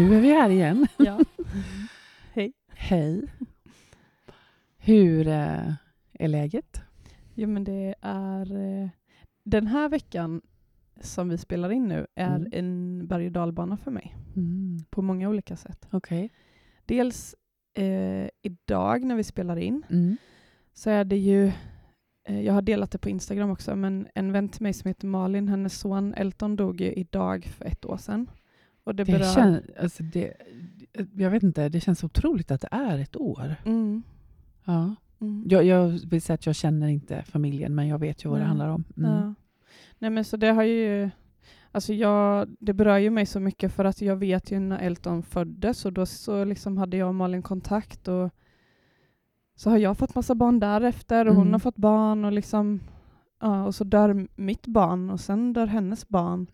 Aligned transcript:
Nu 0.00 0.16
är 0.16 0.20
vi 0.20 0.28
här 0.32 0.50
igen. 0.50 0.86
Ja. 0.96 1.20
Hej. 2.32 2.52
Hej. 2.68 3.22
Hur 4.78 5.28
eh, 5.28 5.72
är 6.12 6.28
läget? 6.28 6.80
Jo, 7.34 7.48
men 7.48 7.64
det 7.64 7.94
är... 8.00 8.56
eh, 8.82 8.88
Den 9.44 9.66
här 9.66 9.88
veckan 9.88 10.40
som 11.00 11.28
vi 11.28 11.38
spelar 11.38 11.70
in 11.72 11.88
nu 11.88 12.06
är 12.14 12.36
Mm. 12.36 12.48
en 12.52 13.06
berg 13.06 13.26
och 13.26 13.32
dalbana 13.32 13.76
för 13.76 13.90
mig 13.90 14.16
Mm. 14.36 14.78
på 14.90 15.02
många 15.02 15.28
olika 15.28 15.56
sätt. 15.56 15.88
Okej. 15.92 16.30
Dels 16.86 17.34
eh, 17.74 18.28
idag 18.42 19.04
när 19.04 19.16
vi 19.16 19.24
spelar 19.24 19.56
in 19.56 19.82
Mm. 19.90 20.16
så 20.74 20.90
är 20.90 21.04
det 21.04 21.16
ju, 21.18 21.52
eh, 22.28 22.40
jag 22.40 22.52
har 22.52 22.62
delat 22.62 22.90
det 22.90 22.98
på 22.98 23.08
Instagram 23.08 23.50
också, 23.50 23.76
men 23.76 24.08
en 24.14 24.32
vän 24.32 24.48
till 24.48 24.62
mig 24.62 24.72
som 24.72 24.88
heter 24.88 25.06
Malin, 25.06 25.48
hennes 25.48 25.78
son 25.80 26.14
Elton 26.14 26.56
dog 26.56 26.80
ju 26.80 26.92
idag 26.92 27.44
för 27.44 27.64
ett 27.64 27.84
år 27.84 27.96
sedan. 27.96 28.30
Och 28.90 28.96
det, 28.96 29.04
Det, 29.04 29.12
berör... 29.12 29.34
kän, 29.34 29.62
alltså 29.80 30.02
det, 30.02 30.32
jag 31.16 31.30
vet 31.30 31.42
inte, 31.42 31.68
det 31.68 31.80
känns 31.80 32.04
otroligt 32.04 32.50
att 32.50 32.60
det 32.60 32.68
är 32.70 32.98
ett 32.98 33.16
år. 33.16 33.54
Mm. 33.64 34.02
Ja. 34.64 34.94
Mm. 35.20 35.44
Jag, 35.48 35.64
jag 35.64 35.86
vill 35.88 36.22
säga 36.22 36.34
att 36.34 36.46
jag 36.46 36.54
känner 36.54 36.88
inte 36.88 37.22
familjen, 37.22 37.74
men 37.74 37.88
jag 37.88 37.98
vet 37.98 38.24
ju 38.24 38.28
vad 38.28 38.38
det 38.38 38.40
Nej. 38.40 38.48
handlar 38.48 38.68
om. 38.68 38.84
Mm. 38.96 39.10
Ja. 39.10 39.34
Nej 39.98 40.10
men 40.10 40.24
så 40.24 40.36
det 40.36 40.46
har 40.52 40.62
ju, 40.62 41.10
alltså 41.72 41.92
jag, 41.94 42.48
det 42.60 42.72
berör 42.72 42.98
ju 42.98 43.10
mig 43.10 43.26
så 43.26 43.40
mycket 43.40 43.72
för 43.72 43.84
att 43.84 44.00
jag 44.02 44.16
vet 44.16 44.50
ju 44.50 44.58
när 44.60 44.78
Elton 44.78 45.22
föddes 45.22 45.84
och 45.84 45.92
då 45.92 46.06
så 46.06 46.44
liksom 46.44 46.78
hade 46.78 46.96
jag 46.96 47.08
och 47.08 47.14
Malin 47.14 47.42
kontakt 47.42 48.08
och 48.08 48.30
så 49.56 49.70
har 49.70 49.78
jag 49.78 49.98
fått 49.98 50.14
massa 50.14 50.34
barn 50.34 50.60
därefter 50.60 51.28
och 51.28 51.34
hon 51.34 51.42
Mm. 51.42 51.52
har 51.52 51.58
fått 51.58 51.76
barn 51.76 52.24
och 52.24 52.32
liksom, 52.32 52.80
ja 53.40 53.64
och 53.64 53.74
så 53.74 53.84
dör 53.84 54.26
mitt 54.36 54.66
barn 54.66 55.10
och 55.10 55.20
sen 55.20 55.52
dör 55.52 55.66
hennes 55.66 56.08
barn. 56.08 56.46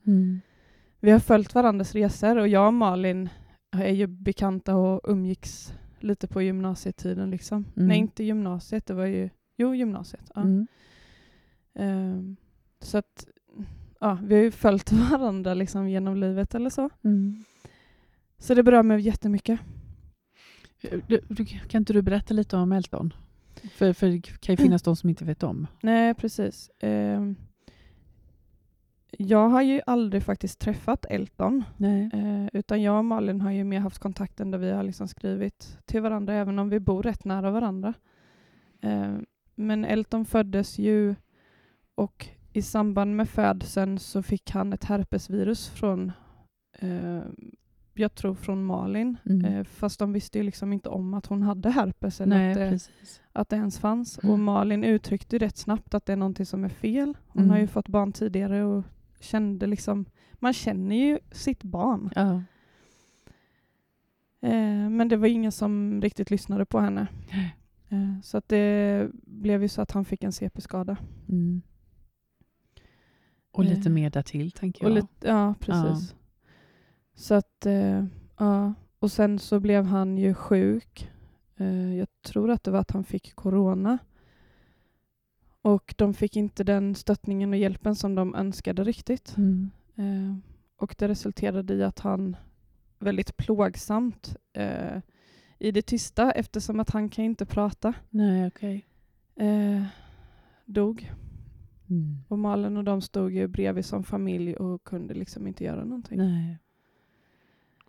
Vi 1.07 1.13
har 1.13 1.19
följt 1.19 1.55
varandras 1.55 1.95
resor 1.95 2.37
och 2.37 2.49
jag 2.49 2.67
och 2.67 2.75
Malin 2.75 3.29
är 3.77 3.93
ju 3.93 4.07
bekanta 4.07 4.77
och 4.77 5.01
umgicks 5.05 5.73
lite 6.01 6.27
på 6.27 6.43
gymnasietiden 6.43 7.31
liksom. 7.31 7.65
Mm. 7.77 7.89
Nej 7.89 7.99
inte 7.99 8.25
gymnasiet, 8.25 8.87
det 8.87 8.95
var 8.95 9.07
ju, 9.07 9.31
jo 9.57 9.75
gymnasiet. 9.75 10.31
Ja. 10.35 10.41
Mm. 10.41 10.67
Ehm, 11.75 12.37
så 12.81 12.99
att 12.99 13.27
ja, 14.01 14.19
vi 14.23 14.35
har 14.35 14.43
ju 14.43 14.51
följt 14.51 14.93
varandra 15.11 15.55
liksom 15.55 15.89
genom 15.89 16.17
livet 16.17 16.55
eller 16.55 16.71
så. 16.71 16.91
Mm. 17.05 17.45
Så 18.39 18.55
det 18.55 18.63
berör 18.63 18.83
mig 18.83 19.01
jättemycket. 19.01 19.61
Du, 21.07 21.21
du, 21.29 21.45
kan 21.45 21.83
inte 21.83 21.93
du 21.93 22.03
berätta 22.03 22.35
lite 22.35 22.57
om 22.57 22.73
Elton? 22.73 23.15
För, 23.71 23.93
för 23.93 24.07
det 24.07 24.21
kan 24.21 24.53
ju 24.53 24.57
finnas 24.57 24.83
de 24.83 24.97
som 24.97 25.11
inte 25.11 25.25
vet 25.25 25.43
om. 25.43 25.67
Nej, 25.81 26.15
precis. 26.15 26.71
Ehm, 26.81 27.37
jag 29.19 29.49
har 29.49 29.63
ju 29.63 29.81
aldrig 29.87 30.23
faktiskt 30.23 30.59
träffat 30.59 31.07
Elton, 31.11 31.65
eh, 32.13 32.47
utan 32.53 32.83
jag 32.83 32.99
och 32.99 33.05
Malin 33.05 33.41
har 33.41 33.51
ju 33.51 33.65
mer 33.65 33.81
haft 33.81 33.99
kontakten 33.99 34.51
där 34.51 34.59
vi 34.59 34.71
har 34.71 34.83
liksom 34.83 35.09
skrivit 35.09 35.79
till 35.85 36.01
varandra, 36.03 36.35
även 36.35 36.59
om 36.59 36.69
vi 36.69 36.81
bor 36.81 37.03
rätt 37.03 37.25
nära 37.25 37.51
varandra. 37.51 37.95
Ehm, 38.81 39.27
men 39.55 39.85
Elton 39.85 40.25
föddes 40.25 40.79
ju 40.79 41.15
och 41.95 42.27
i 42.53 42.63
samband 42.63 43.17
med 43.17 43.29
födseln 43.29 43.99
så 43.99 44.23
fick 44.23 44.51
han 44.51 44.73
ett 44.73 44.85
herpesvirus 44.85 45.69
från, 45.69 46.13
eh, 46.79 47.21
jag 47.95 48.15
tror 48.15 48.35
från 48.35 48.65
Malin, 48.65 49.17
Mm. 49.27 49.45
eh, 49.45 49.65
fast 49.65 49.99
de 49.99 50.13
visste 50.13 50.39
ju 50.39 50.45
liksom 50.45 50.73
inte 50.73 50.89
om 50.89 51.15
att 51.15 51.27
hon 51.27 51.43
hade 51.43 51.71
herpes 51.71 52.21
eller 52.21 52.37
Nej, 52.37 52.51
att, 52.53 52.59
det, 52.59 52.71
precis. 52.71 53.21
att 53.33 53.49
det 53.49 53.57
ens 53.57 53.79
fanns. 53.79 54.19
Mm. 54.23 54.33
Och 54.33 54.39
Malin 54.39 54.85
uttryckte 54.85 55.39
rätt 55.39 55.57
snabbt 55.57 55.95
att 55.95 56.07
det 56.07 56.13
är 56.13 56.17
någonting 56.17 56.47
som 56.47 56.65
är 56.65 56.69
fel. 56.69 57.17
Hon 57.29 57.43
Mm. 57.43 57.51
har 57.51 57.59
ju 57.59 57.67
fått 57.67 57.89
barn 57.89 58.13
tidigare 58.13 58.65
och 58.65 58.85
kände 59.21 59.67
liksom, 59.67 60.05
man 60.35 60.53
känner 60.53 60.97
ju 60.97 61.19
sitt 61.33 61.63
barn. 61.63 62.11
Ja. 62.15 62.43
Eh, 64.41 64.91
men 64.91 65.09
det 65.09 65.17
var 65.17 65.29
ingen 65.29 65.53
som 65.53 66.03
riktigt 66.03 66.31
lyssnade 66.31 66.67
på 66.67 66.79
henne. 66.79 67.07
Eh, 67.89 68.21
så 68.23 68.37
att 68.37 68.49
det 68.49 69.09
blev 69.23 69.63
ju 69.63 69.69
så 69.69 69.83
att 69.83 69.91
han 69.91 70.05
fick 70.05 70.25
en 70.25 70.33
CP-skada. 70.33 70.97
Mm. 71.29 71.63
Och 73.53 73.65
lite 73.65 73.89
Eh, 73.89 73.93
mer 73.93 74.11
därtill, 74.11 74.53
tänker 74.53 74.85
jag. 74.85 74.93
Lite, 74.95 75.29
ja, 75.29 75.55
precis. 75.61 76.15
Så 77.15 77.35
att, 77.35 77.67
eh, 77.67 78.05
ja. 78.39 78.75
Och 78.99 79.13
sen 79.13 79.39
så 79.39 79.61
blev 79.61 79.85
han 79.85 80.19
ju 80.19 80.35
sjuk. 80.35 81.11
Eh, 81.57 81.95
jag 81.95 82.09
tror 82.23 82.51
att 82.51 82.65
det 82.65 82.71
var 82.71 82.79
att 82.79 82.91
han 82.91 83.05
fick 83.05 83.35
corona. 83.35 83.99
Och 85.67 85.95
de 85.99 86.15
fick 86.15 86.37
inte 86.37 86.65
den 86.65 86.95
stöttningen 86.95 87.51
och 87.53 87.59
hjälpen 87.59 87.95
som 87.97 88.15
de 88.15 88.35
önskade 88.35 88.85
riktigt. 88.85 89.37
Mm. 89.37 89.71
Eh, 89.97 90.37
och 90.77 90.95
det 90.99 91.09
resulterade 91.09 91.75
i 91.75 91.83
att 91.83 91.99
han 91.99 92.37
väldigt 92.99 93.37
plågsamt 93.37 94.37
eh, 94.53 95.01
i 95.59 95.71
det 95.71 95.83
tysta, 95.83 96.33
eftersom 96.33 96.81
att 96.81 96.91
han 96.91 97.09
kan 97.09 97.25
inte 97.25 97.47
prata, 97.47 97.95
Nej, 98.11 98.47
okej. 98.47 98.87
eh, 99.37 99.83
dog. 100.65 101.13
Mm. 101.91 102.19
Och 102.29 102.39
Malin 102.39 102.77
och 102.77 102.85
de 102.85 103.01
stod 103.01 103.33
ju 103.33 103.47
bredvid 103.47 103.85
som 103.85 104.05
familj 104.05 104.57
och 104.57 104.85
kunde 104.85 105.15
liksom 105.15 105.47
inte 105.47 105.65
göra 105.65 105.85
någonting. 105.85 106.19
Nej. 106.19 106.59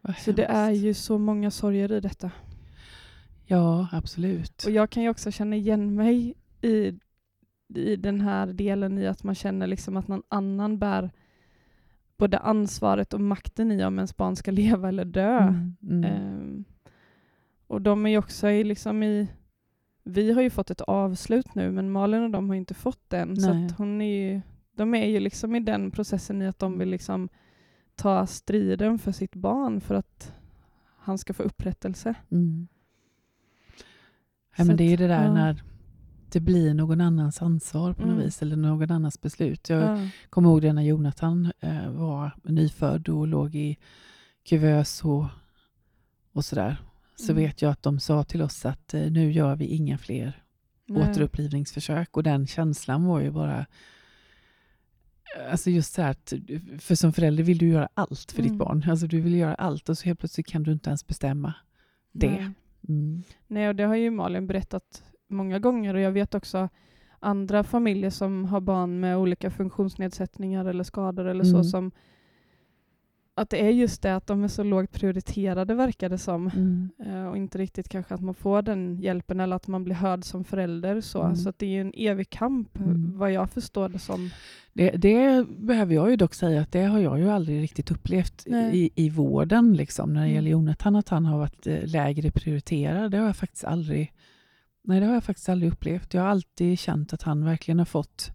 Vad 0.02 0.16
Så 0.16 0.32
det 0.32 0.46
är 0.46 0.72
ju 0.72 0.94
så 0.94 1.18
många 1.18 1.52
sorger 1.52 1.92
i 1.92 2.00
detta. 2.00 2.32
Ja, 3.46 3.88
absolut. 3.92 4.64
Och 4.66 4.72
jag 4.72 4.90
kan 4.90 5.04
ju 5.04 5.10
också 5.10 5.32
känna 5.32 5.56
igen 5.56 5.96
mig 5.96 6.34
i, 6.62 7.00
i 7.76 7.96
den 7.96 8.22
här 8.22 8.48
delen 8.48 8.98
i 8.98 9.08
att 9.08 9.24
man 9.24 9.36
känner 9.36 9.68
liksom 9.68 9.98
att 9.98 10.08
någon 10.08 10.24
annan 10.30 10.80
bär 10.80 11.12
både 12.18 12.38
ansvaret 12.38 13.14
och 13.14 13.22
makten 13.22 13.72
i 13.72 13.86
om 13.86 13.98
ens 13.98 14.18
barn 14.18 14.36
ska 14.36 14.52
leva 14.64 14.88
eller 14.90 15.06
dö. 15.06 15.38
Mm, 15.38 15.76
mm. 15.82 16.04
Ehm, 16.04 16.64
och 17.68 17.82
de 17.82 18.06
är 18.06 18.10
ju 18.10 18.18
också 18.18 18.50
i, 18.50 18.64
liksom 18.64 19.04
i... 19.04 19.28
Vi 20.04 20.32
har 20.32 20.42
ju 20.42 20.50
fått 20.50 20.70
ett 20.70 20.82
avslut 20.82 21.56
nu, 21.56 21.72
men 21.72 21.92
Malin 21.92 22.24
och 22.24 22.30
de 22.30 22.50
har 22.50 22.56
inte 22.56 22.74
fått 22.74 23.10
den. 23.10 23.38
Så 23.38 23.54
Nej. 23.54 23.66
att 23.66 23.78
hon 23.78 24.02
är 24.02 24.32
ju, 24.32 24.42
de 24.72 24.94
är 24.94 25.06
ju 25.06 25.20
liksom 25.20 25.56
i 25.56 25.60
den 25.60 25.92
processen 25.92 26.42
i 26.42 26.48
att 26.48 26.60
de 26.60 26.80
vill 26.80 26.90
liksom 26.90 27.30
ta 27.96 28.28
striden 28.28 29.00
för 29.00 29.12
sitt 29.12 29.36
barn 29.36 29.82
för 29.82 29.96
att 29.96 30.34
han 30.98 31.18
ska 31.18 31.34
få 31.34 31.44
upprättelse. 31.44 32.16
Mm. 32.32 32.68
Ja, 34.58 34.64
Så 34.64 34.68
men 34.68 34.78
det 34.78 34.84
är 34.84 34.90
ju 34.90 34.96
det 34.96 35.08
där 35.08 35.24
ja. 35.24 35.34
när 35.34 35.64
det 36.32 36.40
blir 36.40 36.74
någon 36.74 37.02
annans 37.02 37.42
ansvar 37.42 37.94
på 37.94 38.02
något 38.02 38.12
Mm. 38.12 38.24
vis, 38.26 38.42
eller 38.42 38.56
någon 38.56 38.92
annans 38.92 39.22
beslut. 39.22 39.70
Jag 39.70 39.82
Ja. 40.00 40.10
kommer 40.30 40.50
ihåg 40.50 40.62
det 40.62 40.74
när 40.74 40.82
Jonathan 40.82 41.52
eh, 41.60 41.90
var 41.92 42.32
nyfödd 42.44 43.10
och 43.10 43.28
låg 43.28 43.56
i 43.56 43.78
kuvös 44.50 45.04
och, 45.06 45.26
och 46.32 46.46
sådär. 46.46 46.78
Så 47.16 47.32
Mm. 47.32 47.44
vet 47.44 47.62
jag 47.62 47.72
att 47.72 47.84
de 47.84 48.00
sa 48.00 48.24
till 48.24 48.42
oss 48.42 48.66
att 48.66 48.94
eh, 48.94 49.12
nu 49.12 49.32
gör 49.32 49.56
vi 49.56 49.66
inga 49.66 49.98
fler 49.98 50.44
Nej. 50.86 51.02
återupplivningsförsök. 51.12 52.18
Och 52.18 52.24
den 52.24 52.48
känslan 52.48 53.06
var 53.06 53.20
ju 53.20 53.32
bara... 53.32 53.66
Alltså 55.52 55.70
just 55.70 55.94
så 55.94 56.02
här 56.02 56.12
att, 56.12 56.34
för 56.80 56.96
som 56.96 57.14
förälder 57.14 57.44
vill 57.44 57.58
du 57.58 57.68
göra 57.68 57.90
allt 57.94 58.32
för 58.32 58.40
Mm. 58.40 58.52
ditt 58.52 58.60
barn. 58.60 58.86
Alltså 58.90 59.08
du 59.08 59.22
vill 59.22 59.36
göra 59.36 59.56
allt 59.56 59.90
och 59.90 59.98
så 59.98 60.06
helt 60.06 60.20
plötsligt 60.20 60.48
kan 60.48 60.64
du 60.64 60.72
inte 60.72 60.90
ens 60.90 61.08
bestämma 61.08 61.54
det. 62.12 62.30
Nej. 62.32 62.50
Mm. 62.90 63.24
Nej, 63.48 63.68
och 63.70 63.76
det 63.76 63.84
har 63.84 63.96
ju 63.96 64.12
Malin 64.12 64.48
berättat 64.48 65.04
många 65.28 65.60
gånger 65.60 65.94
och 65.94 66.00
jag 66.02 66.12
vet 66.12 66.36
också 66.36 66.70
andra 67.20 67.64
familjer 67.64 68.10
som 68.10 68.46
har 68.46 68.62
barn 68.62 69.00
med 69.00 69.18
olika 69.18 69.50
funktionsnedsättningar 69.52 70.66
eller 70.66 70.84
skador 70.84 71.26
eller 71.28 71.44
så 71.44 71.56
Mm. 71.56 71.64
som 71.64 71.92
att 73.36 73.50
det 73.50 73.66
är 73.66 73.70
just 73.70 74.02
det 74.02 74.16
att 74.16 74.28
de 74.28 74.44
är 74.44 74.48
så 74.48 74.64
lågt 74.64 74.92
prioriterade 74.92 75.74
verkar 75.76 76.10
det 76.10 76.18
som. 76.18 76.48
Mm. 76.56 76.90
Eh, 77.06 77.28
och 77.30 77.38
inte 77.38 77.58
riktigt 77.58 77.90
kanske 77.90 78.14
att 78.14 78.22
man 78.22 78.34
får 78.36 78.62
den 78.62 79.00
hjälpen 79.00 79.40
eller 79.40 79.56
att 79.56 79.68
man 79.68 79.84
blir 79.84 79.96
hörd 79.96 80.24
som 80.24 80.44
förälder. 80.44 81.02
Så, 81.02 81.22
Mm. 81.24 81.36
så 81.36 81.50
att 81.50 81.60
det 81.60 81.78
är 81.78 81.82
en 81.82 81.94
evig 81.96 82.30
kamp 82.30 82.78
Mm. 82.80 83.18
vad 83.18 83.32
jag 83.32 83.50
förstår 83.50 83.90
det 83.90 84.00
som. 84.00 84.30
Det, 84.74 84.90
det 84.90 85.46
behöver 85.58 85.96
jag 85.96 86.10
ju 86.10 86.16
dock 86.16 86.34
säga 86.34 86.62
att 86.62 86.72
det 86.72 86.84
har 86.84 87.00
jag 87.00 87.20
ju 87.20 87.30
aldrig 87.30 87.62
riktigt 87.64 87.92
upplevt 87.92 88.44
Nej. 88.48 88.78
i, 88.78 88.90
i 89.06 89.10
vården. 89.10 89.74
Liksom, 89.74 90.14
när 90.14 90.22
det 90.22 90.26
Mm. 90.28 90.36
gäller 90.36 90.52
Jonathan, 90.52 90.96
att 90.96 91.10
han 91.10 91.26
har 91.26 91.38
varit 91.38 91.68
eh, 91.68 91.86
lägre 91.86 92.32
prioriterad. 92.32 93.12
Det 93.12 93.18
har 93.18 93.26
jag 93.26 93.38
faktiskt 93.38 93.64
aldrig 93.66 94.14
Nej, 94.88 95.00
det 95.00 95.06
har 95.06 95.14
jag 95.14 95.24
faktiskt 95.24 95.50
aldrig 95.50 95.72
upplevt. 95.72 96.14
Jag 96.14 96.22
har 96.22 96.30
alltid 96.30 96.80
känt 96.80 97.14
att 97.14 97.22
han 97.22 97.46
verkligen 97.46 97.80
har 97.80 97.86
fått 97.86 98.32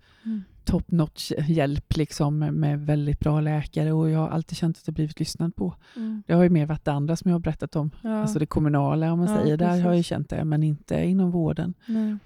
top 0.65 0.91
notch 0.91 1.33
hjälp 1.49 1.97
liksom, 1.97 2.39
med, 2.39 2.87
väldigt 2.87 3.21
bra 3.21 3.41
läkare 3.41 3.93
och 3.93 4.11
jag 4.11 4.19
har 4.19 4.29
alltid 4.29 4.59
känt 4.59 4.79
att 4.79 4.87
jag 4.87 4.95
blivit 4.95 5.19
lyssnad 5.19 5.57
på. 5.57 5.75
Mm. 5.97 6.23
Det 6.27 6.35
har 6.35 6.43
ju 6.43 6.51
mer 6.51 6.67
varit 6.67 6.85
det 6.85 6.93
andra 6.93 7.17
som 7.17 7.31
jag 7.31 7.35
har 7.35 7.41
berättat 7.41 7.77
om. 7.77 7.91
Ja. 8.03 8.21
Alltså 8.21 8.39
det 8.39 8.47
kommunala 8.47 9.13
om 9.13 9.19
man 9.19 9.29
Ja, 9.29 9.37
säger. 9.37 9.57
Där 9.57 9.81
har 9.81 9.95
jag 9.95 10.05
känt 10.05 10.31
det, 10.31 10.45
men 10.45 10.63
inte 10.63 11.05
inom 11.05 11.31
vården. 11.31 11.75
Nej. 11.87 12.17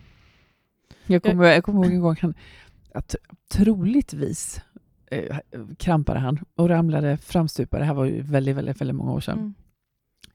Jag 1.06 1.22
kommer, 1.22 1.44
jag 1.44 1.64
kommer 1.64 1.84
ihåg 1.84 1.92
en 1.92 2.00
gång 2.00 2.16
han, 2.20 2.34
att 2.94 3.16
troligtvis 3.48 4.60
eh, 5.10 5.36
krampade 5.78 6.20
han 6.20 6.44
och 6.54 6.68
ramlade 6.68 7.16
framstupa. 7.16 7.78
Det 7.78 7.84
här 7.84 7.94
var 7.94 8.04
ju 8.04 8.22
väldigt, 8.22 8.56
väldigt, 8.56 8.80
väldigt 8.80 8.96
många 8.96 9.12
år 9.12 9.20
sedan. 9.20 9.38
Mm. 9.38 9.54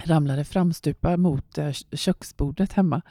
Ramlade 0.03 0.43
framstupa 0.43 1.17
mot 1.17 1.57
eh, 1.57 1.71
köksbordet 1.91 2.73
hemma. 2.73 3.01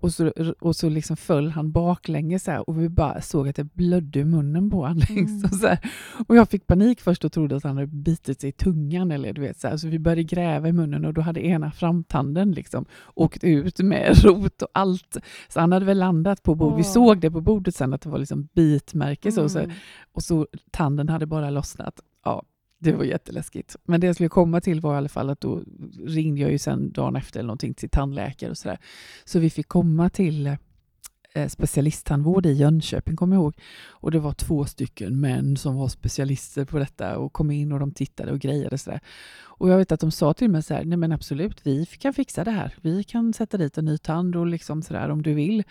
Och 0.00 0.12
så, 0.12 0.32
och 0.60 0.76
så 0.76 0.88
liksom 0.88 1.16
föll 1.16 1.50
han 1.50 1.72
baklänges 1.72 2.44
så 2.44 2.50
här, 2.50 2.68
och 2.70 2.82
vi 2.82 2.88
bara 2.88 3.20
såg 3.20 3.48
att 3.48 3.56
det 3.56 3.64
blödde 3.64 4.18
i 4.18 4.24
munnen 4.24 4.70
på 4.70 4.76
honom. 4.76 4.96
Liksom, 5.08 5.38
Mm. 5.38 5.50
så 5.50 5.66
här. 5.66 5.78
Och 6.28 6.36
jag 6.36 6.48
fick 6.48 6.66
panik 6.66 7.00
först 7.00 7.24
och 7.24 7.32
trodde 7.32 7.56
att 7.56 7.64
han 7.64 7.76
hade 7.76 7.86
bitit 7.86 8.40
sig 8.40 8.48
i 8.50 8.52
tungan. 8.52 9.10
Eller, 9.10 9.32
du 9.32 9.40
vet, 9.40 9.60
så, 9.60 9.68
här. 9.68 9.76
så 9.76 9.88
vi 9.88 9.98
började 9.98 10.22
gräva 10.24 10.68
i 10.68 10.72
munnen 10.72 11.04
och 11.04 11.14
då 11.14 11.20
hade 11.20 11.46
ena 11.46 11.70
framtanden 11.70 12.52
liksom 12.52 12.84
åkt 13.14 13.44
ut 13.44 13.78
med 13.80 14.16
rot 14.24 14.62
och 14.62 14.68
allt. 14.74 15.16
Så 15.48 15.60
han 15.60 15.72
hade 15.72 15.86
väl 15.86 15.98
landat 15.98 16.42
på 16.42 16.54
bordet. 16.54 16.78
Vi 16.78 16.82
Åh. 16.82 16.92
såg 16.92 17.20
det 17.20 17.30
på 17.30 17.40
bordet 17.40 17.74
sen 17.74 17.94
att 17.94 18.00
det 18.00 18.08
var 18.10 18.18
liksom 18.18 18.48
bitmärke. 18.54 19.32
Så, 19.32 19.48
så, 19.48 19.58
Mm. 19.58 19.70
och 20.12 20.22
så 20.22 20.46
tanden 20.70 21.08
hade 21.08 21.26
bara 21.26 21.50
lossnat. 21.50 22.00
Ja, 22.24 22.42
det 22.78 22.92
var 22.92 23.04
jätteläskigt. 23.04 23.76
Men 23.84 24.00
det 24.00 24.06
jag 24.06 24.16
skulle 24.16 24.28
komma 24.28 24.60
till 24.60 24.80
var 24.80 24.94
i 24.94 24.96
alla 24.96 25.08
fall 25.08 25.30
att 25.30 25.40
då 25.40 25.62
ringde 26.06 26.40
jag 26.40 26.50
ju 26.50 26.58
sen 26.58 26.92
dagen 26.92 27.16
efter 27.16 27.40
eller 27.40 27.46
någonting 27.46 27.74
till 27.74 27.90
tandläkare 27.90 28.50
och 28.50 28.58
sådär. 28.58 28.78
Så 29.24 29.38
vi 29.38 29.50
fick 29.50 29.68
komma 29.68 30.10
till 30.10 30.56
eh, 31.34 31.48
specialisttandvård 31.48 32.46
i 32.46 32.52
Jönköping, 32.52 33.16
kommer 33.16 33.36
jag 33.36 33.42
ihåg. 33.42 33.54
Och 33.88 34.10
det 34.10 34.18
var 34.18 34.32
två 34.32 34.64
stycken 34.64 35.20
män 35.20 35.56
som 35.56 35.76
var 35.76 35.88
specialister 35.88 36.64
på 36.64 36.78
detta 36.78 37.18
och 37.18 37.32
kom 37.32 37.50
in 37.50 37.72
och 37.72 37.80
de 37.80 37.92
tittade 37.92 38.32
och 38.32 38.38
grejade 38.38 38.78
sådär. 38.78 39.00
Och 39.40 39.70
jag 39.70 39.78
vet 39.78 39.92
att 39.92 40.00
de 40.00 40.10
sa 40.10 40.34
till 40.34 40.50
mig 40.50 40.62
så 40.62 40.74
här, 40.74 40.84
nej 40.84 40.98
men 40.98 41.12
absolut, 41.12 41.66
vi 41.66 41.86
kan 41.86 42.14
fixa 42.14 42.44
det 42.44 42.50
här. 42.50 42.74
Vi 42.80 43.04
kan 43.04 43.32
sätta 43.32 43.56
dit 43.56 43.78
en 43.78 43.84
ny 43.84 43.98
tand 43.98 44.36
och 44.36 44.46
liksom 44.46 44.82
sådär 44.82 45.08
om 45.10 45.22
du 45.22 45.34
vill. 45.34 45.64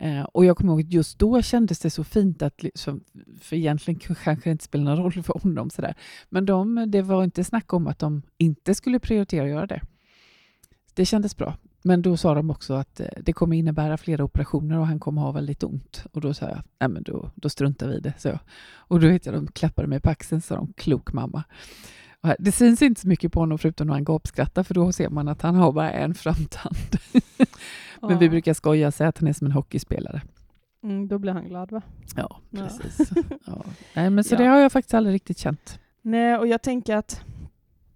Eh, 0.00 0.22
och 0.22 0.44
jag 0.44 0.56
kommer 0.56 0.72
ihåg 0.72 0.80
att 0.80 0.92
just 0.92 1.18
då 1.18 1.42
kändes 1.42 1.78
det 1.78 1.90
så 1.90 2.04
fint 2.04 2.42
att, 2.42 2.62
liksom, 2.62 3.04
för 3.40 3.56
egentligen 3.56 4.00
kanske 4.00 4.50
det 4.50 4.52
inte 4.52 4.64
spelar 4.64 4.84
någon 4.84 4.96
roll 4.96 5.12
för 5.22 5.40
honom 5.42 5.70
sådär. 5.70 5.94
Men 6.28 6.46
de, 6.46 6.84
det 6.90 7.02
var 7.02 7.24
inte 7.24 7.44
snack 7.44 7.72
om 7.72 7.86
att 7.86 7.98
de 7.98 8.22
inte 8.38 8.74
skulle 8.74 8.98
prioritera 8.98 9.44
att 9.44 9.50
göra 9.50 9.66
det. 9.66 9.80
Det 10.94 11.04
kändes 11.04 11.36
bra. 11.36 11.56
Men 11.82 12.02
då 12.02 12.16
sa 12.16 12.34
de 12.34 12.50
också 12.50 12.74
att 12.74 13.00
eh, 13.00 13.06
det 13.20 13.32
kommer 13.32 13.56
innebära 13.56 13.96
flera 13.96 14.24
operationer 14.24 14.78
och 14.78 14.86
han 14.86 15.00
kommer 15.00 15.22
ha 15.22 15.32
väldigt 15.32 15.62
ont. 15.62 16.04
Och 16.12 16.20
då 16.20 16.34
sa 16.34 16.48
jag, 16.48 16.62
nej 16.80 16.88
men 16.88 17.02
då, 17.02 17.30
då 17.34 17.48
struntar 17.48 17.88
vi 17.88 17.96
i 17.96 18.00
det. 18.00 18.14
Så. 18.18 18.38
Och 18.74 19.00
då 19.00 19.08
vet 19.08 19.26
jag, 19.26 19.34
de 19.34 19.46
klappade 19.46 19.88
mig 19.88 20.00
på 20.00 20.10
axeln 20.10 20.40
sa 20.40 20.54
de, 20.54 20.72
klok 20.72 21.12
mamma. 21.12 21.44
Det 22.38 22.52
syns 22.52 22.82
inte 22.82 23.00
så 23.00 23.08
mycket 23.08 23.32
på 23.32 23.40
honom 23.40 23.58
förutom 23.58 23.86
när 23.86 23.94
han 23.94 24.04
gapskrattar 24.04 24.62
för 24.62 24.74
då 24.74 24.92
ser 24.92 25.08
man 25.08 25.28
att 25.28 25.42
han 25.42 25.54
har 25.54 25.72
bara 25.72 25.90
en 25.92 26.14
framtand. 26.14 26.76
Men 28.02 28.18
vi 28.18 28.24
Ja. 28.24 28.30
brukar 28.30 28.54
skoja 28.54 28.86
och 28.86 28.94
säga 28.94 29.08
att 29.08 29.18
han 29.18 29.28
är 29.28 29.32
som 29.32 29.46
en 29.46 29.52
hockeyspelare. 29.52 30.22
Mm, 30.82 31.08
då 31.08 31.18
blir 31.18 31.32
han 31.32 31.48
glad 31.48 31.70
va? 31.70 31.82
Ja, 32.16 32.40
Ja. 32.50 32.60
precis. 32.68 33.10
Ja. 33.46 33.64
Nej, 33.94 34.10
men 34.10 34.24
så 34.24 34.34
Ja. 34.34 34.38
det 34.38 34.44
har 34.46 34.58
jag 34.58 34.72
faktiskt 34.72 34.94
aldrig 34.94 35.14
riktigt 35.14 35.38
känt. 35.38 35.80
Nej, 36.02 36.36
och 36.36 36.46
jag 36.46 36.62
tänker 36.62 36.96
att 36.96 37.24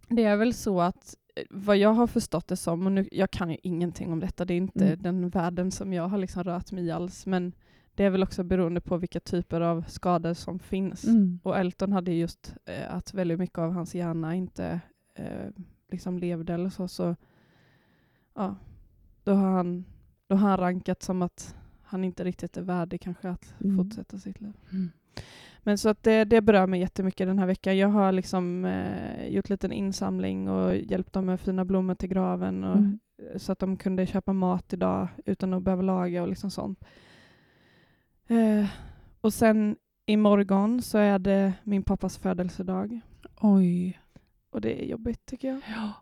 det 0.08 0.24
är 0.24 0.36
väl 0.36 0.54
så 0.54 0.80
att 0.80 1.14
eh, 1.36 1.42
vad 1.50 1.76
jag 1.76 1.92
har 1.92 2.06
förstått 2.06 2.48
det 2.48 2.56
som, 2.56 2.86
och 2.86 2.92
nu, 2.92 3.08
jag 3.12 3.30
kan 3.30 3.50
ju 3.50 3.56
ingenting 3.62 4.12
om 4.12 4.20
detta, 4.20 4.44
det 4.44 4.54
är 4.54 4.58
inte 4.58 4.86
Mm. 4.86 5.02
den 5.02 5.28
världen 5.28 5.70
som 5.70 5.92
jag 5.92 6.08
har 6.08 6.18
liksom 6.18 6.44
rört 6.44 6.72
mig 6.72 6.84
i 6.84 6.90
alls, 6.90 7.26
men 7.26 7.52
det 7.94 8.04
är 8.04 8.10
väl 8.10 8.22
också 8.22 8.42
beroende 8.44 8.80
på 8.80 8.96
vilka 8.96 9.20
typer 9.20 9.60
av 9.60 9.84
skador 9.88 10.34
som 10.34 10.58
finns. 10.58 11.04
Mm. 11.04 11.40
Och 11.42 11.58
Elton 11.58 11.92
hade 11.92 12.12
just 12.12 12.54
eh, 12.64 12.94
att 12.94 13.14
väldigt 13.14 13.38
mycket 13.38 13.58
av 13.58 13.72
hans 13.72 13.94
hjärna 13.94 14.34
inte 14.34 14.80
eh, 15.14 15.48
liksom 15.90 16.18
levde 16.18 16.54
eller 16.54 16.70
så, 16.70 16.88
så 16.88 17.16
ja, 18.34 18.56
då 19.24 19.32
har 19.32 19.50
han, 19.50 19.84
då 20.26 20.36
har 20.36 20.48
han 20.48 20.58
rankat 20.58 21.02
som 21.02 21.22
att 21.22 21.54
han 21.82 22.04
inte 22.04 22.24
riktigt 22.24 22.56
är 22.56 22.62
värdig 22.62 23.00
kanske 23.00 23.28
att 23.28 23.54
Mm. 23.64 23.76
fortsätta 23.76 24.18
sitt 24.18 24.40
liv. 24.40 24.52
Mm. 24.70 24.90
Men 25.64 25.78
så 25.78 25.88
att 25.88 26.02
det, 26.02 26.24
det 26.24 26.40
berör 26.40 26.66
mig 26.66 26.80
jättemycket 26.80 27.26
den 27.26 27.38
här 27.38 27.46
veckan. 27.46 27.78
Jag 27.78 27.88
har 27.88 28.12
liksom 28.12 28.64
eh, 28.64 29.26
gjort 29.28 29.48
lite 29.48 29.66
insamling 29.66 30.48
och 30.48 30.76
hjälpt 30.76 31.12
dem 31.12 31.26
med 31.26 31.40
fina 31.40 31.64
blommor 31.64 31.94
till 31.94 32.08
graven 32.08 32.64
och, 32.64 32.76
Mm. 32.76 32.98
så 33.36 33.52
att 33.52 33.58
de 33.58 33.76
kunde 33.76 34.06
köpa 34.06 34.32
mat 34.32 34.72
idag 34.72 35.08
utan 35.24 35.54
att 35.54 35.62
behöva 35.62 35.82
laga 35.82 36.22
och 36.22 36.28
liksom 36.28 36.50
sånt. 36.50 36.84
Eh, 38.28 38.66
och 39.20 39.34
sen 39.34 39.76
imorgon 40.06 40.82
så 40.82 40.98
är 40.98 41.18
det 41.18 41.52
min 41.64 41.82
pappas 41.82 42.18
födelsedag 42.18 43.00
Oj. 43.40 44.00
och 44.50 44.60
det 44.60 44.82
är 44.82 44.86
jobbigt 44.86 45.26
tycker 45.26 45.48
jag. 45.48 45.60
Ja. 45.76 45.92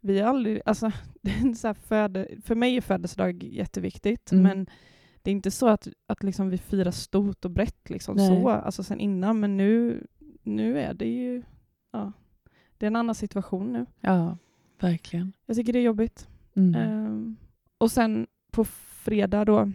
Vi 0.00 0.20
har 0.20 0.28
aldrig, 0.28 0.60
alltså, 0.64 0.90
så 1.56 1.74
föde, 1.74 2.28
för 2.44 2.54
mig 2.54 2.76
är 2.76 2.80
födelsedag 2.80 3.42
jätteviktigt, 3.42 4.32
Mm. 4.32 4.42
men 4.42 4.66
det 5.22 5.30
är 5.30 5.32
inte 5.32 5.50
så 5.50 5.68
att, 5.68 5.88
att 6.06 6.22
liksom 6.22 6.48
vi 6.48 6.58
firar 6.58 6.90
stort 6.90 7.44
och 7.44 7.50
brett 7.50 7.90
liksom 7.90 8.16
Nej. 8.16 8.28
så, 8.28 8.48
alltså 8.48 8.82
sen 8.82 9.00
innan, 9.00 9.40
men 9.40 9.56
nu, 9.56 10.06
nu 10.42 10.78
är 10.78 10.94
det 10.94 11.08
ju, 11.08 11.42
ja, 11.92 12.12
det 12.78 12.86
är 12.86 12.88
en 12.88 12.96
annan 12.96 13.14
situation 13.14 13.72
nu. 13.72 13.86
ja, 14.00 14.38
verkligen. 14.80 15.32
Jag 15.46 15.56
tycker 15.56 15.72
det 15.72 15.78
är 15.78 15.82
jobbigt. 15.82 16.28
Mm. 16.56 16.74
Ehm, 16.74 17.36
och 17.78 17.90
sen 17.92 18.26
på 18.50 18.64
fredag 18.64 19.44
då, 19.44 19.72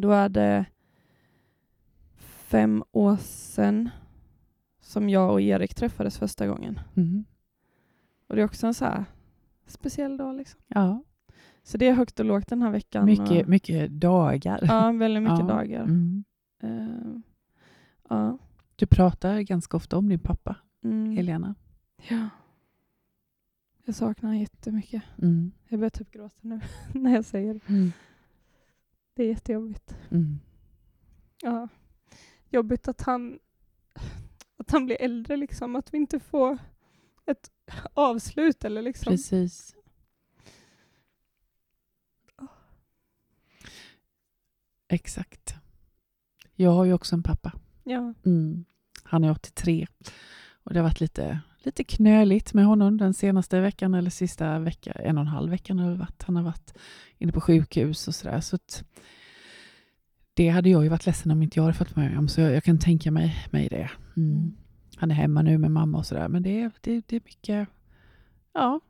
då 0.00 0.10
är 0.10 0.28
det 0.28 0.66
fem 2.18 2.84
år 2.92 3.16
sedan 3.16 3.88
som 4.80 5.08
jag 5.08 5.32
och 5.32 5.40
Erik 5.40 5.74
träffades 5.74 6.18
första 6.18 6.46
gången. 6.46 6.80
Mm. 6.96 7.24
Och 8.28 8.36
det 8.36 8.42
är 8.42 8.44
också 8.46 8.66
en 8.66 8.74
så 8.74 8.84
här 8.84 9.04
speciell 9.66 10.16
dag 10.16 10.36
liksom. 10.36 10.60
Ja, 10.68 11.02
Så 11.62 11.78
det 11.78 11.88
är 11.88 11.92
högt 11.92 12.20
och 12.20 12.26
lågt 12.26 12.48
den 12.48 12.62
här 12.62 12.70
veckan. 12.70 13.04
mycket, 13.04 13.42
och, 13.42 13.48
mycket 13.48 13.90
dagar. 13.90 14.60
Ja, 14.62 14.92
väldigt 14.92 15.22
mycket 15.22 15.38
Ja. 15.38 15.46
dagar. 15.46 15.82
Mm. 15.82 16.24
Ehm, 16.62 17.22
ja. 18.08 18.38
Du 18.76 18.86
pratar 18.86 19.40
ganska 19.40 19.76
ofta 19.76 19.96
om 19.98 20.08
din 20.08 20.18
pappa, 20.18 20.56
Mm. 20.84 21.10
Helena. 21.16 21.54
ja. 22.08 22.28
Jag 23.84 23.94
saknar 23.94 24.28
honom 24.30 24.40
jättemycket. 24.40 25.02
Mm. 25.22 25.52
Jag 25.68 25.78
börjar 25.80 25.90
typ 25.90 26.10
gråta 26.10 26.36
nu 26.40 26.60
när 26.94 27.14
jag 27.14 27.24
säger 27.24 27.54
det. 27.54 27.68
Mm. 27.68 27.92
Det 29.20 29.24
är 29.24 29.28
jättejobbigt. 29.28 29.96
Mm. 30.10 30.40
Ja. 31.42 31.68
Jobbigt 32.48 32.88
att 32.88 33.00
han, 33.00 33.38
att 34.56 34.70
han 34.70 34.86
blir 34.86 35.02
äldre, 35.02 35.36
liksom. 35.36 35.76
att 35.76 35.94
vi 35.94 35.98
inte 35.98 36.20
får 36.20 36.58
ett 37.26 37.50
avslut. 37.94 38.64
Eller 38.64 38.82
liksom. 38.82 39.10
Precis. 39.10 39.76
Exakt. 44.88 45.54
Jag 46.54 46.70
har 46.70 46.84
ju 46.84 46.92
också 46.92 47.14
en 47.14 47.22
pappa. 47.22 47.52
Ja. 47.84 48.14
Mm. 48.24 48.64
Han 49.04 49.24
är 49.24 49.30
83 49.30 49.86
och 50.52 50.72
det 50.72 50.78
har 50.78 50.84
varit 50.84 51.00
lite, 51.00 51.40
lite 51.62 51.84
knöligt 51.84 52.54
med 52.54 52.64
honom 52.64 52.96
den 52.96 53.14
senaste 53.14 53.60
veckan 53.60 53.94
eller 53.94 54.10
sista 54.10 54.58
veckan, 54.58 54.94
en 54.96 55.16
och 55.18 55.20
en 55.22 55.26
halv 55.26 55.50
veckan 55.50 55.78
har 55.78 55.90
det 55.90 55.96
varit. 55.96 56.22
Han 56.22 56.36
har 56.36 56.42
varit 56.42 56.74
inne 57.18 57.32
på 57.32 57.40
sjukhus 57.40 58.08
och 58.08 58.14
sådär. 58.14 58.40
Så 58.40 58.58
det 60.34 60.48
hade 60.48 60.70
jag 60.70 60.82
ju 60.82 60.88
varit 60.88 61.06
ledsen 61.06 61.30
om 61.32 61.42
inte 61.42 61.58
jag 61.58 61.64
hade 61.64 61.74
fått 61.78 61.96
med 61.96 62.18
om, 62.18 62.28
så 62.28 62.40
jag, 62.40 62.52
jag 62.52 62.64
kan 62.64 62.78
tänka 62.78 63.10
mig, 63.10 63.46
mig 63.50 63.68
det. 63.68 63.90
Mm. 64.16 64.32
Mm. 64.38 64.56
Han 64.96 65.10
är 65.10 65.14
hemma 65.14 65.42
nu 65.42 65.58
med 65.58 65.70
mamma 65.70 65.98
och 65.98 66.06
sådär, 66.06 66.28
men 66.28 66.42
det, 66.42 66.60
är- 66.60 66.70
det, 66.80 67.02
det 67.06 67.16
är 67.16 67.20
mycket, 67.24 67.68
ja, 68.52 68.80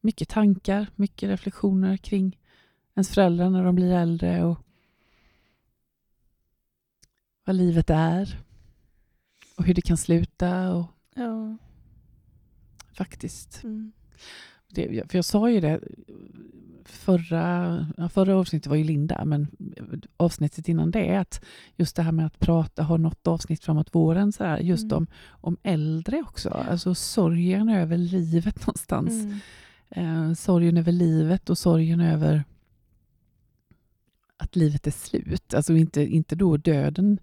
mycket 0.00 0.28
tankar, 0.28 0.86
mycket 0.96 1.28
reflektioner 1.28 1.96
kring 1.96 2.38
ens 2.94 3.14
föräldrar 3.14 3.50
när 3.50 3.64
de 3.64 3.74
blir 3.74 3.92
äldre 3.92 4.44
och 4.44 4.58
vad 7.44 7.56
livet 7.56 7.90
är 7.90 8.38
och 9.56 9.64
hur 9.64 9.74
det 9.74 9.82
kan 9.82 9.96
sluta 9.96 10.74
och 10.74 10.86
Ja. 11.14 11.56
Faktiskt. 13.00 13.64
Mm. 13.64 13.92
Det, 14.68 15.10
för 15.10 15.18
jag 15.18 15.24
sa 15.24 15.50
ju 15.50 15.60
det 15.60 15.80
förra, 16.84 17.86
förra 18.12 18.36
avsnittet 18.36 18.66
var 18.66 18.76
ju 18.76 18.84
Linda, 18.84 19.24
men 19.24 19.46
avsnittet 20.16 20.68
innan 20.68 20.90
det 20.90 21.16
att 21.16 21.44
just 21.76 21.96
det 21.96 22.02
här 22.02 22.12
med 22.12 22.26
att 22.26 22.38
prata, 22.38 22.82
ha 22.82 22.96
något 22.96 23.26
avsnitt 23.26 23.64
framåt 23.64 23.94
våren, 23.94 24.32
så 24.32 24.44
här, 24.44 24.58
just 24.58 24.84
Mm. 24.84 24.96
om, 24.96 25.06
om 25.28 25.56
äldre 25.62 26.22
också, 26.22 26.48
alltså 26.48 26.94
sorgen 26.94 27.68
över 27.68 27.96
livet 27.96 28.60
någonstans. 28.66 29.12
Mm. 29.12 29.40
Eh, 29.90 30.34
sorgen 30.34 30.76
över 30.76 30.92
livet 30.92 31.50
och 31.50 31.58
sorgen 31.58 32.00
över 32.00 32.44
att 34.36 34.56
livet 34.56 34.86
är 34.86 34.90
slut. 34.90 35.54
Alltså 35.54 35.72
inte, 35.74 36.02
inte 36.02 36.34
då 36.34 36.56
döden 36.56 37.18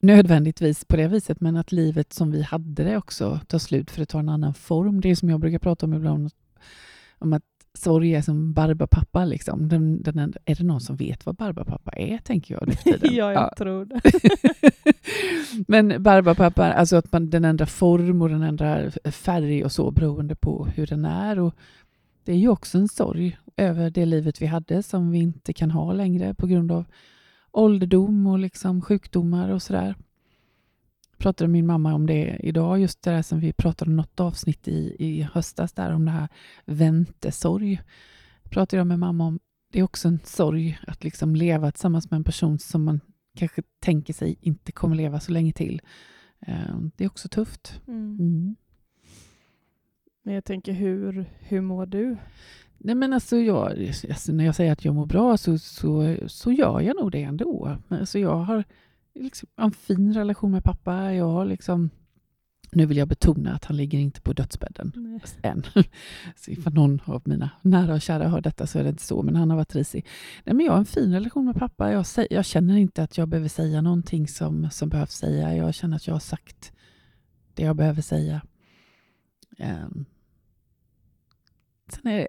nödvändigtvis 0.00 0.84
på 0.84 0.96
det 0.96 1.08
viset, 1.08 1.40
men 1.40 1.56
att 1.56 1.72
livet 1.72 2.12
som 2.12 2.30
vi 2.30 2.42
hade 2.42 2.84
det 2.84 2.96
också 2.96 3.40
tar 3.46 3.58
slut 3.58 3.90
för 3.90 4.02
att 4.02 4.08
ta 4.08 4.18
en 4.18 4.28
annan 4.28 4.54
form. 4.54 5.00
Det 5.00 5.10
är 5.10 5.14
som 5.14 5.30
jag 5.30 5.40
brukar 5.40 5.58
prata 5.58 5.86
om 5.86 5.94
ibland, 5.94 6.30
om 7.18 7.32
att 7.32 7.42
sorg 7.74 8.14
är 8.14 8.22
som 8.22 8.52
Barbapappa. 8.52 9.24
Liksom. 9.24 9.68
Den, 9.68 10.02
den, 10.02 10.18
är- 10.18 10.32
är 10.44 10.54
det 10.54 10.64
någon 10.64 10.80
som 10.80 10.96
vet 10.96 11.26
vad 11.26 11.34
Barbapappa 11.36 11.90
är, 11.90 12.18
tänker 12.18 12.54
jag 12.54 12.68
nu 12.68 12.72
för 12.74 12.82
tiden. 12.82 13.00
ja, 13.14 13.32
jag 13.32 13.42
Ja. 13.42 13.54
tror 13.58 13.84
det. 13.84 14.00
Men 15.68 16.02
Barbapappa, 16.02 16.72
alltså 16.72 16.96
att 16.96 17.12
man, 17.12 17.30
den 17.30 17.44
ändrar 17.44 17.66
form 17.66 18.22
och 18.22 18.28
den 18.28 18.42
ändrar 18.42 19.10
färg 19.10 19.64
och 19.64 19.72
så 19.72 19.90
beroende 19.90 20.34
på 20.34 20.66
hur 20.74 20.86
den 20.86 21.04
är. 21.04 21.38
Och 21.38 21.54
det 22.24 22.32
är 22.32 22.36
ju 22.36 22.48
också 22.48 22.78
en 22.78 22.88
sorg 22.88 23.38
över 23.56 23.90
det 23.90 24.06
livet 24.06 24.42
vi 24.42 24.46
hade 24.46 24.82
som 24.82 25.10
vi 25.10 25.18
inte 25.18 25.52
kan 25.52 25.70
ha 25.70 25.92
längre 25.92 26.34
på 26.34 26.46
grund 26.46 26.72
av 26.72 26.84
ålderdom 27.52 28.26
och 28.26 28.38
liksom 28.38 28.82
sjukdomar 28.82 29.48
och 29.48 29.62
sådär. 29.62 29.94
Pratade 31.18 31.48
min 31.48 31.66
mamma 31.66 31.94
om 31.94 32.06
det 32.06 32.40
idag, 32.42 32.80
just 32.80 33.02
det 33.02 33.10
där 33.10 33.22
som 33.22 33.40
vi 33.40 33.52
pratade 33.52 33.90
om 33.90 33.96
något 33.96 34.20
avsnitt 34.20 34.68
i, 34.68 34.96
i 34.98 35.22
höstas 35.22 35.72
där 35.72 35.92
om 35.92 36.04
det 36.04 36.10
här 36.10 36.28
väntesorg. 36.64 37.80
Pratade 38.42 38.80
jag 38.80 38.86
med 38.86 38.98
mamma 38.98 39.26
om 39.26 39.38
det 39.72 39.78
är 39.78 39.82
också 39.82 40.08
en 40.08 40.20
sorg 40.24 40.78
att 40.86 41.04
liksom 41.04 41.36
leva 41.36 41.72
tillsammans 41.72 42.10
med 42.10 42.18
en 42.18 42.24
person 42.24 42.58
som 42.58 42.84
man 42.84 43.00
kanske 43.36 43.62
tänker 43.80 44.12
sig 44.12 44.38
inte 44.40 44.72
kommer 44.72 44.96
leva 44.96 45.20
så 45.20 45.32
länge 45.32 45.52
till. 45.52 45.80
Eh, 46.46 46.78
det 46.96 47.04
är 47.04 47.08
också 47.08 47.28
tufft. 47.28 47.80
Mm. 47.88 48.16
Mm. 48.20 48.56
Men 50.22 50.34
jag 50.34 50.44
tänker, 50.44 50.72
hur, 50.72 51.30
hur 51.38 51.60
mår 51.60 51.86
du? 51.86 52.16
Nej, 52.82 52.94
men 52.94 53.12
alltså 53.12 53.36
jag, 53.36 53.92
alltså 54.08 54.32
när 54.32 54.44
jag 54.44 54.54
säger 54.54 54.72
att 54.72 54.84
jag 54.84 54.94
mår 54.94 55.06
bra 55.06 55.36
så, 55.36 55.58
så, 55.58 56.16
så 56.26 56.52
gör 56.52 56.80
jag 56.80 56.96
nog 56.96 57.12
det 57.12 57.22
ändå. 57.22 57.78
Alltså 57.88 58.18
jag 58.18 58.36
har 58.36 58.64
liksom 59.14 59.48
en 59.56 59.72
fin 59.72 60.14
relation 60.14 60.50
med 60.50 60.64
pappa. 60.64 61.12
Jag 61.12 61.28
har 61.28 61.44
liksom, 61.44 61.90
nu 62.72 62.86
vill 62.86 62.96
jag 62.96 63.08
betona 63.08 63.54
att 63.54 63.64
han 63.64 63.76
ligger 63.76 63.98
inte 63.98 64.20
på 64.20 64.32
dödsbädden 64.32 64.92
Nej. 64.96 65.20
än. 65.42 65.62
Så 66.36 66.50
ifall 66.50 66.74
någon 66.74 67.00
av 67.04 67.22
mina 67.24 67.50
nära 67.62 67.94
och 67.94 68.00
kära 68.00 68.28
hör 68.28 68.40
detta 68.40 68.66
så 68.66 68.78
är 68.78 68.82
det 68.82 68.90
inte 68.90 69.02
så, 69.02 69.22
men 69.22 69.36
han 69.36 69.50
har 69.50 69.56
varit 69.56 69.74
risig. 69.74 70.06
Nej, 70.44 70.54
men 70.54 70.66
jag 70.66 70.72
har 70.72 70.78
en 70.78 70.84
fin 70.84 71.12
relation 71.12 71.46
med 71.46 71.56
pappa. 71.56 71.92
Jag, 71.92 72.06
jag 72.30 72.44
känner 72.44 72.76
inte 72.76 73.02
att 73.02 73.18
jag 73.18 73.28
behöver 73.28 73.48
säga 73.48 73.80
någonting 73.80 74.28
som, 74.28 74.70
som 74.70 74.88
behövs 74.88 75.16
säga. 75.16 75.56
Jag 75.56 75.74
känner 75.74 75.96
att 75.96 76.06
jag 76.06 76.14
har 76.14 76.20
sagt 76.20 76.72
det 77.54 77.62
jag 77.62 77.76
behöver 77.76 78.02
säga. 78.02 78.40
Ehm. 79.58 80.04
Sen 81.88 82.12
är 82.12 82.16
det, 82.16 82.28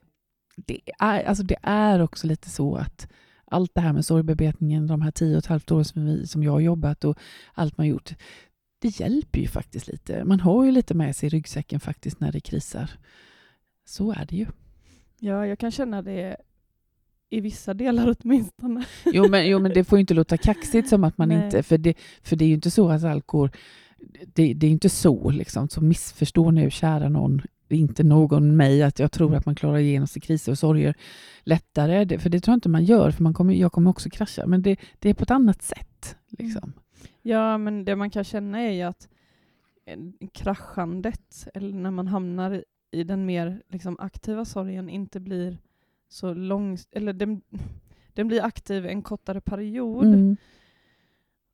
det, 0.66 0.80
är, 1.00 1.24
alltså 1.24 1.44
det 1.44 1.58
är 1.64 2.02
också 2.02 2.28
lite 2.28 2.50
så 2.50 2.76
att 2.76 3.08
allt 3.46 3.72
det 3.76 3.82
här 3.82 3.94
med 3.94 4.06
sorgbearbetningen, 4.06 4.88
de 4.88 5.02
här 5.02 5.12
tio 5.12 5.36
och 5.36 5.40
ett 5.40 5.46
halvt 5.46 5.72
åren 5.72 5.86
som, 5.86 6.06
vi, 6.06 6.28
som 6.28 6.44
jag 6.44 6.52
har 6.52 6.60
jobbat 6.60 7.04
och 7.04 7.18
allt 7.54 7.78
man 7.78 7.88
gjort, 7.88 8.16
det 8.80 9.00
hjälper 9.00 9.40
ju 9.40 9.48
faktiskt 9.48 9.88
lite. 9.88 10.24
Man 10.24 10.40
har 10.40 10.66
ju 10.66 10.72
lite 10.72 10.94
med 10.94 11.16
sig 11.16 11.28
i 11.28 11.30
ryggsäcken 11.30 11.80
faktiskt 11.80 12.20
när 12.20 12.32
det 12.32 12.40
krisar. 12.40 12.92
Så 13.86 14.12
är 14.12 14.26
det 14.30 14.36
ju. 14.36 14.46
Ja, 15.20 15.48
jag 15.48 15.60
kan 15.60 15.72
känna 15.72 16.02
det 16.02 16.38
i 17.30 17.42
vissa 17.42 17.74
delar 17.74 18.16
åtminstone. 18.20 18.86
Jo 19.06 19.28
men, 19.30 19.48
jo, 19.48 19.60
men 19.60 19.74
det 19.74 19.84
får 19.84 19.98
ju 19.98 20.02
inte 20.02 20.14
låta 20.14 20.38
kaxigt 20.38 20.90
som 20.90 21.04
att 21.04 21.18
man 21.18 21.28
Nej. 21.28 21.46
inte... 21.46 21.64
För 21.64 21.78
det, 21.78 21.98
för 22.24 22.36
det 22.36 22.46
är 22.46 22.48
ju 22.48 22.54
inte 22.54 22.72
så 22.72 22.90
att 22.90 23.28
går... 23.28 23.52
Det, 24.34 24.54
det 24.54 24.68
är 24.68 24.72
inte 24.72 24.90
så, 24.90 25.30
liksom. 25.30 25.70
Så 25.70 25.82
missförstå 25.82 26.52
nu, 26.52 26.72
kära 26.72 27.10
någon, 27.10 27.42
inte 27.76 28.04
någon 28.04 28.56
mig, 28.56 28.84
att 28.84 29.00
jag 29.00 29.12
tror 29.12 29.36
att 29.36 29.46
man 29.46 29.56
klarar 29.56 29.78
igenom 29.78 30.08
sig 30.08 30.22
kriser 30.22 30.52
och 30.52 30.58
sorger 30.58 30.94
lättare. 31.44 32.06
Det, 32.06 32.20
för 32.20 32.30
det 32.30 32.40
tror 32.40 32.52
jag 32.54 32.58
inte 32.58 32.70
man 32.70 32.84
gör, 32.84 33.12
för 33.12 33.24
man 33.24 33.34
kommer, 33.34 33.54
jag 33.54 33.72
kommer 33.72 33.90
också 33.90 34.10
krascha. 34.10 34.46
Men 34.48 34.62
det, 34.62 34.80
det 35.00 35.10
är 35.10 35.14
på 35.14 35.24
ett 35.24 35.32
annat 35.32 35.62
sätt. 35.62 36.16
Liksom. 36.30 36.74
Ja, 37.22 37.58
men 37.58 37.86
det 37.86 37.96
man 37.96 38.10
kan 38.10 38.24
känna 38.24 38.60
är 38.60 38.72
ju 38.72 38.82
att 38.82 39.10
eh, 39.86 39.98
kraschandet, 40.34 41.48
eller 41.54 41.74
när 41.74 41.92
man 41.92 42.08
hamnar 42.08 42.52
i- 42.54 42.64
i 42.92 43.04
den 43.04 43.26
mer 43.26 43.62
liksom, 43.70 43.96
aktiva 44.00 44.46
sorgen, 44.46 44.90
inte 44.90 45.20
blir 45.20 45.58
så 46.10 46.34
lång... 46.34 46.78
Eller 46.92 47.14
den, 47.14 47.42
den 48.14 48.28
blir 48.28 48.44
aktiv 48.44 48.86
en 48.86 49.02
kortare 49.02 49.42
period 49.42 50.06
Mm. 50.06 50.38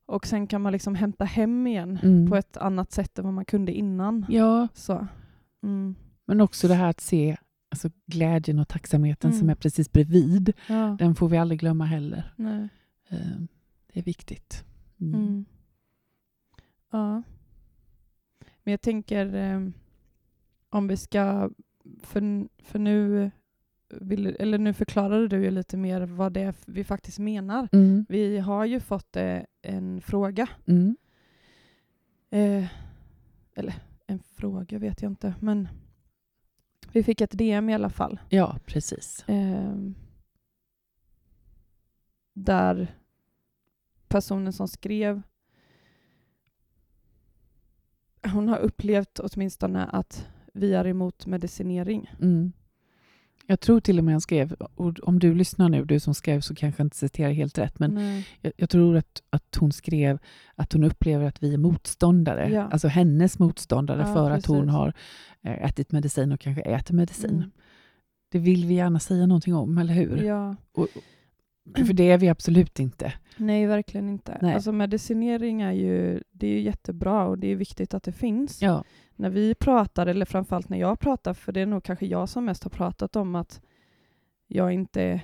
och 0.06 0.26
sen 0.26 0.46
kan 0.46 0.62
man 0.62 0.72
liksom 0.72 0.94
hämta 0.94 1.24
hem 1.24 1.66
igen 1.66 1.98
Mm. 2.02 2.30
på 2.30 2.36
ett 2.36 2.56
annat 2.56 2.92
sätt 2.92 3.18
än 3.18 3.24
vad 3.24 3.34
man 3.34 3.44
kunde 3.44 3.72
innan. 3.72 4.26
Ja, 4.28 4.68
Så. 4.74 5.06
Mm. 5.62 5.94
Men 6.28 6.40
också 6.40 6.68
det 6.68 6.74
här 6.74 6.90
att 6.90 7.00
se 7.00 7.36
alltså, 7.68 7.90
glädjen 8.06 8.58
och 8.58 8.68
tacksamheten 8.68 9.30
Mm. 9.30 9.40
som 9.40 9.50
är 9.50 9.54
precis 9.54 9.92
bredvid. 9.92 10.52
Ja. 10.68 10.96
Den 10.98 11.14
får 11.14 11.28
vi 11.28 11.36
aldrig 11.36 11.60
glömma 11.60 11.84
heller. 11.84 12.32
Nej. 12.36 12.68
Eh, 13.08 13.40
Det 13.92 13.98
är 14.00 14.04
viktigt. 14.04 14.64
Mm. 15.00 15.14
Mm. 15.20 15.44
Ja. 16.90 17.22
Men 18.62 18.70
jag 18.72 18.80
tänker 18.80 19.34
eh, 19.34 19.68
om 20.70 20.88
vi 20.88 20.96
ska, 20.96 21.50
för, 22.02 22.48
för 22.62 22.78
nu, 22.78 23.30
vill, 24.00 24.26
eller 24.26 24.58
nu 24.58 24.72
förklarade 24.74 25.28
du 25.28 25.44
ju 25.44 25.50
lite 25.50 25.76
mer 25.76 26.00
vad 26.00 26.32
det 26.32 26.40
är 26.40 26.54
vi 26.66 26.84
faktiskt 26.84 27.18
menar. 27.18 27.68
Mm. 27.72 28.06
Vi 28.08 28.38
har 28.38 28.64
ju 28.64 28.80
fått 28.80 29.16
eh, 29.16 29.40
en 29.62 30.00
fråga, 30.00 30.48
Mm. 30.66 30.96
eh, 32.30 32.66
eller 33.54 33.74
en 34.06 34.18
fråga 34.18 34.78
vet 34.78 35.02
jag 35.02 35.12
inte, 35.12 35.34
men 35.40 35.68
vi 36.98 37.02
fick 37.02 37.20
ett 37.20 37.38
DM 37.38 37.70
i 37.70 37.74
alla 37.74 37.90
fall. 37.90 38.20
Ja, 38.28 38.56
precis. 38.66 39.24
Eh, 39.28 39.74
där 42.32 42.94
personen 44.08 44.52
som 44.52 44.68
skrev 44.68 45.22
hon 48.22 48.48
har 48.48 48.58
upplevt 48.58 49.18
åtminstone 49.18 49.84
att 49.84 50.28
vi 50.54 50.74
är 50.74 50.86
emot 50.86 51.26
medicinering. 51.26 52.10
Mm. 52.20 52.52
Jag 53.50 53.60
tror 53.60 53.80
till 53.80 53.98
och 53.98 54.04
med 54.04 54.14
han 54.14 54.20
skrev, 54.20 54.56
om 55.02 55.18
du 55.18 55.34
lyssnar 55.34 55.68
nu, 55.68 55.84
du 55.84 56.00
som 56.00 56.14
skrev, 56.14 56.40
så 56.40 56.54
kanske 56.54 56.80
jag 56.80 56.84
inte 56.86 56.96
citerar 56.96 57.30
helt 57.32 57.58
rätt, 57.58 57.78
men 57.78 58.22
jag, 58.40 58.52
jag 58.56 58.70
tror 58.70 58.96
att, 58.96 59.22
att 59.30 59.56
hon 59.60 59.72
skrev 59.72 60.18
att 60.54 60.72
hon 60.72 60.84
upplever 60.84 61.24
att 61.24 61.42
vi 61.42 61.54
är 61.54 61.58
motståndare, 61.58 62.50
Ja. 62.52 62.62
alltså 62.62 62.88
hennes 62.88 63.38
motståndare 63.38 64.00
Ja, 64.06 64.14
för 64.14 64.30
att 64.30 64.46
hon 64.46 64.58
precis. 64.60 64.72
har 64.72 64.92
eh, 65.42 65.64
ätit 65.64 65.92
medicin 65.92 66.32
och 66.32 66.40
kanske 66.40 66.62
äter 66.62 66.94
medicin. 66.94 67.30
Mm. 67.30 67.50
Det 68.32 68.38
vill 68.38 68.64
vi 68.66 68.74
gärna 68.74 69.00
säga 69.00 69.26
någonting 69.26 69.54
om, 69.54 69.78
eller 69.78 69.94
hur? 69.94 70.22
Ja. 70.22 70.56
Och, 70.72 70.88
för 71.74 71.92
det 71.92 72.10
är 72.10 72.18
vi 72.18 72.28
absolut 72.28 72.80
inte. 72.80 73.12
Nej, 73.36 73.66
verkligen 73.66 74.08
inte. 74.08 74.38
Nej. 74.42 74.54
Alltså 74.54 74.72
medicinering 74.72 75.60
är 75.62 75.72
ju, 75.72 76.22
det 76.30 76.46
är 76.46 76.50
ju 76.50 76.60
jättebra 76.60 77.24
och 77.26 77.38
det 77.38 77.46
är 77.52 77.56
viktigt 77.56 77.94
att 77.94 78.02
det 78.02 78.12
finns. 78.12 78.62
Ja. 78.62 78.84
När 79.16 79.30
vi 79.30 79.54
pratar, 79.54 80.06
eller 80.06 80.26
framförallt 80.26 80.68
när 80.68 80.78
jag 80.78 81.00
pratar, 81.00 81.34
för 81.34 81.52
det 81.52 81.60
är 81.60 81.66
nog 81.66 81.82
kanske 81.84 82.06
jag 82.06 82.28
som 82.28 82.44
mest 82.44 82.62
har 82.64 82.70
pratat 82.70 83.16
om 83.16 83.34
att 83.34 83.60
jag 84.46 84.72
inte 84.72 85.20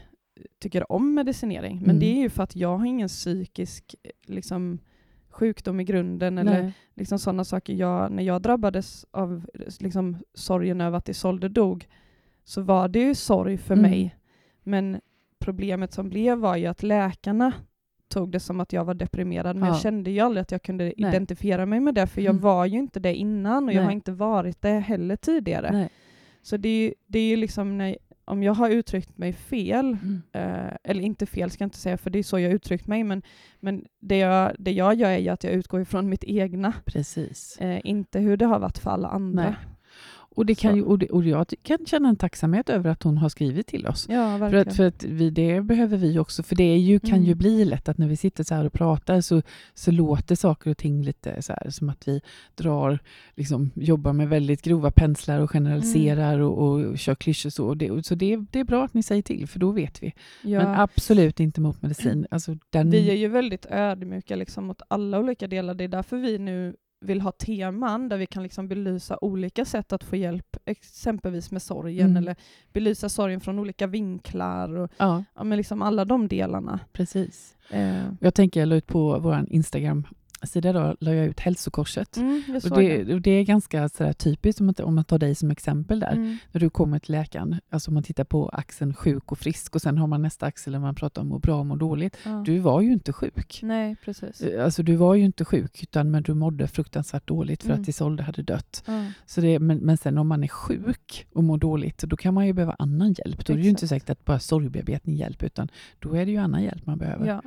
tycker 0.58 0.92
om 0.92 1.14
medicinering. 1.14 1.76
Men 1.76 1.84
Mm. 1.90 1.98
det 2.00 2.06
är 2.06 2.20
ju 2.22 2.30
för 2.30 2.42
att 2.42 2.56
jag 2.56 2.78
har 2.78 2.86
ingen 2.86 3.08
psykisk 3.08 3.94
liksom, 4.26 4.78
sjukdom 5.28 5.80
i 5.80 5.84
grunden 5.84 6.38
eller 6.38 6.62
Nej. 6.62 6.72
liksom 6.94 7.18
sådana 7.18 7.44
saker. 7.44 7.72
Jag, 7.74 8.12
när 8.12 8.22
jag 8.22 8.42
drabbades 8.42 9.06
av 9.10 9.46
liksom, 9.80 10.16
sorgen 10.34 10.80
över 10.80 10.98
att 10.98 11.08
Isolde 11.08 11.48
dog 11.48 11.88
så 12.44 12.62
var 12.62 12.88
det 12.88 12.98
ju 13.00 13.14
sorg 13.14 13.58
för 13.58 13.74
Mm. 13.74 13.90
mig. 13.90 14.16
Men 14.62 15.00
problemet 15.44 15.92
som 15.92 16.08
blev 16.08 16.38
var 16.38 16.56
ju 16.56 16.66
att 16.66 16.82
läkarna 16.82 17.52
tog 18.08 18.30
det 18.32 18.40
som 18.40 18.60
att 18.60 18.72
jag 18.72 18.84
var 18.84 18.94
deprimerad, 18.94 19.56
men 19.56 19.68
Ja. 19.68 19.74
jag 19.74 19.80
kände 19.82 20.10
ju 20.10 20.20
aldrig 20.20 20.42
att 20.42 20.52
jag 20.52 20.62
kunde 20.62 20.84
Nej. 20.84 20.94
identifiera 20.96 21.66
mig 21.66 21.80
med 21.80 21.94
det, 21.94 22.06
för 22.06 22.20
jag 22.20 22.30
Mm. 22.30 22.42
var 22.42 22.66
ju 22.66 22.78
inte 22.78 23.00
det 23.00 23.14
innan 23.14 23.64
och 23.64 23.70
jag 23.72 23.76
Nej. 23.76 23.84
har 23.84 23.92
inte 23.92 24.12
varit 24.12 24.62
det 24.62 24.68
heller 24.78 25.16
tidigare. 25.16 25.70
Nej. 25.72 25.88
Så 26.42 26.56
det 26.56 26.68
är 26.68 26.82
ju 26.88 26.94
det 27.06 27.18
är 27.18 27.28
ju 27.28 27.36
liksom 27.36 27.78
när, 27.78 27.96
om 28.24 28.42
jag 28.42 28.54
har 28.54 28.70
uttryckt 28.70 29.18
mig 29.18 29.32
fel, 29.32 29.86
Mm. 30.02 30.22
eh, 30.32 30.76
eller 30.84 31.02
inte 31.02 31.26
fel 31.26 31.50
ska 31.50 31.62
jag 31.62 31.66
inte 31.66 31.78
säga, 31.78 31.96
för 31.98 32.10
det 32.10 32.18
är 32.18 32.22
så 32.22 32.38
jag 32.38 32.52
uttryckt 32.52 32.86
mig, 32.86 33.04
men, 33.04 33.22
men 33.60 33.84
det, 34.00 34.18
jag, 34.18 34.52
det 34.58 34.72
jag 34.72 34.94
gör 34.94 35.10
är 35.10 35.18
ju 35.18 35.28
att 35.28 35.44
jag 35.44 35.52
utgår 35.52 35.80
ifrån 35.80 36.08
mitt 36.08 36.24
egna, 36.24 36.72
Precis. 36.84 37.56
eh, 37.60 37.80
inte 37.84 38.18
hur 38.20 38.36
det 38.36 38.46
har 38.46 38.58
varit 38.58 38.78
för 38.78 38.90
alla 38.90 39.08
andra. 39.08 39.42
Nej. 39.42 39.54
Och, 40.34 40.46
det 40.46 40.54
kan 40.54 40.76
ju, 40.76 40.82
och, 40.82 40.98
det, 40.98 41.10
och 41.10 41.24
jag 41.24 41.46
kan 41.62 41.78
känna 41.86 42.08
en 42.08 42.16
tacksamhet 42.16 42.68
över 42.70 42.90
att 42.90 43.02
hon 43.02 43.18
har 43.18 43.28
skrivit 43.28 43.66
till 43.66 43.86
oss. 43.86 44.06
Ja, 44.08 44.38
För 44.38 44.54
att, 44.54 44.76
för 44.76 44.84
att 44.86 45.04
vi, 45.04 45.30
det 45.30 45.60
behöver 45.60 45.96
vi 45.96 46.18
också, 46.18 46.42
för 46.42 46.56
det 46.56 46.76
ju, 46.76 47.00
kan 47.00 47.18
ju 47.22 47.26
Mm. 47.32 47.38
bli 47.38 47.64
lätt 47.64 47.88
att 47.88 47.98
när 47.98 48.08
vi 48.08 48.16
sitter 48.16 48.44
så 48.44 48.54
här 48.54 48.64
och 48.64 48.72
pratar 48.72 49.20
så, 49.20 49.42
så 49.74 49.90
låter 49.90 50.34
saker 50.34 50.70
och 50.70 50.76
ting 50.78 51.02
lite 51.02 51.42
så 51.42 51.52
här 51.52 51.70
som 51.70 51.88
att 51.88 52.08
vi 52.08 52.20
drar, 52.54 52.98
liksom, 53.34 53.70
jobbar 53.74 54.12
med 54.12 54.28
väldigt 54.28 54.62
grova 54.62 54.90
penslar 54.90 55.38
och 55.40 55.50
generaliserar 55.50 56.34
Mm. 56.34 56.46
och, 56.46 56.62
och 56.62 56.98
kör 56.98 57.14
klyschor 57.14 57.50
så. 57.50 57.66
Och 57.66 57.76
det, 57.76 58.06
så 58.06 58.14
det, 58.14 58.36
det 58.50 58.60
är 58.60 58.64
bra 58.64 58.84
att 58.84 58.94
ni 58.94 59.02
säger 59.02 59.22
till, 59.22 59.48
för 59.48 59.58
då 59.58 59.70
vet 59.70 60.02
vi. 60.02 60.12
ja. 60.42 60.58
Men 60.62 60.74
absolut 60.80 61.40
inte 61.40 61.60
mot 61.60 61.82
medicin. 61.82 62.26
Alltså, 62.30 62.56
den, 62.70 62.90
Vi 62.90 63.10
är 63.10 63.14
ju 63.14 63.28
väldigt 63.28 63.66
ödmjuka 63.70 64.36
liksom 64.36 64.64
mot 64.66 64.82
alla 64.88 65.18
olika 65.18 65.46
delar. 65.46 65.74
Det 65.74 65.84
är 65.84 65.88
därför 65.88 66.16
vi 66.16 66.38
nu 66.38 66.76
vill 67.00 67.20
ha 67.20 67.32
teman 67.32 68.08
där 68.08 68.16
vi 68.16 68.26
kan 68.26 68.42
liksom 68.42 68.68
belysa 68.68 69.18
olika 69.20 69.64
sätt 69.64 69.92
att 69.92 70.04
få 70.04 70.16
hjälp, 70.16 70.56
exempelvis 70.64 71.50
med 71.50 71.62
sorgen, 71.62 72.06
Mm. 72.10 72.16
eller 72.16 72.36
belysa 72.72 73.08
sorgen 73.08 73.40
från 73.40 73.58
olika 73.58 73.86
vinklar, 73.86 74.76
och 74.76 74.90
Ja, 74.96 75.24
ja, 75.34 75.44
men 75.44 75.56
liksom 75.58 75.82
alla 75.82 76.04
de 76.04 76.28
delarna. 76.28 76.80
precis. 76.92 77.56
Eh, 77.70 78.04
Jag 78.20 78.34
tänker 78.34 78.60
jag 78.60 78.68
la 78.68 78.74
ut 78.74 78.86
på 78.86 79.18
vår 79.18 79.46
Instagram-sida 80.44 80.72
då, 80.72 80.96
la 81.00 81.12
jag 81.14 81.26
ut 81.26 81.40
hälsokorset. 81.40 82.16
mm, 82.16 82.42
Och 82.56 82.62
såg 82.62 82.78
det, 82.78 83.14
och 83.14 83.20
det 83.20 83.30
är 83.30 83.44
ganska 83.44 83.88
sådär 83.88 84.12
typiskt 84.12 84.60
om 84.60 84.66
man, 84.66 84.74
om 84.82 84.94
man 84.94 85.04
tar 85.04 85.18
dig 85.18 85.34
som 85.34 85.50
exempel 85.50 86.00
där. 86.00 86.12
Mm. 86.12 86.36
när 86.52 86.60
du 86.60 86.70
kommer 86.70 86.98
till 86.98 87.12
läkaren, 87.12 87.60
alltså 87.70 87.90
om 87.90 87.94
man 87.94 88.02
tittar 88.02 88.24
på 88.24 88.48
axeln 88.48 88.94
sjuk 88.94 89.32
och 89.32 89.38
frisk 89.38 89.74
och 89.74 89.82
sen 89.82 89.98
har 89.98 90.06
man 90.06 90.22
nästa 90.22 90.46
axel 90.46 90.72
där 90.72 90.80
man 90.80 90.94
pratar 90.94 91.22
om 91.22 91.28
må 91.28 91.38
bra 91.38 91.58
och 91.60 91.66
må 91.66 91.76
dåligt. 91.76 92.16
Ja. 92.24 92.42
Du 92.46 92.58
var 92.58 92.80
ju 92.80 92.92
inte 92.92 93.12
sjuk. 93.12 93.60
Nej, 93.62 93.96
precis. 94.04 94.42
Alltså 94.60 94.82
du 94.82 94.96
var 94.96 95.14
ju 95.14 95.24
inte 95.24 95.44
sjuk, 95.44 95.82
utan 95.82 96.10
men 96.10 96.22
du 96.22 96.34
mådde 96.34 96.66
fruktansvärt 96.68 97.28
dåligt 97.28 97.62
för 97.62 97.70
Mm. 97.70 97.82
att 97.82 97.88
Isolde 97.88 98.22
hade 98.22 98.42
dött. 98.42 98.84
Så 99.26 99.40
det, 99.40 99.58
men, 99.58 99.78
men 99.78 99.96
sen 99.96 100.18
om 100.18 100.28
man 100.28 100.44
är 100.44 100.48
sjuk 100.48 101.26
och 101.32 101.44
mår 101.44 101.58
dåligt, 101.58 101.98
då 101.98 102.16
kan 102.16 102.34
man 102.34 102.46
ju 102.46 102.52
behöva 102.52 102.76
annan 102.78 103.12
hjälp. 103.18 103.46
Då 103.46 103.52
är 103.52 103.56
det 103.56 103.62
ju 103.62 103.70
inte 103.70 103.88
säkert 103.88 104.10
att 104.10 104.24
bara 104.24 104.38
sorgbearbetning 104.38 105.16
hjälper, 105.16 105.46
utan 105.46 105.68
då 105.98 106.14
är 106.16 106.26
det 106.26 106.32
ju 106.32 106.38
annan 106.38 106.62
hjälp 106.62 106.86
man 106.86 106.98
behöver. 106.98 107.26
Ja. 107.26 107.42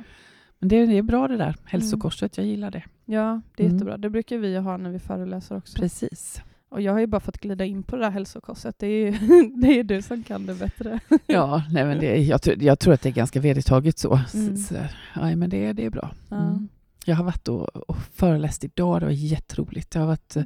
Men 0.58 0.68
det, 0.68 0.86
det 0.86 0.98
är 0.98 1.02
bra 1.02 1.28
det 1.28 1.36
där, 1.36 1.56
hälsokorset, 1.64 2.36
jag 2.36 2.46
gillar 2.46 2.70
det. 2.70 2.82
ja, 3.04 3.40
det 3.56 3.62
är 3.62 3.66
Mm. 3.66 3.76
jättebra. 3.76 3.96
Det 3.96 4.10
brukar 4.10 4.38
vi 4.38 4.56
ha 4.56 4.76
när 4.76 4.90
vi 4.90 4.98
föreläser 4.98 5.56
också. 5.56 5.78
Precis. 5.78 6.42
Och 6.68 6.80
jag 6.82 6.92
har 6.92 7.00
ju 7.00 7.06
bara 7.06 7.20
fått 7.20 7.38
glida 7.38 7.64
in 7.64 7.82
på 7.82 7.96
det 7.96 8.02
där 8.02 8.10
hälsokostet. 8.10 8.78
Det 8.78 8.86
är 8.86 9.06
ju 9.10 9.10
det 9.56 9.78
är 9.78 9.84
du 9.84 10.02
som 10.02 10.22
kan 10.24 10.46
det 10.46 10.54
bättre. 10.54 11.00
Ja, 11.26 11.62
nej, 11.70 11.84
men 11.84 11.98
det, 12.00 12.16
jag, 12.16 12.42
tror- 12.42 12.62
jag 12.62 12.78
tror 12.78 12.94
att 12.94 13.02
det 13.02 13.08
är 13.08 13.12
ganska 13.12 13.40
vedertaget 13.40 13.98
så. 13.98 14.20
Mm. 14.34 14.56
så, 14.56 14.62
så 14.74 14.74
ja, 15.14 15.36
men 15.36 15.50
det, 15.50 15.72
det 15.72 15.84
är 15.84 15.90
bra. 15.90 16.10
Mm. 16.30 16.68
Jag 17.04 17.16
har 17.16 17.24
varit 17.24 17.48
och, 17.48 17.76
och 17.76 17.96
föreläst 18.14 18.64
idag, 18.64 19.00
det 19.00 19.06
var 19.06 19.12
jätteroligt. 19.12 19.94
Jag 19.94 20.02
har, 20.02 20.06
varit, 20.08 20.36
eh, 20.36 20.44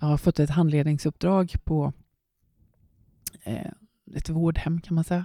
jag 0.00 0.06
har 0.06 0.16
fått 0.16 0.38
ett 0.40 0.50
handledningsuppdrag 0.50 1.54
på 1.64 1.92
eh, 3.42 3.70
ett 4.14 4.28
vårdhem 4.28 4.80
kan 4.80 4.94
man 4.94 5.04
säga. 5.04 5.24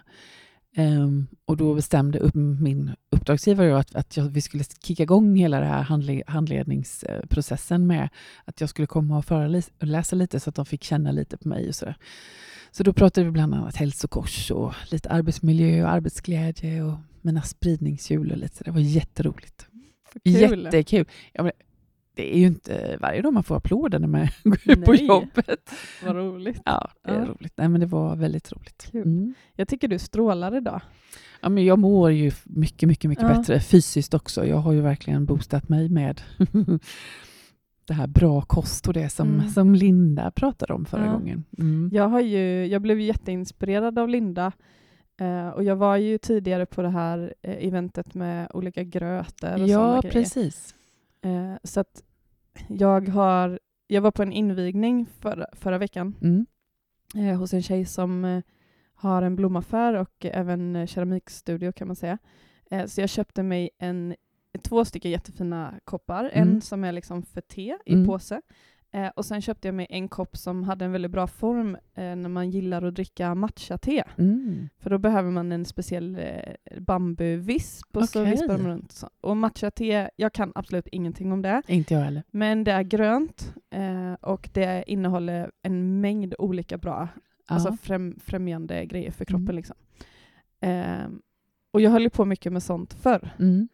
Ehm, 0.76 1.28
och 1.46 1.58
då 1.58 1.76
bestämde 1.76 2.20
upp 2.20 2.36
min 2.36 2.92
uppdragsgivare 3.10 3.78
att, 3.78 3.96
att 3.96 4.18
jag, 4.18 4.24
vi 4.24 4.42
skulle 4.42 4.64
kicka 4.64 5.04
igång 5.04 5.36
hela 5.36 5.60
den 5.60 5.70
här 5.70 5.84
handle, 5.84 6.24
handledningsprocessen 6.28 7.88
med 7.88 8.10
att 8.46 8.62
jag 8.62 8.70
skulle 8.70 8.88
komma 8.88 9.18
och 9.18 9.26
föreläsa 9.26 10.16
lite 10.16 10.40
så 10.40 10.50
att 10.50 10.56
de 10.56 10.66
fick 10.66 10.84
känna 10.84 11.12
lite 11.12 11.38
på 11.38 11.48
mig. 11.48 11.68
Och 11.68 11.76
så, 11.76 11.94
så 12.72 12.84
då 12.84 12.94
pratade 12.94 13.26
vi 13.26 13.32
bland 13.32 13.54
annat 13.54 13.76
hälsokors 13.76 14.52
och 14.52 14.74
lite 14.92 15.10
arbetsmiljö 15.10 15.84
och 15.84 15.90
arbetsglädje 15.90 16.84
och 16.84 16.98
mina 17.22 17.42
spridningshjul 17.42 18.32
och 18.32 18.38
lite 18.38 18.58
så. 18.58 18.64
Det 18.64 18.72
var 18.72 18.80
jätteroligt. 18.80 19.68
Kul. 20.24 20.64
Jättekul. 20.64 21.06
Ja, 21.34 21.44
men 21.44 21.52
det 22.16 22.36
är 22.36 22.40
ju 22.40 22.46
inte 22.48 22.98
varje 23.02 23.22
dag 23.22 23.34
man 23.34 23.44
får 23.44 23.56
applåder 23.58 24.00
när 24.00 24.08
man 24.08 24.28
går 24.44 24.58
ut 24.66 24.86
på 24.86 24.96
jobbet. 24.96 25.72
Vad 26.06 26.16
roligt. 26.16 26.62
Ja, 26.66 26.92
det 27.04 27.12
är 27.12 27.20
Ja. 27.20 27.26
roligt. 27.26 27.54
Nej, 27.56 27.70
men 27.70 27.80
det 27.82 27.86
var 27.88 28.16
väldigt 28.16 28.52
roligt. 28.52 28.90
Mm. 28.94 29.34
Jag 29.56 29.68
tycker 29.68 29.88
du 29.88 30.00
strålar 30.00 30.58
idag. 30.58 30.82
Ja, 31.42 31.50
men 31.50 31.66
jag 31.66 31.80
mår 31.80 32.12
ju 32.12 32.32
mycket, 32.44 32.88
mycket, 32.88 33.10
mycket 33.10 33.24
Ja. 33.30 33.38
bättre 33.38 33.60
fysiskt 33.60 34.14
också. 34.14 34.46
Jag 34.46 34.58
har 34.58 34.72
ju 34.74 34.82
verkligen 34.82 35.26
boostat 35.26 35.70
mig 35.70 35.90
med 35.90 36.22
det 37.88 37.94
här 37.94 38.08
bra 38.08 38.42
kost 38.42 38.88
och 38.88 38.94
det 38.94 39.10
som, 39.10 39.28
Mm. 39.34 39.50
som 39.50 39.76
Linda 39.76 40.32
pratade 40.32 40.74
om 40.74 40.86
förra 40.86 41.06
Ja. 41.06 41.12
gången. 41.12 41.44
Mm. 41.60 41.90
Jag, 41.94 42.08
har 42.08 42.22
ju, 42.22 42.66
jag 42.66 42.82
blev 42.82 43.00
jätteinspirerad 43.00 44.00
av 44.00 44.10
Linda. 44.10 44.52
Eh, 45.20 45.48
och 45.50 45.64
jag 45.64 45.76
var 45.76 45.98
ju 45.98 46.18
tidigare 46.18 46.66
på 46.66 46.82
det 46.82 46.90
här 46.90 47.34
eh, 47.42 47.68
eventet 47.68 48.14
med 48.14 48.48
olika 48.54 48.84
grötor 48.84 49.54
och 49.62 49.68
Ja, 49.68 50.02
grejer. 50.02 50.14
Eh, 51.24 51.54
så 51.64 51.80
att 51.80 52.04
jag 52.68 53.10
har, 53.10 53.60
jag 53.88 54.02
var 54.02 54.12
på 54.12 54.24
en 54.24 54.32
invigning 54.34 55.06
förra, 55.20 55.46
förra 55.54 55.78
veckan 55.78 56.16
Mm. 56.22 56.46
eh, 57.16 57.38
hos 57.40 57.54
en 57.54 57.62
tjej 57.64 57.86
som 57.86 58.26
eh, 58.26 58.44
har 58.94 59.22
en 59.22 59.36
blomaffär 59.36 59.94
och 59.94 60.26
även 60.26 60.88
keramikstudio 60.88 61.72
kan 61.72 61.88
man 61.88 61.96
säga. 61.96 62.18
Eh, 62.72 62.86
så 62.86 63.02
jag 63.02 63.10
köpte 63.10 63.44
mig 63.44 63.70
en, 63.78 64.16
två 64.62 64.86
stycken 64.86 65.12
jättefina 65.12 65.80
koppar. 65.86 66.30
Mm. 66.34 66.50
En 66.50 66.62
som 66.62 66.84
är 66.84 66.92
liksom 66.92 67.24
för 67.24 67.42
te 67.42 67.78
i 67.86 67.94
Mm. 67.94 68.08
påse. 68.08 68.42
Eh, 68.96 69.08
och 69.16 69.26
sen 69.26 69.42
köpte 69.42 69.68
jag 69.68 69.76
mig 69.76 69.88
en 69.90 70.08
kopp 70.08 70.38
som 70.38 70.64
hade 70.64 70.86
en 70.86 70.92
väldigt 70.92 71.12
bra 71.12 71.28
form 71.28 71.76
eh, 71.76 72.16
när 72.16 72.30
man 72.30 72.50
gillar 72.50 72.82
att 72.84 72.96
dricka 72.96 73.36
matcha-te. 73.36 74.04
Mm. 74.18 74.70
För 74.78 74.90
då 74.90 74.98
behöver 74.98 75.32
man 75.32 75.52
en 75.52 75.66
speciell 75.66 76.16
eh, 76.20 76.80
bambuvisp 76.82 77.98
och 77.98 78.10
så 78.10 78.22
Okej. 78.22 78.32
vispar 78.32 78.58
man 78.58 78.68
runt. 78.72 78.92
Så. 78.92 79.10
Och 79.22 79.38
matcha-te, 79.38 80.10
jag 80.16 80.34
kan 80.34 80.52
absolut 80.56 80.88
ingenting 80.88 81.32
om 81.32 81.42
det. 81.42 81.62
Inte 81.68 81.94
jag 81.94 82.02
heller. 82.02 82.24
Men 82.32 82.64
det 82.64 82.72
är 82.72 82.84
grönt 82.84 83.54
eh, 83.70 84.14
och 84.14 84.50
det 84.54 84.84
innehåller 84.88 85.52
en 85.62 86.02
mängd 86.02 86.36
olika 86.38 86.78
bra, 86.78 87.08
Ja. 87.48 87.56
alltså 87.56 87.72
främ, 87.82 88.20
främjande 88.24 88.86
grejer 88.86 89.12
för 89.12 89.26
kroppen. 89.26 89.44
Mm. 89.44 89.56
Liksom. 89.56 89.76
Eh, 90.62 91.08
och 91.72 91.82
jag 91.82 91.92
höll 91.92 92.10
på 92.10 92.26
mycket 92.26 92.54
med 92.54 92.64
sånt 92.64 92.94
förr. 92.94 93.30
mm. 93.40 93.68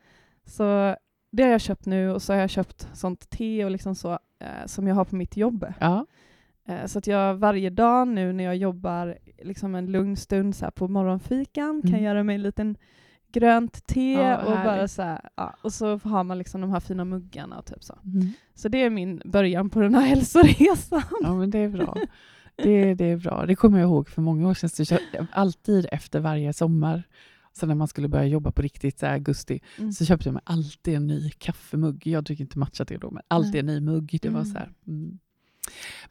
Så 0.46 0.96
det 1.32 1.44
har 1.44 1.50
jag 1.52 1.62
köpt 1.62 1.86
nu 1.86 2.10
och 2.10 2.22
så 2.22 2.34
har 2.34 2.40
jag 2.40 2.50
köpt 2.50 2.88
sånt 2.94 3.30
te 3.30 3.66
och 3.66 3.72
liksom 3.72 3.96
så 3.96 4.20
eh, 4.40 4.66
som 4.66 4.88
jag 4.88 4.96
har 4.96 5.06
på 5.06 5.16
mitt 5.16 5.38
jobb. 5.38 5.66
ja. 5.80 6.06
Eh, 6.68 6.86
så 6.86 7.00
att 7.00 7.08
jag 7.08 7.36
varje 7.36 7.70
dag 7.70 8.08
nu 8.08 8.34
när 8.34 8.44
jag 8.44 8.56
jobbar 8.58 9.18
liksom 9.44 9.76
en 9.76 9.92
lugn 9.92 10.16
stund 10.16 10.56
så 10.56 10.72
på 10.72 10.88
morgonfikan 10.88 11.82
kan 11.82 11.90
Mm. 11.92 12.04
göra 12.04 12.24
mig 12.24 12.36
en 12.36 12.42
liten 12.42 12.78
grönt 13.32 13.88
te 13.88 14.14
Ja, 14.14 14.38
och 14.38 14.52
bara 14.66 14.88
så 14.88 15.02
här, 15.02 15.30
ja, 15.36 15.56
och 15.64 15.74
så 15.74 15.98
har 16.04 16.24
man 16.24 16.38
liksom 16.38 16.62
de 16.62 16.72
här 16.72 16.80
fina 16.80 17.06
muggarna 17.06 17.58
och 17.60 17.66
typ 17.66 17.84
så. 17.84 17.98
Mm. 18.06 18.28
Så 18.56 18.70
det 18.70 18.84
är 18.84 18.90
min 18.90 19.22
början 19.26 19.70
på 19.70 19.82
den 19.82 19.96
här 19.96 20.02
hälsoresan. 20.08 21.02
Ja, 21.22 21.36
men 21.36 21.50
det 21.50 21.60
är 21.60 21.70
bra. 21.70 21.98
Det, 22.64 22.94
det 22.94 23.06
är 23.06 23.18
bra. 23.18 23.46
Det 23.46 23.56
kommer 23.56 23.80
jag 23.80 23.88
ihåg 23.88 24.10
för 24.10 24.22
många 24.22 24.48
år 24.50 24.54
sedan. 24.54 24.70
Så 24.70 24.84
jag, 25.14 25.26
alltid 25.32 25.88
efter 25.92 26.20
varje 26.20 26.54
sommar, 26.54 27.04
så 27.60 27.66
när 27.66 27.76
man 27.76 27.88
skulle 27.88 28.08
börja 28.08 28.26
jobba 28.26 28.52
på 28.52 28.62
riktigt, 28.62 29.02
här 29.02 29.14
augusti, 29.14 29.60
Mm. 29.78 29.92
så 29.92 30.06
köpte 30.06 30.28
jag 30.28 30.34
mig 30.34 30.42
alltid 30.46 30.96
en 30.96 31.08
ny 31.08 31.30
kaffemugg. 31.30 32.08
Jag 32.08 32.24
dricker 32.24 32.44
inte 32.44 32.60
matcha 32.60 32.84
det 32.86 32.98
då, 32.98 33.12
men 33.12 33.24
alltid 33.28 33.56
en 33.60 33.66
ny 33.66 33.80
mugg. 33.80 34.20
Det 34.22 34.30
var 34.30 34.40
Mm. 34.42 34.52
så 34.54 34.60
här. 34.60 34.72
Mm. 34.88 35.20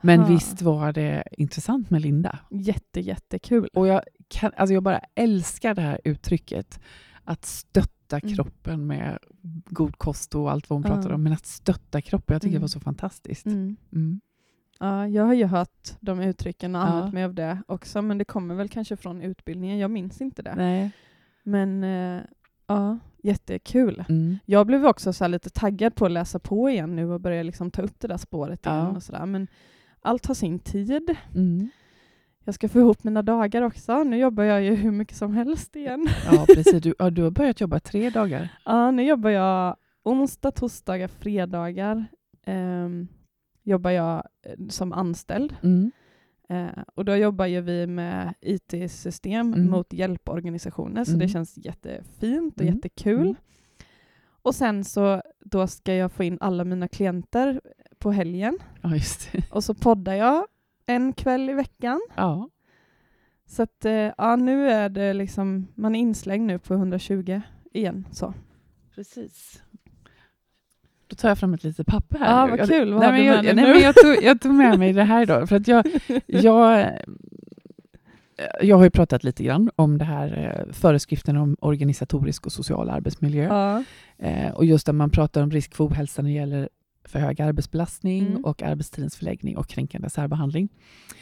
Men 0.01 0.21
Ha. 0.21 0.29
visst 0.29 0.63
var 0.63 0.93
det 0.93 1.25
intressant 1.33 1.91
med 1.91 2.03
Linda. 2.03 2.39
Jätte, 2.51 3.01
jättekul. 3.01 3.69
Och 3.75 3.87
jag, 3.87 4.03
kan, 4.29 4.53
alltså 4.57 4.75
jag 4.75 4.83
bara 4.83 5.01
älskar 5.15 5.75
det 5.75 5.83
här 5.83 6.01
uttrycket, 6.05 6.81
att 7.25 7.45
stötta 7.45 8.19
Mm. 8.23 8.35
kroppen 8.35 8.87
med 8.87 9.19
god 9.71 9.99
kost 9.99 10.35
och 10.35 10.51
allt 10.51 10.71
vad 10.71 10.77
hon 10.77 10.83
pratar 10.83 11.09
Ja. 11.09 11.15
om. 11.15 11.23
Men 11.23 11.33
att 11.33 11.47
stötta 11.47 12.01
kroppen, 12.01 12.35
jag 12.35 12.43
tycker 12.43 12.51
det 12.53 12.57
Mm. 12.57 12.61
var 12.63 12.69
så 12.69 12.81
fantastiskt. 12.81 13.47
Mm. 13.47 13.77
Mm. 13.93 14.21
Ja, 14.81 15.09
jag 15.09 15.25
har 15.25 15.35
ju 15.35 15.45
hört 15.45 15.91
de 16.01 16.21
uttrycken 16.21 16.75
och 16.75 16.81
Ja. 16.83 16.87
använt 16.87 17.15
mig 17.15 17.25
av 17.25 17.35
det 17.35 17.63
också, 17.69 18.03
men 18.03 18.19
det 18.19 18.25
kommer 18.25 18.55
väl 18.55 18.69
kanske 18.69 18.97
från 18.97 19.23
utbildningen. 19.23 19.79
Jag 19.79 19.91
minns 19.91 20.21
inte 20.21 20.43
det. 20.43 20.55
Nej. 20.57 20.91
Men 21.49 21.85
eh, 21.85 22.23
ja, 22.67 22.99
jättekul. 23.23 24.05
Mm. 24.09 24.39
Jag 24.47 24.67
blev 24.67 24.87
också 24.87 25.13
så 25.13 25.27
lite 25.27 25.51
taggad 25.51 25.95
på 25.95 26.07
att 26.07 26.13
läsa 26.13 26.39
på 26.39 26.71
igen 26.71 26.97
nu 26.97 27.11
och 27.13 27.21
börja 27.21 27.43
liksom 27.43 27.71
ta 27.71 27.83
upp 27.83 28.01
det 28.01 28.09
där 28.09 28.17
spåret 28.17 28.67
igen. 28.67 28.79
Ja. 28.79 28.89
Och 28.89 29.03
så 29.03 29.13
där. 29.13 29.27
Men 29.27 29.47
allt 30.03 30.27
har 30.27 30.35
sin 30.35 30.59
tid. 30.59 31.17
Mm. 31.35 31.69
Jag 32.45 32.55
ska 32.55 32.69
få 32.69 32.79
ihop 32.79 33.05
mina 33.05 33.23
dagar 33.23 33.63
också. 33.63 34.05
Nu 34.05 34.19
jobbar 34.19 34.45
jag 34.45 34.63
ju 34.63 34.75
hur 34.75 34.91
mycket 34.91 35.17
som 35.17 35.35
helst 35.35 35.77
igen. 35.77 36.09
Ja, 36.33 36.45
precis. 36.55 36.83
Du, 36.83 36.95
ja, 36.99 37.11
du 37.11 37.23
har 37.23 37.31
börjat 37.31 37.61
jobba 37.61 37.81
tre 37.81 38.11
dagar. 38.11 38.49
Ja, 38.65 38.91
nu 38.91 39.03
jobbar 39.03 39.31
jag 39.31 39.77
onsdag, 40.03 40.51
torsdagar, 40.51 41.09
fredagar. 41.09 42.05
ehm, 42.47 43.09
jobbar 43.63 43.91
jag 43.91 44.17
eh, 44.43 44.67
som 44.69 44.93
anställd. 44.93 45.57
Mm. 45.63 45.91
Eh, 46.49 46.69
och 46.95 47.05
då 47.05 47.17
jobbar 47.17 47.47
ju 47.47 47.61
vi 47.61 47.87
med 47.87 48.35
IT-system 48.41 49.53
Mm. 49.55 49.71
mot 49.71 49.93
hjälporganisationer, 49.93 51.05
så 51.05 51.11
Mm. 51.11 51.19
det 51.21 51.29
känns 51.29 51.57
jättefint 51.57 52.55
och 52.57 52.63
Mm. 52.63 52.75
jättekul. 52.75 53.21
Mm. 53.21 53.35
Och 54.43 54.55
sen 54.55 54.85
så 54.85 55.23
då 55.41 55.67
ska 55.67 55.95
jag 55.95 56.13
få 56.13 56.25
in 56.25 56.39
alla 56.41 56.65
mina 56.65 56.89
klienter 56.89 57.61
på 57.99 58.13
helgen 58.13 58.59
Ja, 58.83 58.91
och 59.51 59.65
så 59.65 59.75
poddar 59.75 60.15
jag 60.15 60.47
en 60.87 61.13
kväll 61.13 61.51
i 61.51 61.53
veckan. 61.53 62.01
Ja. 62.17 62.49
Så 63.47 63.63
att 63.63 63.85
eh, 63.85 63.93
ja, 64.19 64.37
nu 64.37 64.71
är 64.71 64.89
det 64.89 65.13
liksom, 65.13 65.67
man 65.75 65.95
är 65.95 66.01
inslängd 66.01 66.47
nu 66.47 66.59
på 66.59 66.75
120 66.75 67.41
igen. 67.73 68.07
Så. 68.13 68.35
Precis. 68.95 69.63
Då 71.09 71.17
tar 71.17 71.29
jag 71.29 71.39
fram 71.39 71.55
ett 71.55 71.65
litet 71.65 71.87
papper 71.87 72.19
här. 72.19 72.27
Ja, 72.41 72.47
nu. 72.47 72.57
vad 72.57 72.69
kul. 72.69 72.93
Vad 72.93 73.01
nej, 73.03 73.13
men 73.13 73.25
jag, 73.25 73.45
nej, 73.45 73.55
men 73.55 73.81
jag, 73.81 73.95
tog, 73.95 74.23
jag 74.23 74.41
tog 74.41 74.55
med 74.55 74.79
mig 74.79 74.93
det 74.93 75.05
här 75.05 75.23
idag. 75.23 75.49
För 75.49 75.57
att 75.57 75.69
jag, 75.69 75.87
jag, 76.27 76.91
jag 78.63 78.77
har 78.77 78.85
ju 78.85 78.91
pratat 78.91 79.25
lite 79.25 79.45
grann 79.45 79.71
om 79.77 79.99
det 79.99 80.05
här 80.05 80.55
eh, 80.67 80.73
föreskriften 80.73 81.37
om 81.37 81.57
organisatorisk 81.61 82.47
och 82.47 82.53
social 82.53 82.91
arbetsmiljö. 82.91 83.45
Ja. 83.45 83.85
Eh, 84.19 84.51
och 84.51 84.65
just 84.65 84.87
där 84.87 84.93
man 84.93 85.11
pratar 85.11 85.43
om 85.43 85.51
risk 85.51 85.75
för 85.75 85.85
ohälsa 85.87 86.23
när 86.23 86.31
det 86.31 86.35
gäller 86.37 86.69
för 87.05 87.19
hög 87.19 87.41
arbetsbelastning 87.43 88.27
Mm. 88.27 88.45
och 88.45 88.63
arbetstidens 88.63 89.17
förläggning 89.17 89.57
och 89.57 89.69
kränkande 89.69 90.11
särbehandling. 90.11 90.69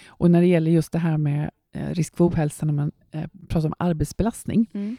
Och 0.08 0.30
när 0.30 0.40
det 0.40 0.46
gäller 0.46 0.70
just 0.70 0.92
det 0.92 0.98
här 0.98 1.16
med 1.18 1.50
eh, 1.74 1.88
risk 1.90 2.16
för 2.16 2.24
ohälsa 2.28 2.66
när 2.66 2.72
man 2.72 2.92
eh, 3.10 3.22
pratar 3.48 3.68
om 3.68 3.74
arbetsbelastning 3.78 4.70
Mm. 4.74 4.96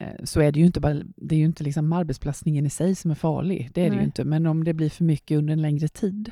Eh, 0.00 0.24
så 0.24 0.40
är 0.40 0.52
det 0.52 0.60
ju 0.60 0.66
inte, 0.66 0.80
bara, 0.80 1.02
det 1.16 1.34
är 1.34 1.38
ju 1.38 1.44
inte 1.44 1.64
liksom 1.64 1.92
arbetsbelastningen 1.92 2.66
i 2.66 2.70
sig 2.70 2.94
som 2.94 3.10
är 3.10 3.14
farlig. 3.14 3.70
Det 3.74 3.80
är 3.80 3.84
det 3.84 3.90
Nej. 3.90 3.98
ju 3.98 4.04
inte. 4.04 4.24
Men 4.24 4.46
om 4.46 4.64
det 4.64 4.74
blir 4.74 4.90
för 4.90 5.04
mycket 5.04 5.38
under 5.38 5.52
en 5.52 5.62
längre 5.62 5.88
tid 5.88 6.30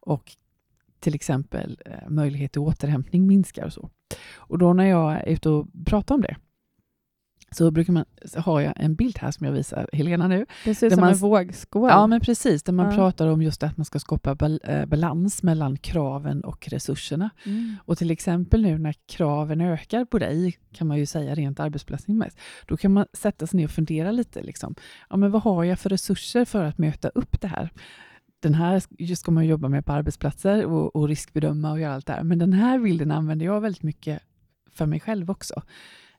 och 0.00 0.36
till 1.00 1.14
exempel 1.14 1.78
eh, 1.86 2.08
möjlighet 2.08 2.52
till 2.52 2.60
återhämtning 2.60 3.26
minskar 3.26 3.64
och 3.64 3.72
så. 3.72 3.90
Och 4.34 4.58
då 4.58 4.72
när 4.72 4.84
jag 4.84 5.12
är 5.12 5.28
ute 5.28 5.48
och 5.48 5.66
pratar 5.86 6.14
om 6.14 6.20
det 6.20 6.36
så 7.54 7.70
brukar 7.70 7.92
man, 7.92 8.04
så 8.24 8.40
har 8.40 8.60
jag 8.60 8.72
en 8.76 8.94
bild 8.94 9.18
här 9.18 9.30
som 9.30 9.46
jag 9.46 9.52
visar 9.52 9.88
Helena 9.92 10.28
nu. 10.28 10.46
Det 10.64 10.74
ser 10.74 10.86
ut 10.86 10.92
som 10.92 11.00
man- 11.00 11.10
en 11.12 11.16
vågskål. 11.18 11.90
Ja, 11.90 12.06
men 12.06 12.20
precis. 12.20 12.62
Där 12.62 12.72
man 12.72 12.86
Ja. 12.90 12.94
pratar 12.96 13.26
om 13.28 13.42
just 13.42 13.62
att 13.62 13.76
man 13.76 13.84
ska 13.84 13.98
skapa 13.98 14.34
bal- 14.34 14.60
eh, 14.64 14.86
balans 14.86 15.42
mellan 15.42 15.76
kraven 15.76 16.44
och 16.44 16.68
resurserna. 16.68 17.30
Mm. 17.46 17.76
Och 17.84 17.98
till 17.98 18.10
exempel 18.10 18.62
nu 18.62 18.78
när 18.78 18.94
kraven 19.06 19.60
ökar 19.60 20.04
på 20.04 20.18
dig, 20.18 20.58
kan 20.72 20.86
man 20.86 20.98
ju 20.98 21.06
säga 21.06 21.34
rent 21.34 21.60
arbetsbelastningsmässigt, 21.60 22.42
då 22.66 22.76
kan 22.76 22.92
man 22.92 23.06
sätta 23.12 23.46
sig 23.46 23.56
ner 23.56 23.64
och 23.64 23.70
fundera 23.70 24.10
lite. 24.12 24.42
Liksom. 24.42 24.74
Ja, 25.10 25.16
men 25.16 25.30
vad 25.30 25.42
har 25.42 25.64
jag 25.64 25.78
för 25.78 25.90
resurser 25.90 26.44
för 26.44 26.64
att 26.64 26.78
möta 26.78 27.08
upp 27.08 27.40
det 27.40 27.48
här? 27.48 27.70
Den 28.40 28.54
här 28.54 29.14
ska 29.14 29.30
man 29.32 29.46
jobba 29.46 29.68
med 29.68 29.86
på 29.86 29.92
arbetsplatser 29.92 30.64
och, 30.66 30.96
och 30.96 31.08
riskbedöma 31.08 31.70
och 31.72 31.80
göra 31.80 31.94
allt 31.94 32.06
det 32.06 32.12
här. 32.12 32.22
Men 32.22 32.38
den 32.38 32.52
här 32.52 32.78
bilden 32.78 33.10
använder 33.10 33.46
jag 33.46 33.60
väldigt 33.60 33.82
mycket 33.82 34.22
för 34.72 34.86
mig 34.86 35.00
själv 35.00 35.30
också. 35.30 35.62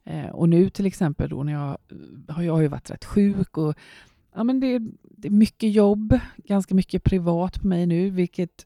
Eh, 0.05 0.29
och 0.29 0.49
nu 0.49 0.69
till 0.69 0.85
exempel 0.85 1.29
då 1.29 1.43
när 1.43 1.53
jag 1.53 1.77
har 2.27 2.43
jag 2.43 2.53
har 2.53 2.61
ju 2.61 2.67
varit 2.67 2.91
rätt 2.91 3.05
sjuk 3.05 3.57
och 3.57 3.75
ja, 4.35 4.43
men 4.43 4.59
det, 4.59 4.79
det 5.01 5.27
är 5.27 5.31
mycket 5.31 5.71
jobb, 5.71 6.19
ganska 6.37 6.75
mycket 6.75 7.03
privat 7.03 7.61
på 7.61 7.67
mig 7.67 7.85
nu, 7.85 8.09
vilket 8.09 8.65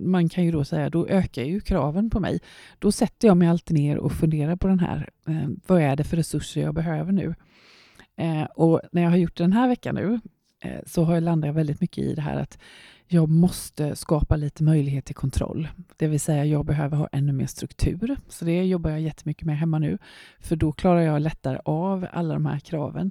man 0.00 0.28
kan 0.28 0.44
ju 0.44 0.52
då 0.52 0.64
säga, 0.64 0.90
då 0.90 1.06
ökar 1.06 1.42
ju 1.42 1.60
kraven 1.60 2.10
på 2.10 2.20
mig. 2.20 2.40
Då 2.78 2.92
sätter 2.92 3.28
jag 3.28 3.36
mig 3.36 3.48
alltid 3.48 3.76
ner 3.76 3.98
och 3.98 4.12
funderar 4.12 4.56
på 4.56 4.68
den 4.68 4.80
här, 4.80 5.10
eh, 5.28 5.48
vad 5.66 5.82
är 5.82 5.96
det 5.96 6.04
för 6.04 6.16
resurser 6.16 6.60
jag 6.60 6.74
behöver 6.74 7.12
nu? 7.12 7.34
Eh, 8.16 8.44
och 8.44 8.80
när 8.92 9.02
jag 9.02 9.10
har 9.10 9.16
gjort 9.16 9.36
det 9.36 9.44
den 9.44 9.52
här 9.52 9.68
veckan 9.68 9.94
nu, 9.94 10.20
eh, 10.60 10.80
så 10.86 11.04
har 11.04 11.14
jag 11.14 11.22
landat 11.22 11.54
väldigt 11.54 11.80
mycket 11.80 12.04
i 12.04 12.14
det 12.14 12.22
här 12.22 12.36
att 12.36 12.58
jag 13.08 13.28
måste 13.28 13.96
skapa 13.96 14.36
lite 14.36 14.62
möjlighet 14.62 15.04
till 15.04 15.14
kontroll. 15.14 15.68
Det 15.96 16.06
vill 16.06 16.20
säga, 16.20 16.44
jag 16.44 16.64
behöver 16.64 16.96
ha 16.96 17.08
ännu 17.12 17.32
mer 17.32 17.46
struktur. 17.46 18.16
Så 18.28 18.44
det 18.44 18.64
jobbar 18.64 18.90
jag 18.90 19.00
jättemycket 19.00 19.46
med 19.46 19.58
hemma 19.58 19.78
nu, 19.78 19.98
för 20.40 20.56
då 20.56 20.72
klarar 20.72 21.00
jag 21.00 21.22
lättare 21.22 21.58
av 21.64 22.06
alla 22.12 22.34
de 22.34 22.46
här 22.46 22.58
kraven. 22.58 23.10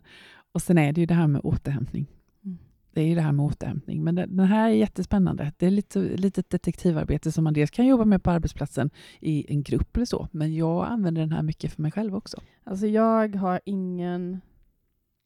Och 0.52 0.62
sen 0.62 0.78
är 0.78 0.94
det 0.94 1.02
ju 1.02 1.08
det 1.08 1.14
här 1.14 1.28
med 1.28 1.42
återhämtning. 1.44 2.08
Mm. 2.46 2.58
Det 2.94 3.02
är 3.02 3.06
ju 3.06 3.16
det 3.16 3.22
här 3.22 3.32
med 3.32 3.46
återhämtning. 3.46 4.04
Men 4.04 4.16
den 4.16 4.40
här 4.40 4.70
är 4.70 4.74
jättespännande. 4.74 5.52
Det 5.58 5.66
är 5.66 5.72
lite 5.72 6.00
litet 6.00 6.50
detektivarbete 6.50 7.32
som 7.32 7.44
man 7.44 7.54
dels 7.54 7.72
kan 7.72 7.86
jobba 7.86 8.06
med 8.06 8.24
på 8.24 8.32
arbetsplatsen 8.32 8.90
i 9.20 9.54
en 9.54 9.64
grupp 9.64 9.96
eller 9.96 10.06
så. 10.06 10.28
Men 10.32 10.56
jag 10.56 10.88
använder 10.88 11.22
den 11.22 11.32
här 11.32 11.44
mycket 11.44 11.74
för 11.74 11.82
mig 11.82 11.92
själv 11.92 12.16
också. 12.16 12.38
Alltså 12.64 12.88
jag 12.88 13.36
har 13.36 13.62
ingen... 13.66 14.42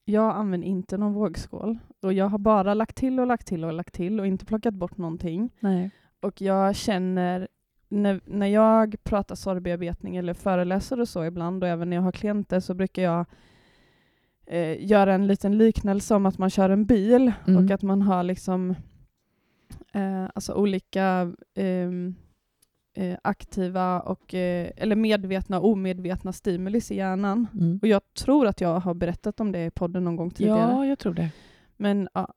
Jag 0.06 0.36
använder 0.36 0.68
inte 0.68 0.98
någon 0.98 1.14
vågskål. 1.14 1.78
Och 2.02 2.14
jag 2.14 2.26
har 2.30 2.38
bara 2.38 2.74
lagt 2.74 2.96
till 2.96 3.20
och 3.20 3.28
lagt 3.28 3.48
till 3.48 3.64
och 3.66 3.74
lagt 3.74 3.94
till 3.94 4.20
och 4.20 4.28
inte 4.28 4.46
plockat 4.46 4.74
bort 4.74 4.98
någonting. 4.98 5.50
Nej. 5.60 5.92
Och 6.20 6.42
jag 6.42 6.76
känner, 6.76 7.48
när, 7.90 8.22
när 8.26 8.48
jag 8.48 8.96
pratar 9.04 9.36
sorgbearbetning 9.36 10.16
eller 10.16 10.34
föreläser 10.34 11.00
och 11.00 11.08
så 11.10 11.26
ibland, 11.26 11.64
och 11.64 11.70
även 11.70 11.90
när 11.90 11.98
jag 11.98 12.04
har 12.04 12.12
klienter, 12.12 12.60
så 12.60 12.74
brukar 12.74 13.02
jag 13.02 13.26
eh, 14.46 14.86
göra 14.86 15.14
en 15.14 15.28
liten 15.28 15.58
liknelse 15.58 16.16
om 16.16 16.26
att 16.26 16.38
man 16.38 16.50
kör 16.50 16.70
en 16.70 16.86
bil 16.86 17.32
Mm. 17.48 17.64
och 17.66 17.72
att 17.72 17.82
man 17.82 18.02
har 18.02 18.24
liksom 18.24 18.76
eh, 19.94 20.24
alltså 20.36 20.54
olika 20.54 21.34
ehm, 21.56 22.16
eh, 22.94 23.18
aktiva 23.24 24.00
och, 24.00 24.34
eh, 24.34 24.72
eller 24.78 24.96
medvetna 24.96 25.60
och 25.60 25.70
omedvetna 25.70 26.34
stimulis 26.34 26.92
i 26.92 26.96
hjärnan. 26.96 27.48
Mm. 27.54 27.80
Och 27.82 27.88
jag 27.88 28.02
tror 28.14 28.48
att 28.48 28.62
jag 28.62 28.80
har 28.80 28.94
berättat 28.94 29.40
om 29.40 29.52
det 29.52 29.66
i 29.66 29.72
podden 29.72 30.04
någon 30.04 30.16
gång 30.16 30.32
tidigare. 30.32 30.72
Ja, 30.72 30.86
jag 30.86 31.00
tror 31.00 31.14
det. 31.14 31.30
Men 31.78 32.10
ja, 32.14 32.34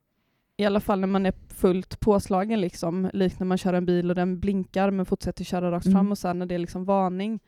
i 0.57 0.64
alla 0.64 0.81
fall 0.81 1.01
när 1.01 1.07
man 1.09 1.27
är 1.27 1.33
fullt 1.49 2.01
påslagen, 2.01 2.61
liksom, 2.61 3.11
likt 3.12 3.38
när 3.40 3.47
man 3.47 3.59
kör 3.59 3.73
en 3.73 3.87
bil 3.87 4.11
och 4.11 4.17
den 4.17 4.40
blinkar 4.40 4.90
men 4.90 5.07
fortsätter 5.07 5.45
köra 5.45 5.71
rakt 5.71 5.87
Mm. 5.87 5.97
fram 5.97 6.11
och 6.11 6.19
sen 6.19 6.38
när 6.38 6.47
det 6.47 6.55
är 6.55 6.59
liksom 6.59 6.85
varning 6.85 7.40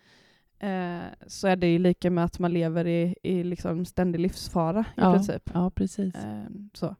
eh, 0.58 0.98
så 1.26 1.48
är 1.48 1.56
det 1.56 1.66
ju 1.72 1.78
lika 1.78 2.10
med 2.10 2.24
att 2.24 2.38
man 2.38 2.52
lever 2.52 2.86
i, 2.86 3.14
i 3.22 3.44
liksom 3.44 3.84
ständig 3.84 4.18
livsfara 4.20 4.80
i 4.80 4.84
Ja, 5.00 5.12
princip. 5.12 5.50
ja 5.54 5.70
precis. 5.70 6.14
Eh, 6.14 6.44
så. 6.72 6.96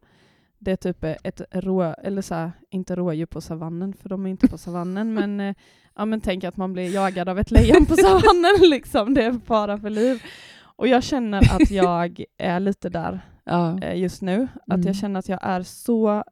Det 0.59 0.73
är 0.73 0.77
typ 0.77 1.05
ett 1.05 1.40
rå, 1.51 1.83
eller 1.83 2.23
så 2.23 2.35
här, 2.35 2.53
inte 2.71 2.97
rådjur 2.97 3.27
på 3.27 3.40
savannen, 3.40 3.92
för 3.92 4.09
de 4.09 4.27
är 4.27 4.31
inte 4.31 4.49
på 4.49 4.59
savannen, 4.59 5.14
men, 5.37 5.40
eh, 5.40 5.55
ja, 5.96 6.04
men 6.04 6.20
tänk 6.20 6.44
att 6.44 6.56
man 6.56 6.72
blir 6.72 6.94
jagad 6.94 7.28
av 7.28 7.38
ett 7.38 7.50
lejon 7.50 7.87
på 7.87 7.96
savannen, 7.96 8.54
liksom. 8.70 9.14
det 9.14 9.24
är 9.24 9.32
fara 9.46 9.78
för 9.78 9.90
liv. 9.90 10.22
Och 10.61 10.88
jag 10.88 11.02
känner 11.02 11.38
att 11.56 11.70
jag 11.70 12.24
är 12.38 12.61
lite 12.61 12.88
där 12.88 13.20
Ja. 13.44 13.78
eh, 13.82 13.98
just 14.00 14.22
nu. 14.22 14.48
Att 14.66 14.74
Mm. 14.74 14.87
jag 14.87 14.96
känner 14.96 15.18
att 15.18 15.28
jag 15.28 15.38
är 15.42 15.62
så 15.62 16.24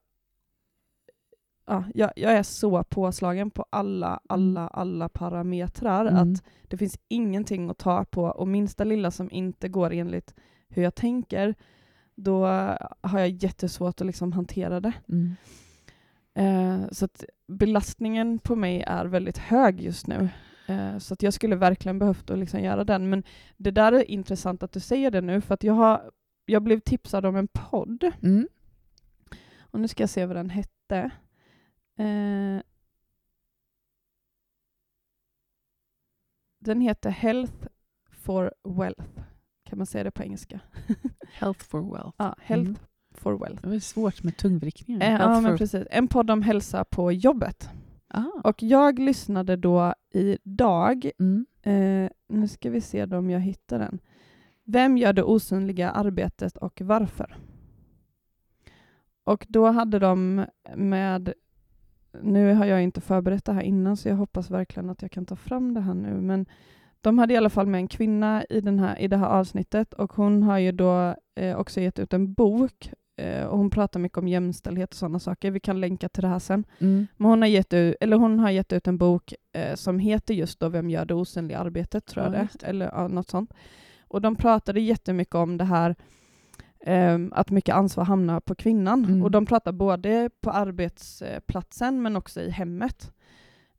ja, 1.66 1.84
jag, 1.94 2.10
jag 2.16 2.32
är 2.32 2.42
så 2.42 2.84
påslagen 2.84 3.50
på 3.50 3.66
alla, 3.70 4.20
alla, 4.28 4.68
alla 4.68 5.08
parametrar 5.08 6.06
Mm. 6.06 6.32
att 6.32 6.42
det 6.68 6.76
finns 6.76 6.98
ingenting 7.08 7.70
att 7.70 7.78
ta 7.78 8.04
på 8.04 8.22
och 8.24 8.48
minsta 8.48 8.84
lilla 8.84 9.10
som 9.10 9.30
inte 9.30 9.68
går 9.68 9.92
enligt 9.92 10.34
hur 10.68 10.82
jag 10.82 10.94
tänker, 10.94 11.54
då 12.14 12.44
har 13.00 13.18
jag 13.18 13.28
jättesvårt 13.28 14.00
att 14.00 14.06
liksom 14.06 14.32
hantera 14.32 14.80
det. 14.80 14.92
Mm. 15.08 15.36
Eh, 16.34 16.88
så 16.92 17.04
att 17.04 17.24
belastningen 17.48 18.38
på 18.38 18.56
mig 18.56 18.82
är 18.86 19.04
väldigt 19.04 19.38
hög 19.38 19.80
just 19.80 20.06
nu. 20.06 20.28
Eh, 20.68 20.98
så 20.98 21.14
att 21.14 21.22
jag 21.22 21.32
skulle 21.34 21.56
verkligen 21.56 21.98
behövt 21.98 22.30
att 22.30 22.38
liksom 22.38 22.60
göra 22.60 22.84
den. 22.84 23.10
Men 23.10 23.22
det 23.56 23.70
där 23.70 23.92
är 23.92 24.10
intressant 24.10 24.62
att 24.62 24.72
du 24.72 24.80
säger 24.80 25.10
det 25.10 25.20
nu, 25.20 25.40
för 25.40 25.54
att 25.54 25.62
jag, 25.64 25.74
har, 25.74 26.10
jag 26.46 26.62
blev 26.62 26.80
tipsad 26.80 27.26
om 27.26 27.36
en 27.36 27.48
podd 27.48 28.12
Mm. 28.22 28.48
och 29.60 29.80
nu 29.80 29.88
ska 29.88 30.02
jag 30.02 30.10
se 30.10 30.26
vad 30.26 30.36
den 30.36 30.50
hette. 30.50 31.10
Eh, 31.98 32.62
den 36.58 36.80
heter 36.80 37.10
Health 37.10 37.66
for 38.10 38.54
Wealth. 38.64 39.20
Kan 39.64 39.78
man 39.78 39.86
säga 39.86 40.04
det 40.04 40.10
på 40.10 40.22
engelska? 40.22 40.60
Health 41.32 41.64
for 41.64 41.92
wealth. 41.92 42.14
Ja, 42.16 42.36
Health 42.38 42.68
Mm. 42.70 42.76
For 43.14 43.38
Wealth. 43.38 43.62
Det 43.62 43.68
var 43.68 43.78
svårt 43.78 44.22
med 44.22 44.36
tungvrickningar. 44.36 45.06
Eh, 45.06 45.20
ja, 45.20 45.40
men 45.40 45.58
precis. 45.58 45.86
En 45.90 46.08
podd 46.08 46.30
om 46.30 46.42
hälsa 46.42 46.84
på 46.84 47.12
jobbet. 47.12 47.68
ah. 48.08 48.24
Och 48.44 48.62
jag 48.62 48.98
lyssnade 48.98 49.56
då 49.56 49.94
idag, 50.10 51.10
mm. 51.18 51.46
eh, 51.62 52.10
nu 52.28 52.48
ska 52.48 52.70
vi 52.70 52.80
se 52.80 53.04
om 53.04 53.30
jag 53.30 53.40
hittar 53.40 53.78
den. 53.78 53.98
Vem 54.64 54.98
gör 54.98 55.12
det 55.12 55.22
osynliga 55.22 55.90
arbetet 55.90 56.56
och 56.56 56.80
varför? 56.80 57.36
Och 59.24 59.46
då 59.48 59.66
hade 59.66 59.98
de 59.98 60.46
med, 60.74 61.32
nu 62.22 62.54
har 62.54 62.64
jag 62.64 62.82
inte 62.82 63.00
förberett 63.00 63.44
det 63.44 63.52
här 63.52 63.62
innan 63.62 63.96
så 63.96 64.08
jag 64.08 64.16
hoppas 64.16 64.50
verkligen 64.50 64.90
att 64.90 65.02
jag 65.02 65.10
kan 65.10 65.26
ta 65.26 65.36
fram 65.36 65.74
det 65.74 65.80
här 65.80 65.94
nu, 65.94 66.20
men 66.20 66.46
de 67.00 67.18
hade 67.18 67.34
i 67.34 67.36
alla 67.36 67.50
fall 67.50 67.66
med 67.66 67.78
en 67.78 67.88
kvinna 67.88 68.44
i, 68.44 68.60
den 68.60 68.78
här, 68.78 68.98
i 68.98 69.08
det 69.08 69.16
här 69.16 69.26
avsnittet 69.26 69.94
och 69.94 70.12
hon 70.12 70.42
har 70.42 70.58
ju 70.58 70.72
då 70.72 71.14
eh, 71.34 71.56
också 71.56 71.80
gett 71.80 71.98
ut 71.98 72.12
en 72.12 72.32
bok 72.32 72.92
och 73.48 73.58
hon 73.58 73.70
pratar 73.70 74.00
mycket 74.00 74.18
om 74.18 74.28
jämställdhet 74.28 74.90
och 74.90 74.96
sådana 74.96 75.18
saker. 75.18 75.50
Vi 75.50 75.60
kan 75.60 75.80
länka 75.80 76.08
till 76.08 76.22
det 76.22 76.28
här 76.28 76.38
sen. 76.38 76.64
Mm. 76.78 77.06
Men 77.16 77.30
hon 77.30 77.42
har 77.42 77.48
gett 77.48 77.72
ut, 77.72 77.96
eller 78.00 78.16
hon 78.16 78.38
har 78.38 78.50
gett 78.50 78.72
ut 78.72 78.86
en 78.88 78.98
bok 78.98 79.34
eh, 79.52 79.74
som 79.74 79.98
heter 79.98 80.34
just 80.34 80.60
då 80.60 80.68
Vem 80.68 80.90
gör 80.90 81.04
det 81.04 81.14
osynliga 81.14 81.58
arbetet, 81.58 82.06
tror 82.06 82.24
jag 82.24 82.34
Ja, 82.34 82.38
det, 82.38 82.48
det. 82.60 82.66
eller 82.66 82.86
ja, 82.86 83.08
något 83.08 83.28
sånt. 83.30 83.54
Och 84.08 84.20
de 84.20 84.36
pratade 84.36 84.80
jättemycket 84.80 85.34
om 85.34 85.58
det 85.58 85.64
här 85.64 85.94
ehm, 86.86 87.32
att 87.34 87.50
mycket 87.50 87.74
ansvar 87.74 88.04
hamnar 88.04 88.40
på 88.40 88.54
kvinnan. 88.54 89.04
Mm. 89.04 89.22
Och 89.22 89.30
de 89.30 89.46
pratar 89.46 89.72
både 89.72 90.30
på 90.40 90.50
arbetsplatsen 90.50 92.02
men 92.02 92.16
också 92.16 92.40
i 92.40 92.50
hemmet. 92.50 93.12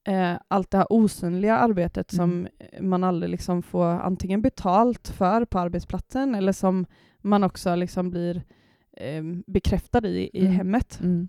Eh, 0.08 0.34
allt 0.48 0.72
det 0.72 0.78
här 0.78 0.88
osynliga 0.90 1.58
arbetet 1.58 2.14
Mm. 2.14 2.18
som 2.18 2.48
man 2.90 3.04
aldrig 3.04 3.30
liksom 3.30 3.64
får 3.64 3.86
antingen 3.86 4.42
betalt 4.42 5.08
för 5.08 5.46
på 5.46 5.60
arbetsplatsen 5.60 6.36
eller 6.36 6.52
som 6.52 6.86
man 7.22 7.44
också 7.44 7.76
liksom 7.76 8.10
blir 8.12 8.44
ehm, 8.98 9.44
bekräftad 9.48 10.08
i 10.08 10.30
i 10.34 10.40
Mm. 10.42 10.52
hemmet. 10.54 11.00
Mm. 11.04 11.28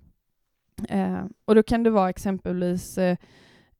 Eh, 0.89 1.25
och 1.45 1.55
då 1.55 1.63
kan 1.63 1.83
det 1.83 1.91
vara 1.91 2.11
exempelvis 2.11 2.99
eh, 2.99 3.17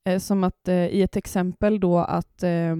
eh, 0.03 0.19
som 0.19 0.43
att 0.43 0.67
eh, 0.67 0.87
i 0.87 1.01
ett 1.01 1.15
exempel 1.15 1.79
då 1.79 1.97
att 1.97 2.43
eh, 2.43 2.71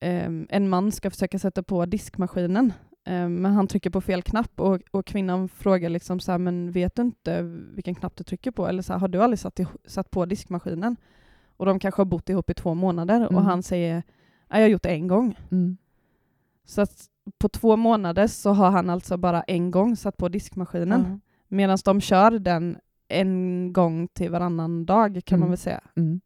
eh, 0.00 0.30
en 0.48 0.68
man 0.68 0.92
ska 0.92 1.10
försöka 1.10 1.38
sätta 1.38 1.62
på 1.62 1.86
diskmaskinen 1.86 2.72
eh, 3.04 3.28
men 3.28 3.46
han 3.52 3.66
trycker 3.66 3.90
på 3.90 4.00
fel 4.00 4.22
knapp 4.22 4.60
och, 4.60 4.80
och 4.90 5.06
kvinnan 5.06 5.48
frågar 5.48 5.88
liksom 5.90 6.20
så 6.20 6.30
här, 6.32 6.38
men 6.38 6.70
vet 6.72 6.96
du 6.96 7.02
inte 7.02 7.42
vilken 7.74 7.94
knapp 7.94 8.16
du 8.16 8.24
trycker 8.24 8.50
på? 8.50 8.66
Eller 8.68 8.82
så 8.82 8.92
här, 8.92 9.00
har 9.00 9.08
du 9.08 9.22
aldrig 9.22 9.38
satt, 9.38 9.60
i, 9.60 9.66
satt 9.84 10.10
på 10.10 10.26
diskmaskinen? 10.26 10.96
Och 11.56 11.66
de 11.66 11.78
kanske 11.78 12.00
har 12.00 12.06
bott 12.06 12.28
ihop 12.28 12.50
i 12.50 12.54
två 12.54 12.74
månader 12.74 13.24
och 13.26 13.32
Mm. 13.32 13.44
han 13.44 13.62
säger, 13.62 13.94
"Nej, 14.50 14.60
jag 14.60 14.60
har 14.60 14.68
gjort 14.68 14.82
det 14.82 14.88
en 14.88 15.08
gång. 15.08 15.38
Mm. 15.50 15.76
Så 16.64 16.80
att 16.82 17.06
på 17.38 17.48
två 17.48 17.76
månader 17.76 18.26
så 18.26 18.52
har 18.52 18.70
han 18.70 18.90
alltså 18.90 19.16
bara 19.16 19.42
en 19.42 19.70
gång 19.70 19.96
satt 19.96 20.16
på 20.16 20.28
diskmaskinen. 20.28 21.04
Ja. 21.08 21.18
Medan 21.48 21.78
de 21.84 22.00
kör 22.00 22.30
den 22.30 22.78
en 23.08 23.72
gång 23.72 24.08
till 24.08 24.30
varannan 24.30 24.86
dag 24.86 25.20
kan 25.24 25.38
man 25.38 25.46
Mm. 25.46 25.50
väl 25.50 25.58
säga. 25.58 25.80
Mm. 25.96 26.20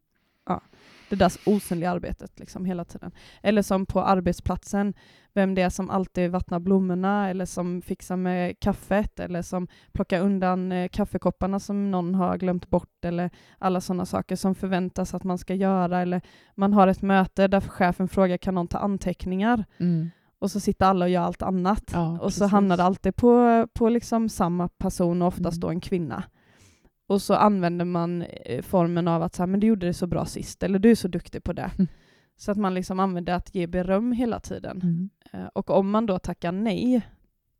Det 1.10 1.16
där 1.16 1.32
osynliga 1.46 1.90
arbetet 1.90 2.40
liksom 2.40 2.64
hela 2.64 2.84
tiden. 2.84 3.10
Eller 3.42 3.62
som 3.62 3.86
på 3.86 4.02
arbetsplatsen, 4.02 4.94
vem 5.34 5.54
det 5.54 5.62
är 5.62 5.68
som 5.70 5.90
alltid 5.90 6.30
vattnar 6.30 6.60
blommorna 6.60 7.28
eller 7.30 7.44
som 7.44 7.82
fixar 7.82 8.16
med 8.16 8.60
kaffet 8.60 9.20
eller 9.20 9.42
som 9.42 9.68
plockar 9.92 10.20
undan 10.20 10.72
eh, 10.72 10.88
kaffekopparna 10.88 11.60
som 11.60 11.90
någon 11.90 12.14
har 12.14 12.38
glömt 12.38 12.70
bort 12.70 13.04
eller 13.04 13.30
alla 13.58 13.80
sådana 13.80 14.06
saker 14.06 14.36
som 14.36 14.54
förväntas 14.54 15.14
att 15.14 15.24
man 15.24 15.38
ska 15.38 15.54
göra 15.54 16.00
eller 16.02 16.20
man 16.54 16.72
har 16.72 16.86
ett 16.88 17.02
möte 17.02 17.48
där 17.48 17.60
chefen 17.60 18.08
frågar 18.08 18.36
kan 18.36 18.54
någon 18.54 18.68
ta 18.68 18.78
anteckningar 18.78 19.64
Mm. 19.80 20.10
Och 20.42 20.50
så 20.50 20.60
sitter 20.60 20.86
alla 20.86 21.04
och 21.04 21.10
gör 21.10 21.22
allt 21.22 21.42
annat. 21.42 21.90
Ja, 21.92 22.18
och 22.20 22.32
så 22.32 22.46
hamnar 22.46 22.76
det 22.76 22.82
alltid 22.82 23.16
på, 23.16 23.66
på 23.72 23.88
liksom 23.88 24.28
samma 24.28 24.68
person 24.68 25.22
och 25.22 25.28
oftast 25.28 25.56
Mm. 25.56 25.60
då 25.60 25.68
en 25.70 25.80
kvinna. 25.80 26.24
Och 27.06 27.22
så 27.22 27.34
använder 27.34 27.84
man 27.84 28.22
eh, 28.22 28.62
formen 28.62 29.08
av 29.08 29.22
att 29.22 29.34
så 29.34 29.42
här, 29.42 29.46
men 29.46 29.60
du 29.60 29.66
gjorde 29.66 29.86
det 29.86 29.94
så 29.94 30.06
bra 30.06 30.24
sist, 30.26 30.62
eller 30.62 30.78
du 30.78 30.90
är 30.90 30.94
så 30.94 31.08
duktig 31.08 31.44
på 31.44 31.52
det. 31.52 31.70
Mm. 31.78 31.88
Så 32.36 32.50
att 32.52 32.58
man 32.58 32.74
liksom 32.74 33.00
använder 33.00 33.32
att 33.34 33.54
ge 33.54 33.66
beröm 33.66 34.12
hela 34.12 34.40
tiden. 34.40 34.80
Mm. 34.82 35.10
Eh, 35.32 35.48
Och 35.54 35.70
om 35.70 35.90
man 35.90 36.06
då 36.06 36.18
tackar 36.18 36.52
nej, 36.52 37.02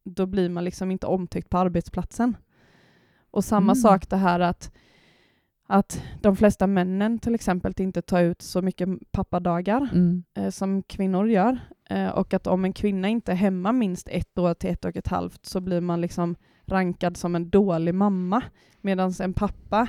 då 0.04 0.26
blir 0.26 0.48
man 0.48 0.64
liksom 0.64 0.90
inte 0.90 1.06
omtyckt 1.06 1.50
på 1.50 1.58
arbetsplatsen. 1.58 2.36
Och 3.30 3.44
samma 3.44 3.72
Mm. 3.72 3.74
sak 3.82 4.08
det 4.08 4.16
här 4.16 4.40
att, 4.40 4.72
att 5.68 6.02
de 6.20 6.36
flesta 6.36 6.66
männen 6.66 7.18
till 7.18 7.34
exempel 7.34 7.74
inte 7.78 8.02
tar 8.02 8.22
ut 8.22 8.42
så 8.42 8.62
mycket 8.62 8.88
pappadagar 9.12 9.88
Mm. 9.92 10.22
eh, 10.34 10.50
som 10.50 10.82
kvinnor 10.82 11.28
gör. 11.28 11.58
Eh, 11.92 12.08
och 12.08 12.34
att 12.34 12.46
om 12.46 12.64
en 12.64 12.72
kvinna 12.72 13.08
inte 13.08 13.32
är 13.32 13.36
hemma 13.36 13.72
minst 13.72 14.08
ett 14.08 14.38
år 14.38 14.54
till 14.54 14.70
ett 14.70 14.84
och 14.84 14.96
ett 14.96 15.08
halvt 15.08 15.46
så 15.46 15.60
blir 15.60 15.80
man 15.80 16.00
liksom 16.00 16.36
rankad 16.66 17.16
som 17.16 17.34
en 17.34 17.50
dålig 17.50 17.94
mamma. 17.94 18.42
Medan 18.80 19.12
en 19.20 19.32
pappa 19.34 19.88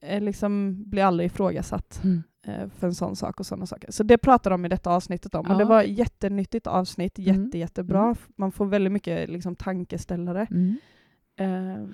är 0.00 0.20
liksom, 0.20 0.82
blir 0.90 1.02
aldrig 1.04 1.26
ifrågasatt 1.26 2.00
Mm. 2.04 2.22
eh, 2.46 2.68
för 2.68 2.86
en 2.86 2.94
sån 2.94 3.16
sak 3.16 3.40
och 3.40 3.46
sådana 3.46 3.66
saker. 3.66 3.90
Så 3.92 4.02
det 4.02 4.18
pratar 4.18 4.50
de 4.50 4.64
i 4.64 4.68
detta 4.68 4.90
avsnittet 4.90 5.34
om. 5.34 5.46
Och 5.46 5.52
Ja. 5.52 5.58
det 5.58 5.64
var 5.64 5.82
ett 5.82 5.98
jättenyttigt 5.98 6.66
avsnitt, 6.66 7.18
Mm. 7.18 7.44
jätte, 7.44 7.58
jättebra. 7.58 8.02
Mm. 8.04 8.16
Man 8.36 8.52
får 8.52 8.66
väldigt 8.66 8.92
mycket 8.92 9.28
liksom, 9.30 9.56
tankeställare. 9.56 10.46
Mm. 10.50 10.76
Eh, 11.36 11.86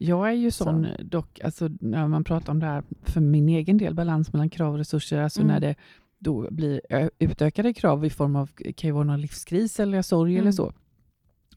Jag 0.00 0.28
är 0.28 0.32
ju 0.32 0.50
sån 0.50 0.86
dock, 1.02 1.40
alltså, 1.44 1.68
när 1.80 2.08
man 2.08 2.24
pratar 2.24 2.52
om 2.52 2.60
det 2.60 2.66
här, 2.66 2.82
för 3.02 3.20
min 3.20 3.48
egen 3.48 3.78
del, 3.78 3.94
balans 3.94 4.32
mellan 4.32 4.50
krav 4.50 4.72
och 4.72 4.78
resurser, 4.78 5.18
alltså 5.20 5.40
Mm. 5.40 5.52
när 5.54 5.60
det 5.60 5.74
då 6.18 6.48
blir 6.50 6.80
utökade 7.18 7.72
krav 7.74 8.04
i 8.04 8.10
form 8.10 8.36
av, 8.36 8.50
kan 8.76 8.88
ju 8.88 8.92
vara 8.92 9.04
någon 9.04 9.20
livskris 9.20 9.80
eller 9.80 10.02
sorg 10.02 10.32
Mm. 10.32 10.42
eller 10.42 10.52
så, 10.52 10.72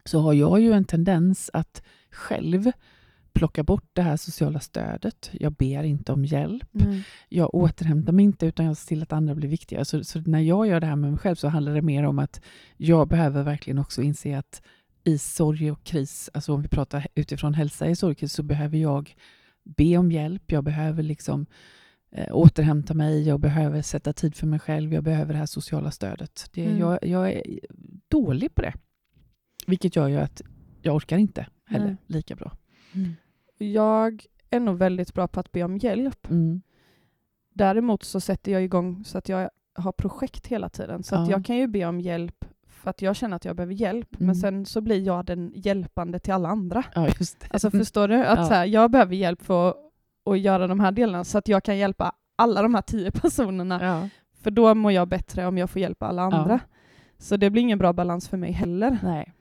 så 0.05 0.19
har 0.19 0.33
jag 0.33 0.61
ju 0.61 0.71
en 0.73 0.85
tendens 0.85 1.49
att 1.53 1.83
själv 2.11 2.71
plocka 3.33 3.63
bort 3.63 3.89
det 3.93 4.01
här 4.01 4.17
sociala 4.17 4.59
stödet. 4.59 5.29
Jag 5.33 5.53
ber 5.53 5.83
inte 5.83 6.11
om 6.13 6.25
hjälp. 6.25 6.75
mm. 6.81 7.01
Jag 7.29 7.55
återhämtar 7.55 8.13
mig 8.13 8.25
inte 8.25 8.45
utan 8.45 8.65
jag 8.65 8.77
ser 8.77 8.87
till 8.87 9.03
att 9.03 9.13
andra 9.13 9.35
blir 9.35 9.49
viktiga. 9.49 9.85
Så, 9.85 10.03
så 10.03 10.19
när 10.21 10.39
jag 10.39 10.67
gör 10.67 10.79
det 10.79 10.87
här 10.87 10.95
med 10.95 11.09
mig 11.09 11.19
själv 11.19 11.35
så 11.35 11.47
handlar 11.47 11.73
det 11.75 11.81
mer 11.81 12.03
om 12.03 12.19
att 12.19 12.41
jag 12.77 13.07
behöver 13.07 13.43
verkligen 13.43 13.77
också 13.79 14.01
inse 14.01 14.37
att 14.37 14.61
i 15.03 15.17
sorg 15.17 15.71
och 15.71 15.83
kris, 15.83 16.29
alltså 16.33 16.53
om 16.53 16.61
vi 16.61 16.67
pratar 16.67 17.07
utifrån 17.15 17.53
hälsa 17.53 17.87
i 17.87 17.95
sorg 17.95 18.11
och 18.11 18.17
kris, 18.17 18.33
så 18.33 18.43
behöver 18.43 18.77
jag 18.77 19.15
be 19.63 19.97
om 19.97 20.11
hjälp. 20.11 20.51
Jag 20.51 20.63
behöver 20.63 21.03
liksom 21.03 21.45
eh, 22.11 22.35
återhämta 22.35 22.93
mig, 22.93 23.27
jag 23.27 23.39
behöver 23.39 23.81
sätta 23.81 24.13
tid 24.13 24.35
för 24.35 24.47
mig 24.47 24.59
själv, 24.59 24.93
jag 24.93 25.03
behöver 25.03 25.33
det 25.33 25.39
här 25.39 25.45
sociala 25.45 25.91
stödet. 25.91 26.49
Det, 26.53 26.65
Mm. 26.65 26.79
jag, 26.79 26.99
jag 27.03 27.31
är 27.31 27.43
dålig 28.07 28.55
på 28.55 28.61
det. 28.61 28.73
Vilket 29.67 29.95
gör 29.95 30.07
ju 30.07 30.17
att 30.17 30.41
jag 30.81 30.95
orkar 30.95 31.17
inte 31.17 31.47
heller 31.65 31.85
Nej. 31.85 31.95
lika 32.07 32.35
bra. 32.35 32.51
Jag 33.57 34.25
är 34.49 34.59
nog 34.59 34.77
väldigt 34.77 35.13
bra 35.13 35.27
på 35.27 35.39
att 35.39 35.51
be 35.51 35.63
om 35.63 35.77
hjälp. 35.77 36.29
Mm. 36.29 36.61
Däremot 37.53 38.03
så 38.03 38.19
sätter 38.19 38.51
jag 38.51 38.63
igång 38.63 39.03
så 39.05 39.17
att 39.17 39.29
jag 39.29 39.49
har 39.73 39.91
projekt 39.91 40.47
hela 40.47 40.69
tiden. 40.69 41.03
Så 41.03 41.15
att 41.15 41.27
Ja. 41.27 41.31
jag 41.35 41.45
kan 41.45 41.57
ju 41.57 41.67
be 41.67 41.85
om 41.85 41.99
hjälp 42.01 42.45
för 42.67 42.89
att 42.89 43.01
jag 43.01 43.15
känner 43.15 43.35
att 43.35 43.45
jag 43.45 43.55
behöver 43.55 43.73
hjälp. 43.73 44.15
Mm. 44.15 44.25
Men 44.25 44.35
sen 44.35 44.65
så 44.65 44.81
blir 44.81 45.01
jag 45.01 45.25
den 45.25 45.51
hjälpande 45.55 46.19
till 46.19 46.33
alla 46.33 46.49
andra. 46.49 46.83
Ja, 46.95 47.07
just 47.19 47.39
det. 47.39 47.47
Alltså 47.51 47.71
förstår 47.71 48.07
du? 48.07 48.25
Att 48.25 48.39
Ja. 48.39 48.45
så 48.45 48.53
här, 48.53 48.65
jag 48.65 48.91
behöver 48.91 49.15
hjälp 49.15 49.41
för 49.41 49.69
att, 49.69 49.75
att 50.25 50.39
göra 50.39 50.67
de 50.67 50.79
här 50.79 50.91
delarna 50.91 51.23
så 51.23 51.37
att 51.37 51.47
jag 51.47 51.63
kan 51.63 51.77
hjälpa 51.77 52.11
alla 52.35 52.61
de 52.61 52.75
här 52.75 52.81
tio 52.81 53.11
personerna. 53.21 53.79
ja. 53.83 54.09
För 54.43 54.51
då 54.51 54.75
mår 54.75 54.91
jag 54.91 55.07
bättre 55.07 55.45
om 55.47 55.57
jag 55.57 55.69
får 55.69 55.81
hjälpa 55.81 56.07
alla 56.07 56.21
Ja. 56.21 56.33
andra. 56.37 56.59
Så 57.17 57.37
det 57.37 57.49
blir 57.49 57.61
ingen 57.61 57.77
bra 57.79 57.93
balans 57.93 58.29
för 58.29 58.37
mig 58.37 58.51
heller. 58.51 58.97
Nej. 59.03 59.33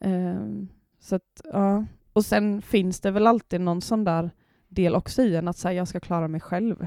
Ehm, 0.00 0.68
så 1.00 1.14
att, 1.16 1.40
ja. 1.52 1.84
Och 2.12 2.24
sen 2.24 2.62
finns 2.62 3.00
det 3.00 3.10
väl 3.10 3.26
alltid 3.26 3.60
någon 3.60 3.80
sån 3.80 4.04
där 4.04 4.30
del 4.68 4.94
också 4.94 5.22
i 5.22 5.36
en 5.36 5.48
att 5.48 5.56
säga 5.56 5.72
jag 5.72 5.88
ska 5.88 6.00
klara 6.00 6.28
mig 6.28 6.40
själv. 6.40 6.86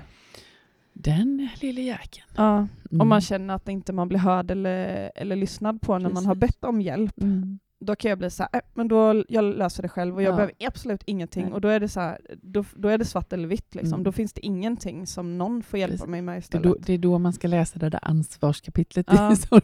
Den 0.93 1.49
lille 1.61 1.81
jäkeln. 1.81 2.27
Ja. 2.37 2.57
Mm. 2.57 3.01
Om 3.01 3.07
man 3.07 3.21
känner 3.21 3.53
att 3.55 3.69
inte 3.69 3.93
man 3.93 4.07
blir 4.07 4.19
hörd 4.19 4.51
eller, 4.51 5.11
eller 5.15 5.35
lyssnad 5.35 5.81
på 5.81 5.97
när 5.97 6.09
man 6.09 6.25
har 6.25 6.35
Precis. 6.35 6.55
bett 6.55 6.63
om 6.69 6.81
hjälp. 6.81 7.21
Mm. 7.21 7.59
Då 7.83 7.95
kan 7.95 8.09
jag 8.09 8.17
bli 8.17 8.29
så 8.29 8.43
här, 8.43 8.49
äh, 8.53 8.59
men 8.73 8.87
då 8.87 9.23
jag 9.29 9.43
löser 9.43 9.83
det 9.83 9.89
själv 9.89 10.15
och 10.15 10.21
jag 10.21 10.31
Ja. 10.31 10.35
behöver 10.35 10.53
absolut 10.59 11.03
ingenting. 11.05 11.43
Nej. 11.43 11.53
Och 11.53 11.61
då 11.61 11.67
är 11.67 11.79
det 11.79 11.87
så 11.89 11.99
här, 11.99 12.21
då, 12.41 12.63
då 12.75 12.87
är 12.87 12.97
det 12.97 13.05
svart 13.05 13.33
eller 13.33 13.47
vitt. 13.47 13.75
Liksom. 13.75 13.93
Mm. 13.93 14.03
Då 14.03 14.11
finns 14.11 14.33
det 14.33 14.45
ingenting 14.45 15.07
som 15.07 15.37
någon 15.37 15.63
får 15.63 15.79
hjälpa 15.79 15.93
Precis. 15.93 16.07
mig 16.07 16.21
med 16.21 16.33
Det 16.33 16.37
är, 16.37 16.39
istället. 16.39 16.63
då, 16.63 16.75
det 16.79 16.93
är 16.93 16.97
då 16.97 17.19
man 17.19 17.33
ska 17.33 17.47
läsa 17.47 17.79
det 17.79 17.89
där 17.89 17.99
ansvarskapitlet 18.01 19.05
Ja, 19.09 19.31
i 19.33 19.35
som 19.35 19.61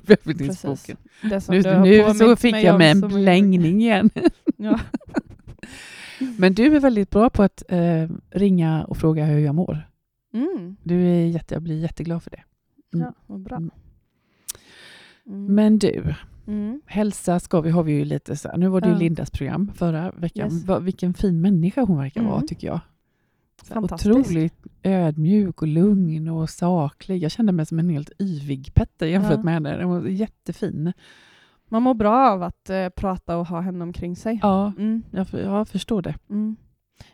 Nu, 1.55 1.61
nu 1.83 2.13
så 2.13 2.35
fick 2.35 2.55
jag 2.55 2.73
om 2.73 2.77
med 2.77 2.91
en 2.91 3.01
blängning 3.01 3.81
igen. 3.81 4.09
Ja. 4.57 4.79
Men 6.37 6.53
du 6.53 6.75
är 6.75 6.79
väldigt 6.79 7.09
bra 7.09 7.29
på 7.29 7.43
att 7.43 7.63
eh, 7.69 8.09
ringa 8.29 8.85
och 8.85 8.97
fråga 8.97 9.25
hur 9.25 9.39
jag 9.39 9.55
mår. 9.55 9.89
Mm. 10.33 10.75
Du 10.83 11.05
är 11.07 11.25
jätte, 11.25 11.55
jag 11.55 11.61
blir 11.61 11.79
jätteglad 11.79 12.23
för 12.23 12.31
det. 12.31 12.43
Mm. 12.93 13.05
Ja, 13.07 13.13
vad 13.27 13.39
bra. 13.41 13.57
Mm. 13.57 13.71
Mm. 15.27 15.55
Men 15.55 15.79
du, 15.79 16.15
Mm. 16.47 16.81
hälsa 16.85 17.39
ska 17.39 17.61
vi, 17.61 17.69
har 17.69 17.83
vi 17.83 17.91
ju 17.91 18.05
lite 18.05 18.35
så 18.35 18.49
här. 18.49 18.57
Nu 18.57 18.67
var 18.67 18.81
det 18.81 18.87
ju 18.87 18.93
Ja. 18.93 18.99
Lindas 18.99 19.31
program 19.31 19.71
förra 19.75 20.11
veckan. 20.11 20.51
Yes. 20.53 20.63
Va, 20.65 20.79
vilken 20.79 21.13
fin 21.13 21.41
människa 21.41 21.81
hon 21.81 21.97
verkar 21.97 22.21
vara 22.23 22.35
Mm. 22.35 22.47
tycker 22.47 22.67
jag. 22.67 22.79
Otroligt 23.75 24.53
ödmjuk 24.83 25.61
och 25.61 25.67
lugn 25.67 26.29
och 26.29 26.49
saklig. 26.49 27.23
Jag 27.23 27.31
kände 27.31 27.51
mig 27.51 27.65
som 27.65 27.79
en 27.79 27.89
helt 27.89 28.11
yvig 28.19 28.71
Petter 28.73 29.05
jämfört 29.07 29.31
Ja. 29.37 29.43
med 29.43 29.53
henne. 29.53 29.83
Hon 29.83 30.01
var 30.01 30.09
jättefin. 30.09 30.93
Man 31.69 31.83
mår 31.83 31.93
bra 31.93 32.29
av 32.31 32.43
att 32.43 32.69
eh, 32.69 32.89
prata 32.89 33.37
och 33.37 33.47
ha 33.47 33.61
henne 33.61 33.83
omkring 33.83 34.15
sig. 34.15 34.39
Ja, 34.43 34.73
Mm. 34.77 35.03
jag, 35.11 35.27
jag 35.33 35.67
förstår 35.67 36.01
det. 36.01 36.15
Mm. 36.29 36.55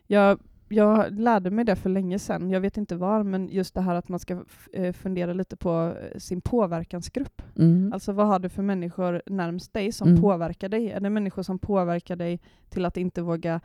Jag, 0.08 0.40
jag 0.74 1.20
lärde 1.20 1.52
mig 1.52 1.66
det 1.66 1.76
för 1.76 1.90
länge 1.90 2.20
sedan, 2.20 2.50
jag 2.50 2.62
vet 2.62 2.78
inte 2.78 2.96
var, 2.96 3.24
men 3.24 3.50
just 3.50 3.74
det 3.74 3.82
här 3.82 3.96
att 3.96 4.10
man 4.10 4.20
ska 4.20 4.44
eh, 4.74 4.94
fundera 4.94 5.34
lite 5.34 5.56
på 5.56 5.94
eh, 6.12 6.18
sin 6.20 6.42
påverkansgrupp. 6.42 7.42
Mm. 7.58 7.94
Alltså 7.94 8.12
vad 8.12 8.28
har 8.28 8.40
du 8.40 8.50
för 8.50 8.64
människor 8.64 9.22
närmst 9.26 9.74
dig 9.74 9.92
som 9.92 10.08
Mm. 10.10 10.22
påverkar 10.22 10.70
dig? 10.70 10.92
Är 10.92 11.00
det 11.00 11.10
människor 11.10 11.44
som 11.44 11.60
påverkar 11.60 12.16
dig 12.16 12.40
till 12.70 12.86
att 12.86 12.98
inte 12.98 13.22
våga 13.22 13.60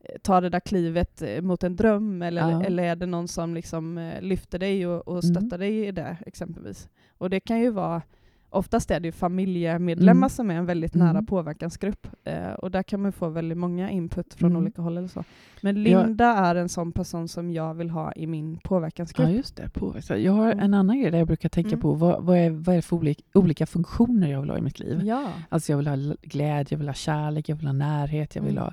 eh, 0.00 0.18
ta 0.22 0.40
det 0.40 0.48
där 0.48 0.60
klivet 0.60 1.22
mot 1.42 1.64
en 1.64 1.76
dröm? 1.76 2.22
Eller, 2.22 2.50
Ja. 2.50 2.62
eller 2.62 2.82
är 2.82 2.96
det 2.96 3.06
någon 3.06 3.28
som 3.28 3.54
liksom 3.54 4.12
lyfter 4.20 4.58
dig 4.58 4.86
och, 4.86 5.08
och 5.08 5.24
Mm. 5.24 5.34
stöttar 5.34 5.58
dig 5.58 5.86
i 5.86 5.92
det 5.92 6.16
exempelvis? 6.26 6.88
Och 7.18 7.30
det 7.30 7.40
kan 7.40 7.60
ju 7.60 7.70
vara 7.70 8.02
Oftast 8.52 8.90
är 8.90 9.00
det 9.00 9.08
ju 9.08 9.12
familjemedlemmar 9.12 10.12
Mm. 10.26 10.28
som 10.30 10.50
är 10.50 10.54
en 10.54 10.66
väldigt 10.66 10.94
Mm. 10.94 11.06
nära 11.06 11.22
påverkansgrupp. 11.22 12.06
Eh, 12.24 12.52
och 12.52 12.70
där 12.70 12.82
kan 12.82 13.02
man 13.02 13.12
få 13.12 13.28
väldigt 13.28 13.58
många 13.58 13.90
input 13.90 14.34
från 14.34 14.50
Mm. 14.50 14.62
olika 14.62 14.82
håll. 14.82 14.96
Eller 14.98 15.08
så. 15.08 15.24
Men. 15.60 15.82
Linda 15.82 16.26
är 16.26 16.54
en 16.54 16.68
sån 16.68 16.92
person 16.92 17.28
som 17.28 17.52
jag 17.52 17.74
vill 17.74 17.90
ha 17.90 18.12
i 18.12 18.26
min 18.26 18.58
påverkansgrupp. 18.64 19.28
Ja, 19.28 19.34
just 19.34 19.56
det. 19.56 19.68
Påverka. 19.68 20.18
Jag 20.18 20.32
har 20.32 20.46
Mm. 20.52 20.64
en 20.64 20.74
annan 20.74 21.00
grej 21.00 21.10
där 21.10 21.18
jag 21.18 21.26
brukar 21.26 21.48
tänka 21.48 21.68
Mm. 21.68 21.80
på 21.80 21.92
vad, 21.94 22.24
vad, 22.24 22.36
är, 22.38 22.50
vad 22.50 22.68
är 22.68 22.76
det 22.76 22.82
för 22.82 22.96
olika, 22.96 23.22
olika 23.34 23.66
funktioner 23.66 24.30
jag 24.30 24.40
vill 24.40 24.50
ha 24.50 24.58
i 24.58 24.62
mitt 24.62 24.78
liv. 24.80 25.00
Ja. 25.04 25.28
Alltså 25.48 25.72
jag 25.72 25.76
vill 25.76 25.86
ha 25.86 25.96
glädje, 26.22 26.66
jag 26.70 26.78
vill 26.78 26.88
ha 26.88 26.94
kärlek, 26.94 27.48
jag 27.48 27.56
vill 27.56 27.66
ha 27.66 27.72
närhet, 27.72 28.36
jag 28.36 28.42
vill 28.42 28.52
Mm. 28.56 28.62
ha 28.64 28.72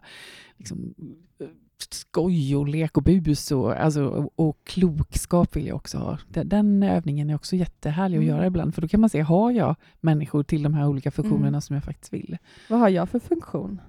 liksom, 0.57 0.93
eh, 1.39 1.47
skoj 1.89 2.55
och 2.55 2.67
lek 2.67 2.97
och 2.97 3.03
bus 3.03 3.51
och, 3.51 3.75
alltså, 3.81 4.03
och, 4.05 4.33
och 4.35 4.57
klokskap 4.63 5.55
vill 5.55 5.67
jag 5.67 5.75
också 5.75 5.97
ha. 5.97 6.17
Den, 6.29 6.49
den 6.49 6.83
övningen 6.83 7.29
är 7.29 7.35
också 7.35 7.55
jättehärlig 7.55 8.17
att 8.17 8.23
Mm. 8.23 8.35
göra 8.35 8.45
ibland 8.47 8.75
för 8.75 8.81
då 8.81 8.87
kan 8.87 8.99
man 9.01 9.09
se, 9.09 9.21
har 9.21 9.51
jag 9.51 9.75
människor 10.01 10.43
till 10.43 10.63
de 10.63 10.73
här 10.73 10.87
olika 10.87 11.11
funktionerna 11.11 11.47
Mm. 11.47 11.61
som 11.61 11.73
jag 11.73 11.83
faktiskt 11.83 12.13
vill? 12.13 12.37
Vad 12.69 12.79
har 12.79 12.89
jag 12.89 13.09
för 13.09 13.19
funktion? 13.19 13.81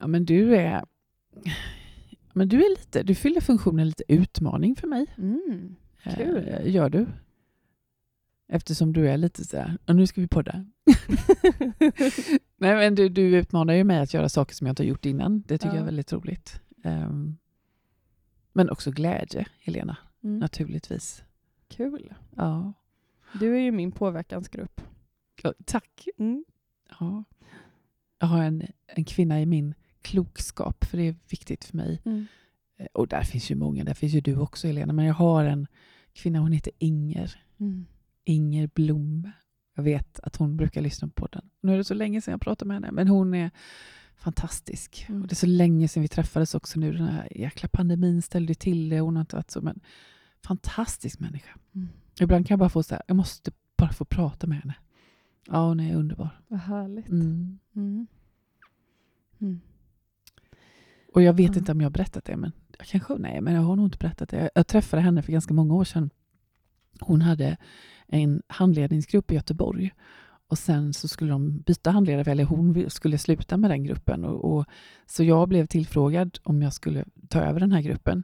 Ja, 0.00 0.06
men 0.06 0.24
du 0.24 0.56
är 0.56 0.84
men 2.32 2.48
du 2.48 2.56
är 2.64 2.70
lite, 2.70 3.02
du 3.02 3.14
fyller 3.14 3.40
funktionen 3.40 3.86
lite 3.86 4.04
utmaning 4.08 4.76
för 4.76 4.86
mig. 4.88 5.06
Mm. 5.18 5.76
Kul. 6.16 6.48
Eh, 6.48 6.70
gör 6.74 6.90
du? 6.90 7.06
Eftersom 8.48 8.92
du 8.92 9.08
är 9.08 9.16
lite 9.16 9.44
så 9.44 9.56
här, 9.56 9.78
och 9.86 9.96
nu 9.96 10.06
ska 10.06 10.20
vi 10.20 10.28
podda. 10.28 10.52
Nej, 12.56 12.74
men 12.76 12.94
du, 12.94 13.08
du 13.08 13.22
utmanar 13.22 13.74
ju 13.74 13.84
mig 13.84 14.00
att 14.00 14.14
göra 14.14 14.28
saker 14.28 14.54
som 14.54 14.66
jag 14.66 14.72
inte 14.72 14.82
har 14.82 14.88
gjort 14.88 15.04
innan. 15.06 15.42
Det 15.46 15.58
tycker 15.58 15.66
Ja. 15.68 15.74
jag 15.74 15.80
är 15.80 15.84
väldigt 15.84 16.12
roligt. 16.12 16.60
Ehm, 16.84 17.36
men 18.52 18.70
också 18.70 18.90
glädje, 18.90 19.46
Helena, 19.60 19.96
Mm. 20.24 20.38
naturligtvis. 20.38 21.24
Kul. 21.68 22.14
Ja. 22.36 22.72
Du 23.40 23.54
är 23.56 23.60
ju 23.60 23.72
min 23.72 23.92
påverkansgrupp. 23.92 24.80
Ja, 25.42 25.54
Tack. 25.64 26.08
Mm. 26.18 26.44
Ja. 27.00 27.24
Jag 28.18 28.26
har 28.26 28.42
en, 28.42 28.62
en 28.86 29.04
kvinna 29.04 29.40
i 29.40 29.46
min 29.46 29.74
klokskap, 30.02 30.84
för 30.84 30.96
det 30.96 31.02
är 31.08 31.16
viktigt 31.30 31.64
för 31.64 31.76
mig. 31.76 32.02
Mm. 32.04 32.26
Eh, 32.76 32.86
Och 32.92 33.08
där 33.08 33.22
finns 33.22 33.50
ju 33.50 33.54
många, 33.54 33.84
där 33.84 33.94
finns 33.94 34.12
ju 34.12 34.20
du 34.20 34.36
också 34.36 34.66
Helena, 34.66 34.92
men 34.92 35.04
jag 35.04 35.14
har 35.14 35.44
en 35.44 35.66
kvinna, 36.12 36.38
hon 36.38 36.52
heter 36.52 36.72
Inger. 36.78 37.40
Mm. 37.60 37.86
Inger 38.24 38.66
Blom. 38.74 39.30
Jag 39.74 39.82
vet 39.82 40.20
att 40.20 40.36
hon 40.36 40.56
brukar 40.56 40.80
lyssna 40.82 41.08
på 41.08 41.26
den. 41.32 41.50
Nu 41.60 41.72
är 41.72 41.76
det 41.76 41.84
så 41.84 41.94
länge 41.94 42.20
sedan 42.20 42.32
jag 42.32 42.40
pratade 42.40 42.68
med 42.68 42.74
henne, 42.76 42.90
men 42.92 43.08
hon 43.08 43.34
är 43.34 43.50
fantastisk. 44.16 45.06
Mm. 45.08 45.22
Och 45.22 45.28
det 45.28 45.32
är 45.32 45.36
så 45.36 45.46
länge 45.46 45.88
sedan 45.88 46.02
vi 46.02 46.08
träffades 46.08 46.54
också 46.54 46.80
nu. 46.80 46.92
Den 46.92 47.08
här 47.08 47.28
jäkla 47.30 47.68
pandemin 47.68 48.22
ställde 48.22 48.54
till 48.54 48.88
det. 48.88 49.00
Hon 49.00 49.16
har 49.16 49.20
inte 49.20 49.36
varit 49.36 49.50
så, 49.50 49.60
men 49.60 49.80
fantastisk 50.42 51.20
människa. 51.20 51.58
Mm. 51.74 51.88
Ibland 52.20 52.46
kan 52.46 52.54
jag 52.54 52.58
bara 52.58 52.68
få 52.68 52.82
så 52.82 52.94
här, 52.94 53.02
jag 53.06 53.16
måste 53.16 53.52
bara 53.76 53.92
få 53.92 54.04
prata 54.04 54.46
med 54.46 54.58
henne. 54.58 54.74
Ja, 55.46 55.68
hon 55.68 55.80
är 55.80 55.96
underbar. 55.96 56.40
Vad 56.48 56.60
härligt. 56.60 57.08
Mm. 57.08 57.58
Mm. 57.76 58.06
Mm. 59.40 59.60
Och 61.14 61.22
jag 61.22 61.32
vet 61.32 61.56
inte 61.56 61.72
om 61.72 61.80
jag 61.80 61.86
har 61.86 61.92
berättat 61.92 62.24
det, 62.24 62.36
men 62.36 62.52
jag 62.78 62.86
kanske, 62.86 63.14
nej, 63.14 63.40
men 63.40 63.54
jag 63.54 63.62
har 63.62 63.76
nog 63.76 63.86
inte 63.86 63.98
berättat 63.98 64.28
det. 64.28 64.36
Jag, 64.36 64.50
jag 64.54 64.66
träffade 64.66 65.02
henne 65.02 65.22
för 65.22 65.32
ganska 65.32 65.54
många 65.54 65.74
år 65.74 65.84
sedan. 65.84 66.10
Hon 67.00 67.22
hade 67.22 67.56
en 68.06 68.42
handledningsgrupp 68.46 69.32
i 69.32 69.34
Göteborg. 69.34 69.94
Och 70.48 70.58
sen 70.58 70.92
så 70.92 71.08
skulle 71.08 71.30
de 71.30 71.58
byta 71.58 71.90
handledare, 71.90 72.32
eller 72.32 72.44
hon 72.44 72.90
skulle 72.90 73.18
sluta 73.18 73.56
med 73.56 73.70
den 73.70 73.84
gruppen. 73.84 74.24
Och, 74.24 74.56
och, 74.56 74.64
så 75.06 75.24
jag 75.24 75.48
blev 75.48 75.66
tillfrågad 75.66 76.38
om 76.42 76.62
jag 76.62 76.72
skulle 76.72 77.04
ta 77.28 77.40
över 77.40 77.60
den 77.60 77.72
här 77.72 77.80
gruppen. 77.80 78.22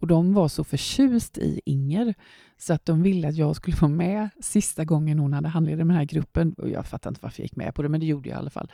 Och 0.00 0.06
de 0.06 0.34
var 0.34 0.48
så 0.48 0.64
förtjust 0.64 1.38
i 1.38 1.60
Inger 1.64 2.14
så 2.56 2.74
att 2.74 2.86
de 2.86 3.02
ville 3.02 3.28
att 3.28 3.36
jag 3.36 3.56
skulle 3.56 3.76
vara 3.76 3.90
med 3.90 4.28
sista 4.40 4.84
gången 4.84 5.18
hon 5.18 5.32
hade 5.32 5.48
handledare 5.48 5.84
med 5.84 5.94
den 5.94 5.98
här 5.98 6.04
gruppen. 6.04 6.52
Och 6.52 6.68
jag 6.68 6.86
fattar 6.86 7.10
inte 7.10 7.20
varför 7.22 7.40
jag 7.40 7.44
gick 7.44 7.56
med 7.56 7.74
på 7.74 7.82
det, 7.82 7.88
men 7.88 8.00
det 8.00 8.06
gjorde 8.06 8.28
jag 8.28 8.36
i 8.36 8.38
alla 8.38 8.50
fall. 8.50 8.72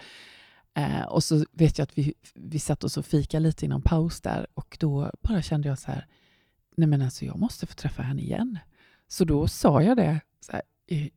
Eh, 0.75 1.03
och 1.03 1.25
så 1.25 1.45
vet 1.53 1.79
jag 1.79 1.83
att 1.83 1.99
vi, 1.99 2.15
vi 2.35 2.59
satt 2.59 2.85
oss 2.85 2.97
och 2.97 3.07
fika 3.07 3.39
lite 3.39 3.65
innan 3.65 3.83
paus 3.83 4.21
där 4.21 4.47
och 4.55 4.77
då 4.81 5.11
bara 5.23 5.43
kände 5.43 5.69
jag 5.69 5.79
så 5.79 5.91
här, 5.91 6.07
nej 6.77 6.89
men 6.89 7.03
alltså 7.03 7.25
jag 7.25 7.39
måste 7.39 7.67
få 7.67 7.75
träffa 7.75 8.03
henne 8.03 8.23
igen. 8.23 8.59
Så 9.09 9.25
då 9.25 9.49
sa 9.49 9.83
jag 9.83 9.97
det, 9.97 10.21
så 10.41 10.53
här, 10.53 10.63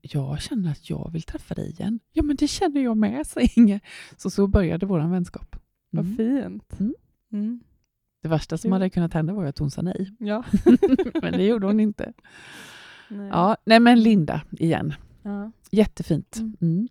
jag 0.02 0.42
känner 0.42 0.72
att 0.72 0.90
jag 0.90 1.10
vill 1.14 1.24
träffa 1.24 1.54
dig 1.56 1.70
igen. 1.70 2.00
Ja 2.14 2.24
men 2.24 2.36
det 2.36 2.48
känner 2.48 2.82
jag 2.82 2.98
med, 2.98 3.28
sa 3.28 3.40
Inge. 3.56 3.80
Så 4.18 4.30
så 4.30 4.48
började 4.48 4.86
vår 4.86 5.00
vänskap. 5.12 5.56
Vad 5.90 6.06
Mm. 6.06 6.18
fint. 6.18 6.80
Mm. 6.80 6.94
Mm. 7.32 7.60
Det 8.22 8.28
värsta 8.30 8.58
som 8.58 8.68
Kul. 8.68 8.74
hade 8.74 8.90
kunnat 8.90 9.14
hända 9.14 9.34
var 9.34 9.46
att 9.46 9.58
hon 9.60 9.72
sa 9.72 9.82
nej. 9.82 10.12
Ja. 10.20 10.44
men 11.22 11.32
det 11.34 11.44
gjorde 11.46 11.66
hon 11.68 11.80
inte. 11.80 12.14
Nej. 13.10 13.28
Ja, 13.28 13.58
nej 13.66 13.80
men 13.80 14.04
Linda 14.04 14.42
igen. 14.52 14.94
Ja. 15.24 15.52
Jättefint. 15.72 16.38
Mm. 16.40 16.56
Mm. 16.62 16.88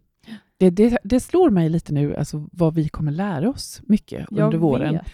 Det, 0.58 0.70
det, 0.70 0.98
det 1.04 1.20
slår 1.20 1.50
mig 1.50 1.68
lite 1.68 1.92
nu 1.92 2.16
alltså, 2.16 2.48
vad 2.52 2.74
vi 2.74 2.88
kommer 2.88 3.12
lära 3.12 3.50
oss 3.50 3.80
mycket 3.86 4.26
Jag 4.30 4.44
under 4.44 4.58
våren. 4.58 4.92
vet. 4.92 5.06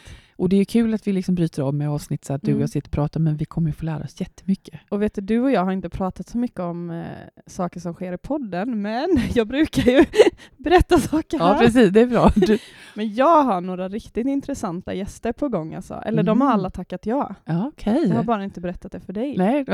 Och 0.42 0.48
det 0.48 0.56
är 0.56 0.64
kul 0.64 0.94
att 0.94 1.06
vi 1.06 1.12
liksom 1.12 1.34
bryter 1.34 1.62
av 1.62 1.74
med 1.74 1.88
avsnitt 1.90 2.24
så 2.24 2.32
att 2.32 2.42
du 2.42 2.46
och 2.50 2.52
Mm. 2.52 2.60
jag 2.60 2.70
sitter 2.70 2.88
och 2.88 2.92
pratar, 2.92 3.20
men 3.20 3.36
vi 3.36 3.44
kommer 3.44 3.68
ju 3.68 3.72
få 3.72 3.84
lära 3.84 4.04
oss 4.04 4.20
jättemycket. 4.20 4.80
Och 4.88 5.02
vet 5.02 5.14
du, 5.14 5.20
du 5.20 5.40
och 5.40 5.50
jag 5.50 5.64
har 5.64 5.72
inte 5.72 5.88
pratat 5.88 6.28
så 6.28 6.38
mycket 6.38 6.60
om 6.60 6.90
eh, 6.90 7.06
saker 7.46 7.80
som 7.80 7.94
sker 7.94 8.12
i 8.12 8.18
podden, 8.18 8.82
men 8.82 9.08
jag 9.34 9.46
brukar 9.48 9.82
ju 9.92 10.04
berätta 10.56 10.98
saker 10.98 11.38
Ja, 11.38 11.44
här. 11.52 11.58
precis. 11.58 11.90
Det 11.90 12.00
är 12.00 12.06
bra. 12.06 12.30
Du, 12.36 12.58
Men 12.94 13.14
jag 13.14 13.42
har 13.42 13.60
några 13.60 13.88
riktigt 13.88 14.26
intressanta 14.26 14.94
gäster 14.94 15.32
på 15.32 15.48
gång 15.48 15.74
alltså. 15.74 15.94
Eller 15.94 16.22
de 16.22 16.40
har 16.40 16.48
Mm. 16.48 16.58
alla 16.58 16.70
tackat 16.70 17.06
ja. 17.06 17.34
ja, 17.44 17.66
okej. 17.68 18.04
Jag 18.08 18.16
har 18.16 18.24
bara 18.24 18.44
inte 18.44 18.60
berättat 18.60 18.92
det 18.92 19.00
för 19.00 19.12
dig. 19.12 19.34
Nej, 19.38 19.64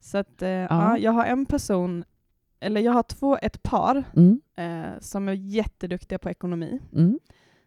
Så 0.00 0.18
att, 0.18 0.42
eh, 0.42 0.48
ja. 0.48 0.98
jag 0.98 1.12
har 1.12 1.24
en 1.24 1.46
person, 1.46 2.04
eller 2.60 2.80
jag 2.80 2.92
har 2.92 3.02
två, 3.02 3.38
ett 3.42 3.62
par 3.62 4.04
mm, 4.16 4.40
eh, 4.56 5.00
som 5.00 5.28
är 5.28 5.32
jätteduktiga 5.32 6.18
på 6.18 6.30
ekonomi. 6.30 6.80
mm, 6.94 7.18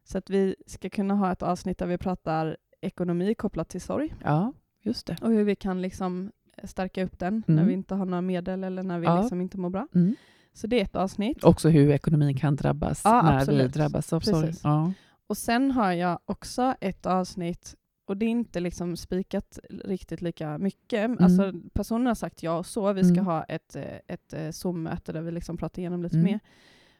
Så 0.03 0.17
att 0.17 0.29
vi 0.29 0.55
ska 0.67 0.89
kunna 0.89 1.13
ha 1.15 1.31
ett 1.31 1.41
avsnitt 1.43 1.77
där 1.77 1.87
vi 1.87 1.97
pratar 1.97 2.57
ekonomi 2.81 3.35
kopplat 3.35 3.69
till 3.69 3.81
sorg 3.81 4.15
ja, 4.23 4.53
just 4.81 5.07
det. 5.07 5.17
och 5.21 5.29
hur 5.31 5.43
vi 5.43 5.55
kan 5.55 5.81
liksom 5.81 6.31
stärka 6.63 7.03
upp 7.03 7.19
den 7.19 7.43
Mm. 7.47 7.55
när 7.61 7.63
vi 7.65 7.73
inte 7.73 7.95
har 7.95 8.05
några 8.05 8.21
medel 8.21 8.63
eller 8.63 8.83
när 8.83 8.99
vi 8.99 9.05
Ja. 9.05 9.21
liksom 9.21 9.41
inte 9.41 9.57
mår 9.57 9.69
bra. 9.69 9.87
Mm. 9.95 10.15
Så 10.53 10.67
det 10.67 10.79
är 10.79 10.83
ett 10.83 10.95
avsnitt. 10.95 11.43
Också 11.43 11.69
hur 11.69 11.89
ekonomin 11.91 12.37
kan 12.37 12.55
drabbas 12.55 13.01
Ja, 13.03 13.21
när 13.21 13.31
vi 13.31 13.37
absolut. 13.37 13.73
drabbas 13.73 14.13
av 14.13 14.19
sorg. 14.19 14.53
Ja. 14.63 14.93
Och 15.27 15.37
sen 15.37 15.71
har 15.71 15.91
jag 15.91 16.19
också 16.25 16.75
ett 16.81 17.05
avsnitt, 17.05 17.75
och 18.05 18.17
det 18.17 18.25
är 18.25 18.29
inte 18.29 18.59
liksom 18.59 18.97
spikat 18.97 19.59
riktigt 19.69 20.21
lika 20.21 20.57
mycket. 20.57 21.21
Alltså, 21.21 21.53
personen 21.73 22.07
har 22.07 22.15
sagt 22.15 22.43
ja 22.43 22.57
och 22.57 22.65
så, 22.65 22.93
vi 22.93 23.03
ska 23.03 23.13
Mm. 23.13 23.25
ha 23.25 23.43
ett, 23.43 23.75
eh, 23.75 23.83
ett 24.07 24.33
eh, 24.33 24.49
Zoom-möte 24.51 25.11
där 25.13 25.21
vi 25.21 25.31
liksom 25.31 25.57
pratar 25.57 25.79
igenom 25.79 26.03
lite 26.03 26.17
Mm. 26.17 26.31
mer. 26.31 26.39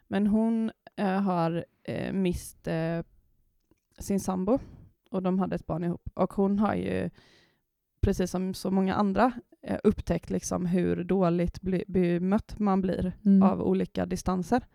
Men 0.07 0.27
hon 0.27 0.69
eh, 0.69 0.73
har 0.97 1.65
eh, 1.83 2.13
mist 2.13 2.67
eh, 2.67 2.99
sin 3.99 4.19
sambo 4.19 4.59
och 5.11 5.23
de 5.23 5.39
hade 5.39 5.55
ett 5.55 5.65
barn 5.67 5.83
ihop. 5.83 6.09
Och 6.13 6.33
hon 6.33 6.59
har 6.59 6.75
ju, 6.75 7.09
precis 8.01 8.31
som 8.31 8.53
så 8.53 8.71
många 8.71 8.95
andra, 8.95 9.31
eh, 9.61 9.79
upptäckt 9.83 10.29
liksom 10.29 10.65
hur 10.65 11.03
dåligt 11.03 11.61
bli, 11.61 11.83
bemött 11.87 12.59
man 12.59 12.81
blir 12.81 13.13
Mm. 13.25 13.43
av 13.43 13.61
olika 13.61 14.05
distanser. 14.05 14.65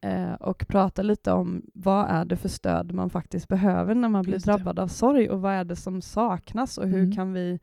Eh, 0.00 0.32
och 0.32 0.66
prata 0.68 1.02
lite 1.02 1.32
om 1.32 1.62
vad 1.74 2.06
är 2.10 2.24
det 2.24 2.36
för 2.36 2.48
stöd 2.48 2.92
man 2.92 3.10
faktiskt 3.10 3.48
behöver 3.48 3.94
när 3.94 4.08
man 4.08 4.22
blir 4.22 4.38
drabbad 4.38 4.78
av 4.78 4.88
sorg 4.88 5.30
och 5.30 5.40
vad 5.40 5.52
är 5.52 5.64
det 5.64 5.76
som 5.76 6.02
saknas 6.02 6.78
och 6.78 6.88
hur 6.88 6.98
Mm. 7.02 7.12
kan 7.12 7.32
vi 7.32 7.58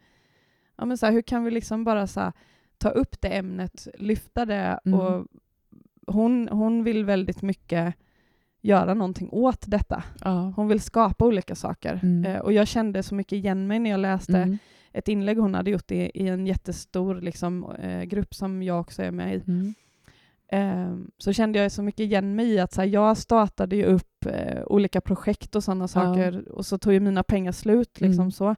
ja, 0.77 0.85
men 0.85 0.97
så 0.97 1.05
här, 1.05 1.13
hur 1.13 1.21
kan 1.21 1.43
vi 1.43 1.51
liksom 1.51 1.83
bara 1.83 2.07
så 2.07 2.19
här, 2.19 2.31
ta 2.77 2.89
upp 2.89 3.21
det 3.21 3.27
ämnet, 3.37 3.87
lyfta 3.97 4.45
det 4.45 4.79
Mm. 4.85 4.99
och 4.99 5.27
hon, 6.07 6.47
hon 6.51 6.83
vill 6.83 7.05
väldigt 7.05 7.41
mycket 7.41 7.95
göra 8.61 8.93
någonting 8.93 9.29
åt 9.31 9.63
detta. 9.67 10.03
Ja. 10.23 10.53
Hon 10.55 10.67
vill 10.67 10.79
skapa 10.81 11.25
olika 11.25 11.55
saker. 11.55 11.99
Mm. 12.03 12.25
Eh, 12.35 12.39
och 12.41 12.53
jag 12.53 12.67
kände 12.67 13.03
så 13.03 13.15
mycket 13.15 13.33
igen 13.33 13.67
mig 13.67 13.79
när 13.79 13.89
jag 13.89 13.99
läste 13.99 14.37
Mm. 14.37 14.57
ett 14.93 15.07
inlägg 15.07 15.37
hon 15.37 15.53
hade 15.55 15.71
gjort 15.71 15.91
i, 15.91 16.11
i 16.13 16.27
en 16.27 16.47
jättestor 16.47 17.21
liksom, 17.21 17.71
eh, 17.79 18.01
grupp 18.03 18.35
som 18.35 18.63
jag 18.63 18.79
också 18.79 19.03
är 19.03 19.11
med 19.11 19.35
i. 19.35 19.41
Mm. 19.47 19.73
Eh, 20.47 20.95
så 21.17 21.33
kände 21.33 21.59
jag 21.59 21.71
så 21.71 21.83
mycket 21.83 21.99
igen 21.99 22.35
mig 22.35 22.45
i 22.47 22.59
att 22.59 22.73
så 22.73 22.81
här, 22.81 22.87
jag 22.87 23.17
startade 23.17 23.75
ju 23.75 23.85
upp 23.85 24.25
eh, 24.25 24.63
olika 24.65 25.01
projekt 25.01 25.55
och 25.55 25.63
sådana 25.63 25.87
saker 25.87 26.49
och 26.51 26.65
så 26.65 26.77
tog 26.77 26.93
ju 26.93 26.99
mina 26.99 27.23
pengar 27.23 27.51
slut. 27.51 28.01
Liksom 28.01 28.21
Mm. 28.21 28.31
så. 28.31 28.55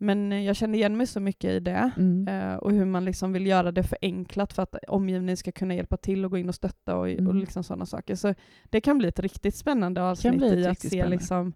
Men 0.00 0.32
eh, 0.32 0.44
jag 0.44 0.56
kände 0.56 0.78
igen 0.78 0.96
mig 0.96 1.06
så 1.06 1.20
mycket 1.20 1.50
i 1.50 1.60
det 1.60 1.90
Mm. 1.96 2.28
eh, 2.28 2.56
och 2.56 2.72
hur 2.72 2.84
man 2.84 3.04
liksom 3.04 3.32
vill 3.32 3.46
göra 3.46 3.72
det 3.72 3.82
förenklat 3.82 4.52
för 4.52 4.62
att 4.62 4.74
omgivningen 4.88 5.36
ska 5.36 5.52
kunna 5.52 5.74
hjälpa 5.74 5.96
till 5.96 6.24
och 6.24 6.30
gå 6.30 6.38
in 6.38 6.48
och 6.48 6.54
stötta 6.54 6.94
och, 6.96 7.00
och 7.02 7.08
Mm. 7.08 7.36
liksom 7.38 7.64
sådana 7.64 7.86
saker. 7.86 8.14
Så 8.14 8.34
det 8.64 8.80
kan 8.80 8.98
bli 8.98 9.08
ett 9.08 9.20
riktigt 9.20 9.54
spännande 9.54 10.02
avsnitt 10.02 10.42
i 10.42 10.66
att 10.66 10.80
se 10.80 10.88
spännande. 10.88 11.10
liksom, 11.16 11.52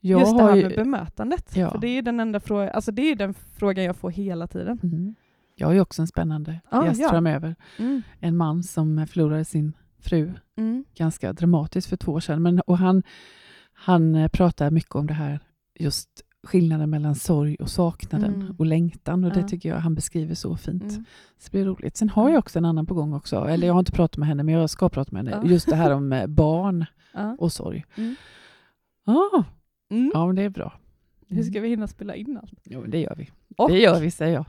Jag 0.00 0.20
just 0.20 0.36
det 0.38 0.42
här 0.42 0.56
ju- 0.56 0.62
med 0.62 0.76
bemötandet. 0.76 1.56
Ja. 1.56 1.70
För 1.70 1.78
det 1.78 1.88
är 1.88 2.02
den 2.02 2.20
enda 2.20 2.40
frågan, 2.40 2.68
alltså 2.74 2.92
det 2.92 3.02
är 3.02 3.16
den 3.16 3.34
frågan 3.34 3.84
jag 3.84 3.96
får 3.96 4.10
hela 4.10 4.46
tiden. 4.46 4.78
Mm. 4.82 5.14
Jag 5.54 5.66
har 5.66 5.74
ju 5.74 5.80
också 5.80 6.02
en 6.02 6.08
spännande 6.08 6.60
Ah, 6.70 6.84
gäst 6.86 7.00
ja. 7.00 7.08
framöver. 7.08 7.56
Mm. 7.78 8.02
En 8.20 8.36
man 8.36 8.62
som 8.62 9.06
förlorade 9.06 9.44
sin 9.44 9.72
fru 10.00 10.32
Mm. 10.56 10.84
ganska 10.96 11.32
dramatiskt 11.32 11.88
för 11.88 11.96
två 11.96 12.12
år 12.12 12.20
sedan. 12.20 12.42
Men, 12.42 12.60
och 12.60 12.78
han, 12.78 13.02
han 13.72 14.14
eh, 14.14 14.28
pratar 14.28 14.70
mycket 14.70 14.94
om 14.94 15.06
det 15.06 15.14
här, 15.14 15.40
just 15.78 16.24
skillnaden 16.48 16.90
mellan 16.90 17.14
sorg 17.14 17.56
och 17.60 17.70
saknaden 17.70 18.34
Mm. 18.34 18.56
och 18.58 18.66
längtan. 18.66 19.24
Och 19.24 19.30
Ja. 19.30 19.34
det 19.34 19.48
tycker 19.48 19.68
jag 19.68 19.76
han 19.76 19.94
beskriver 19.94 20.34
så 20.34 20.56
fint. 20.56 20.82
Mm. 20.82 21.04
Så 21.38 21.44
det 21.44 21.50
blir 21.50 21.64
roligt. 21.64 21.96
Sen 21.96 22.08
har 22.08 22.30
jag 22.30 22.38
också 22.38 22.58
en 22.58 22.64
annan 22.64 22.86
på 22.86 22.94
gång 22.94 23.12
också. 23.14 23.36
Eller 23.48 23.66
jag 23.66 23.74
har 23.74 23.80
inte 23.80 23.92
pratat 23.92 24.16
med 24.16 24.28
henne, 24.28 24.42
men 24.42 24.54
jag 24.54 24.70
ska 24.70 24.88
prata 24.88 25.12
med 25.12 25.24
henne. 25.24 25.42
Ja. 25.44 25.50
Just 25.52 25.68
det 25.68 25.76
här 25.76 25.90
om 25.94 26.12
eh, 26.12 26.26
barn 26.26 26.84
Ja. 27.14 27.36
och 27.38 27.52
sorg. 27.52 27.84
Mm. 27.96 28.14
Ah, 29.06 29.44
Mm. 29.90 30.10
ja, 30.14 30.26
men 30.26 30.36
det 30.36 30.42
är 30.42 30.48
bra. 30.50 30.78
Hur 31.28 31.42
ska 31.42 31.60
vi 31.60 31.68
hinna 31.68 31.86
spela 31.86 32.14
in 32.14 32.38
allt? 32.42 32.60
Jo, 32.64 32.84
det 32.86 33.00
gör 33.00 33.14
vi. 33.18 33.30
Och 33.56 33.68
Det 33.70 33.78
gör 33.78 34.00
vi, 34.00 34.10
säger 34.10 34.34
jag. 34.34 34.44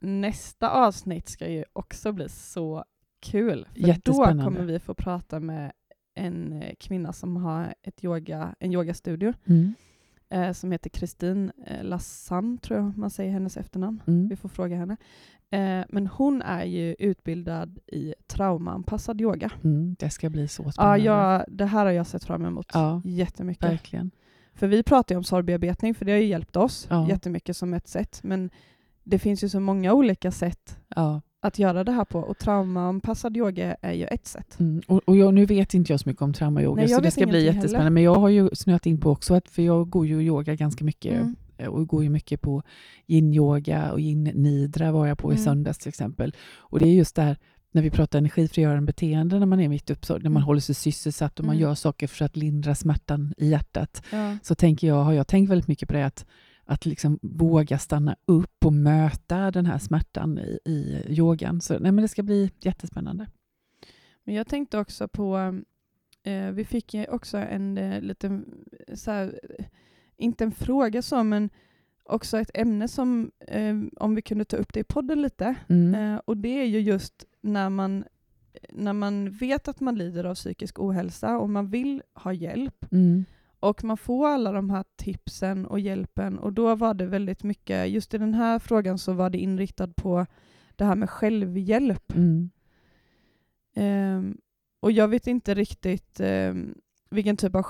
nästa 0.00 0.70
avsnitt 0.70 1.28
ska 1.28 1.48
ju 1.48 1.64
också 1.72 2.12
bli 2.12 2.28
så 2.28 2.84
kul. 3.20 3.66
För 3.74 4.00
då 4.04 4.12
kommer 4.24 4.64
vi 4.64 4.78
få 4.78 4.94
prata 4.94 5.40
med 5.40 5.72
en 6.14 6.52
eh, 6.52 6.74
kvinna 6.80 7.12
som 7.12 7.36
har 7.36 7.74
ett 7.82 8.04
yoga, 8.04 8.54
en 8.58 8.72
yogastudio 8.72 9.32
Mm. 9.44 9.74
Eh, 10.30 10.52
som 10.52 10.72
heter 10.72 10.90
Kristin 10.90 11.52
eh, 11.66 11.84
Lassan, 11.84 12.58
tror 12.58 12.78
jag 12.80 12.98
man 12.98 13.10
säger 13.10 13.32
hennes 13.32 13.56
efternamn. 13.56 14.02
Mm. 14.06 14.28
Vi 14.28 14.36
får 14.36 14.48
fråga 14.48 14.76
henne. 14.76 14.96
Eh, 15.50 15.84
men 15.88 16.06
hon 16.06 16.42
är 16.42 16.64
ju 16.64 16.96
utbildad 16.98 17.78
i 17.86 18.14
traumaanpassad 18.26 19.20
yoga. 19.20 19.50
Mm. 19.64 19.96
Det 19.98 20.10
ska 20.10 20.30
bli 20.30 20.48
så 20.48 20.62
Ja, 20.66 20.72
spännande. 20.72 21.04
jag, 21.04 21.44
det 21.48 21.66
här 21.66 21.84
har 21.84 21.92
jag 21.92 22.06
sett 22.06 22.24
fram 22.24 22.44
emot 22.44 22.66
Ja, 22.74 23.02
jättemycket. 23.04 23.64
verkligen. 23.64 24.10
För 24.54 24.66
vi 24.66 24.82
pratar 24.82 25.14
ju 25.14 25.16
om 25.16 25.24
sorgbearbetning, 25.24 25.94
för 25.94 26.04
det 26.04 26.12
har 26.12 26.18
ju 26.18 26.24
hjälpt 26.26 26.56
oss 26.56 26.86
Ja. 26.90 27.08
jättemycket 27.08 27.56
som 27.56 27.74
ett 27.74 27.88
sätt. 27.88 28.20
Men 28.22 28.50
det 29.04 29.18
finns 29.18 29.44
ju 29.44 29.48
så 29.48 29.60
många 29.60 29.92
olika 29.92 30.30
sätt 30.30 30.78
Ja. 30.96 31.20
Att 31.42 31.58
göra 31.58 31.84
det 31.84 31.92
här 31.92 32.04
på 32.04 32.18
och 32.18 32.38
traumaanpassad 32.38 33.36
yoga 33.36 33.76
är 33.82 33.92
ju 33.92 34.04
ett 34.04 34.26
sätt. 34.26 34.56
Mm. 34.60 34.82
Och, 34.86 35.00
och 35.04 35.16
jag, 35.16 35.34
nu 35.34 35.46
vet 35.46 35.74
inte 35.74 35.92
jag 35.92 36.00
så 36.00 36.08
mycket 36.08 36.22
om 36.22 36.32
traumayoga, 36.32 36.88
så 36.88 37.00
det 37.00 37.10
ska 37.10 37.26
bli 37.26 37.44
jättespännande. 37.44 37.78
heller. 37.78 37.90
Men 37.90 38.02
jag 38.02 38.14
har 38.14 38.28
ju 38.28 38.50
snöat 38.52 38.86
in 38.86 39.00
på 39.00 39.10
också, 39.10 39.34
att, 39.34 39.48
för 39.48 39.62
jag 39.62 39.90
går 39.90 40.06
ju 40.06 40.20
yoga 40.22 40.54
ganska 40.54 40.84
mycket. 40.84 41.12
Mm. 41.14 41.36
eh, 41.58 41.66
Och 41.68 41.86
går 41.86 42.02
ju 42.02 42.10
mycket 42.10 42.40
på 42.40 42.62
yin-yoga 43.06 43.92
och 43.92 44.00
yin-nidra 44.00 44.92
var 44.92 45.06
jag 45.06 45.18
på 45.18 45.32
i 45.32 45.34
Mm. 45.34 45.44
söndags 45.44 45.78
till 45.78 45.88
exempel. 45.88 46.34
Och 46.58 46.78
det 46.78 46.88
är 46.88 46.92
just 46.94 47.14
det 47.16 47.22
här, 47.22 47.36
när 47.72 47.82
vi 47.82 47.90
pratar 47.90 48.18
energifrigörande 48.18 48.82
beteende 48.86 49.38
när 49.38 49.46
man 49.46 49.60
är 49.60 49.68
mitt 49.68 49.90
uppe, 49.90 50.12
när 50.12 50.18
man 50.18 50.26
Mm. 50.32 50.42
håller 50.42 50.60
sig 50.60 50.74
sysselsatt 50.74 51.38
och 51.38 51.44
man 51.46 51.54
Mm. 51.54 51.62
gör 51.62 51.74
saker 51.74 52.06
för 52.06 52.24
att 52.24 52.36
lindra 52.36 52.74
smärtan 52.74 53.34
i 53.36 53.48
hjärtat. 53.50 54.02
Ja. 54.12 54.36
Så 54.42 54.54
tänker 54.54 54.86
jag, 54.86 55.04
har 55.04 55.12
jag 55.12 55.26
tänkt 55.26 55.50
väldigt 55.50 55.68
mycket 55.68 55.88
på 55.88 55.94
det, 55.94 56.06
att, 56.06 56.26
att 56.70 56.86
liksom 56.86 57.18
våga 57.22 57.78
stanna 57.78 58.16
upp 58.26 58.64
och 58.64 58.72
möta 58.72 59.50
den 59.50 59.66
här 59.66 59.78
smärtan 59.78 60.38
i, 60.38 60.58
i 60.64 61.04
yogan. 61.08 61.60
Så 61.60 61.72
nej, 61.78 61.92
men 61.92 62.02
det 62.02 62.08
ska 62.08 62.22
bli 62.22 62.50
jättespännande. 62.60 63.26
Men 64.24 64.34
jag 64.34 64.46
tänkte 64.46 64.78
också 64.78 65.08
på, 65.08 65.60
eh, 66.22 66.50
vi 66.50 66.64
fick 66.64 66.94
ju 66.94 67.06
också 67.06 67.38
en 67.38 67.78
eh, 67.78 68.00
liten, 68.02 68.44
så 68.94 69.10
här, 69.10 69.40
eh, 69.58 69.64
inte 70.16 70.44
en 70.44 70.52
fråga 70.52 71.02
så, 71.02 71.24
men 71.24 71.50
också 72.04 72.38
ett 72.38 72.50
ämne 72.54 72.88
som, 72.88 73.30
eh, 73.48 73.76
om 73.96 74.14
vi 74.14 74.22
kunde 74.22 74.44
ta 74.44 74.56
upp 74.56 74.72
det 74.72 74.80
i 74.80 74.84
podden 74.84 75.22
lite, 75.22 75.54
Mm. 75.68 75.94
eh, 76.14 76.20
och 76.24 76.36
det 76.36 76.60
är 76.60 76.64
ju 76.66 76.80
just 76.80 77.24
när 77.40 77.70
man, 77.70 78.04
när 78.72 78.92
man 78.92 79.30
vet 79.30 79.68
att 79.68 79.80
man 79.80 79.98
lider 79.98 80.24
av 80.24 80.34
psykisk 80.34 80.78
ohälsa 80.80 81.38
och 81.38 81.50
man 81.50 81.70
vill 81.70 82.02
ha 82.14 82.32
hjälp, 82.32 82.86
Mm. 82.92 83.24
Och 83.60 83.84
man 83.84 83.96
får 83.96 84.28
alla 84.28 84.52
de 84.52 84.70
här 84.70 84.84
tipsen 84.96 85.66
och 85.66 85.80
hjälpen 85.80 86.38
och 86.38 86.52
då 86.52 86.74
var 86.74 86.94
det 86.94 87.06
väldigt 87.06 87.42
mycket, 87.42 87.90
just 87.90 88.14
i 88.14 88.18
den 88.18 88.34
här 88.34 88.58
frågan 88.58 88.98
så 88.98 89.12
var 89.12 89.30
det 89.30 89.38
inriktat 89.38 89.96
på 89.96 90.26
det 90.76 90.84
här 90.84 90.94
med 90.96 91.10
självhjälp. 91.10 92.12
Mm. 92.14 92.50
Ehm, 93.74 94.38
och 94.80 94.92
jag 94.92 95.08
vet 95.08 95.26
inte 95.26 95.54
riktigt 95.54 96.20
ehm, 96.20 96.74
vilken 97.10 97.36
typ 97.36 97.54
av 97.54 97.62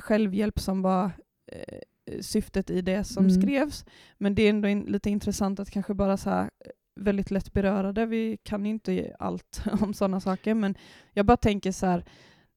självhjälp, 0.00 0.58
som 0.60 0.82
var 0.82 1.10
eh, 1.46 1.78
syftet 2.20 2.70
i 2.70 2.80
det 2.82 3.04
som 3.04 3.24
Mm. 3.26 3.40
skrevs. 3.42 3.84
Men 4.18 4.34
det 4.34 4.42
är 4.42 4.50
ändå 4.50 4.68
in, 4.68 4.80
lite 4.82 5.10
intressant 5.10 5.60
att 5.60 5.70
kanske 5.70 5.94
bara 5.94 6.16
så 6.16 6.30
här 6.30 6.42
eh, 6.42 6.70
väldigt 7.00 7.30
lätt 7.30 7.52
beröra 7.52 7.92
det. 7.92 8.06
Vi 8.06 8.38
kan 8.42 8.64
ju 8.64 8.70
inte 8.70 9.16
allt 9.18 9.62
om 9.80 9.94
sådana 9.94 10.20
saker, 10.20 10.54
men 10.54 10.74
jag 11.12 11.26
bara 11.26 11.36
tänker 11.36 11.72
så 11.72 11.86
här, 11.86 12.04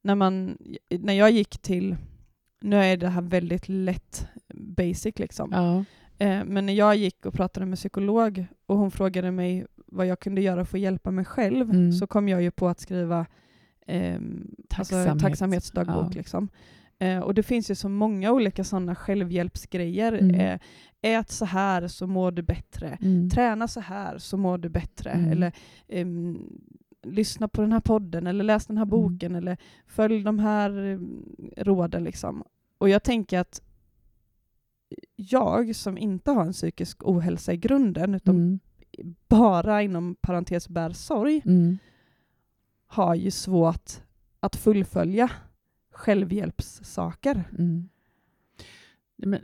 när, 0.01 0.15
man, 0.15 0.57
när 0.89 1.13
jag 1.13 1.31
gick 1.31 1.57
till, 1.61 1.95
nu 2.59 2.75
är 2.75 2.97
det 2.97 3.09
här 3.09 3.21
väldigt 3.21 3.69
lätt 3.69 4.27
basic 4.53 5.19
liksom, 5.19 5.49
Ja. 5.51 5.83
Eh, 6.25 6.45
men 6.45 6.65
när 6.65 6.73
jag 6.73 6.95
gick 6.95 7.25
och 7.25 7.33
pratade 7.33 7.65
med 7.65 7.77
psykolog 7.77 8.45
och 8.65 8.77
hon 8.77 8.91
frågade 8.91 9.31
mig 9.31 9.65
vad 9.85 10.05
jag 10.07 10.19
kunde 10.19 10.41
göra 10.41 10.65
för 10.65 10.77
att 10.77 10.81
hjälpa 10.81 11.11
mig 11.11 11.25
själv 11.25 11.69
Mm. 11.69 11.91
så 11.91 12.07
kom 12.07 12.29
jag 12.29 12.41
ju 12.41 12.51
på 12.51 12.67
att 12.67 12.79
skriva 12.79 13.25
alltså, 13.87 14.21
Tacksamhet. 14.69 15.19
tacksamhetsdagbok. 15.19 16.05
Ja. 16.05 16.09
Liksom. 16.17 16.49
Eh, 16.99 17.19
och 17.19 17.33
det 17.33 17.43
finns 17.43 17.71
ju 17.71 17.75
så 17.75 17.89
många 17.89 18.31
olika 18.31 18.63
sådana 18.63 18.95
självhjälpsgrejer. 18.95 20.13
Mm. 20.13 20.35
Eh, 20.35 20.59
ät 21.01 21.31
så 21.31 21.45
här 21.45 21.87
så 21.87 22.07
mår 22.07 22.31
du 22.31 22.41
bättre. 22.41 22.97
Mm. 23.01 23.29
Träna 23.29 23.67
så 23.67 23.79
här 23.79 24.17
så 24.17 24.37
mår 24.37 24.57
du 24.57 24.69
bättre. 24.69 25.09
Mm. 25.11 25.31
Eller 25.31 25.51
ehm, 25.87 26.37
lyssna 27.11 27.47
på 27.47 27.61
den 27.61 27.71
här 27.71 27.79
podden 27.79 28.27
eller 28.27 28.43
läs 28.43 28.65
den 28.65 28.77
här 28.77 28.85
Mm. 28.85 28.89
boken 28.89 29.35
eller 29.35 29.57
följ 29.87 30.23
de 30.23 30.39
här 30.39 30.77
eh, 30.85 30.99
råden. 31.63 32.03
Liksom. 32.03 32.43
Och 32.77 32.89
jag 32.89 33.03
tänker 33.03 33.39
att 33.39 33.61
jag 35.15 35.75
som 35.75 35.97
inte 35.97 36.31
har 36.31 36.45
en 36.45 36.53
psykisk 36.53 36.97
ohälsa 37.07 37.53
i 37.53 37.57
grunden 37.57 38.15
utan 38.15 38.35
Mm. 38.35 38.59
bara 39.27 39.81
inom 39.81 40.15
parentes 40.21 40.69
bär 40.69 40.89
sorg 40.89 41.41
Mm. 41.45 41.77
har 42.87 43.15
ju 43.15 43.31
svårt 43.31 43.91
att 44.39 44.55
fullfölja 44.55 45.31
självhjälpssaker. 45.91 47.43
Mm. 47.57 47.89
Men, 49.15 49.41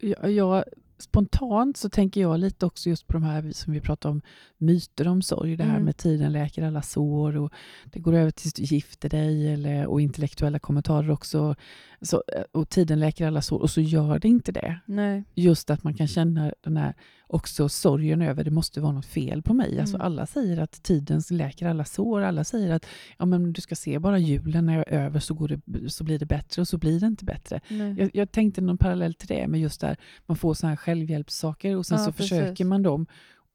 jag, 0.00 0.30
jag, 0.30 0.64
spontant 0.98 1.76
så 1.76 1.88
tänker 1.88 2.20
jag 2.20 2.40
lite 2.40 2.66
också 2.66 2.88
just 2.88 3.06
på 3.06 3.12
de 3.12 3.22
här 3.22 3.50
som 3.52 3.72
vi 3.72 3.80
pratar 3.80 4.10
om, 4.10 4.22
myter 4.58 5.08
om 5.08 5.22
sorg. 5.22 5.56
Det 5.56 5.64
här 5.64 5.70
Mm. 5.70 5.84
med 5.84 5.96
tiden 5.96 6.32
läker 6.32 6.62
alla 6.62 6.82
sår 6.82 7.36
och 7.36 7.52
det 7.84 7.98
går 8.00 8.12
över 8.14 8.30
tills 8.30 8.54
du 8.54 8.62
gifter 8.62 9.08
dig 9.08 9.52
eller, 9.52 9.86
och 9.86 10.00
intellektuella 10.00 10.58
kommentarer 10.58 11.10
också. 11.10 11.54
Så, 12.02 12.22
och 12.52 12.68
tiden 12.68 13.00
läker 13.00 13.26
alla 13.26 13.42
sår 13.42 13.58
och 13.58 13.70
så 13.70 13.80
gör 13.80 14.18
det 14.18 14.28
inte 14.28 14.52
det. 14.52 14.80
Nej. 14.86 15.24
Just 15.34 15.70
att 15.70 15.84
man 15.84 15.94
kan 15.94 16.06
känna 16.08 16.52
den 16.60 16.76
här 16.76 16.94
också 17.34 17.68
sorgen 17.68 18.22
över 18.22 18.44
det 18.44 18.50
måste 18.50 18.80
vara 18.80 18.92
något 18.92 19.06
fel 19.06 19.42
på 19.42 19.54
mig. 19.54 19.80
Alltså 19.80 19.96
Mm. 19.96 20.06
alla 20.06 20.26
säger 20.26 20.58
att 20.58 20.82
tiden 20.82 21.22
läker 21.30 21.66
alla 21.66 21.84
sår. 21.84 22.20
Alla 22.20 22.44
säger 22.44 22.72
att 22.74 22.86
ja, 23.18 23.24
men 23.26 23.52
du 23.52 23.60
ska 23.60 23.74
se 23.76 23.98
bara 23.98 24.18
julen 24.18 24.66
när 24.66 24.74
jag 24.76 24.88
är 24.88 24.98
över 25.06 25.20
så, 25.20 25.34
går 25.34 25.48
det, 25.48 25.90
så 25.90 26.04
blir 26.04 26.18
det 26.18 26.26
bättre 26.26 26.62
och 26.62 26.68
så 26.68 26.78
blir 26.78 27.00
det 27.00 27.06
inte 27.06 27.24
bättre. 27.24 27.60
Jag, 27.98 28.10
jag 28.14 28.32
tänkte 28.32 28.60
någon 28.60 28.78
parallell 28.78 29.14
till 29.14 29.28
det, 29.28 29.48
med 29.48 29.60
just 29.60 29.80
där 29.80 29.96
man 30.26 30.36
får 30.36 30.54
såna 30.54 30.70
här 30.70 30.76
självhjälpssaker 30.76 31.76
och 31.76 31.86
sen 31.86 31.98
Ja, 31.98 32.04
så 32.04 32.12
precis. 32.12 32.30
försöker 32.30 32.64
man 32.64 32.82
dem 32.82 33.06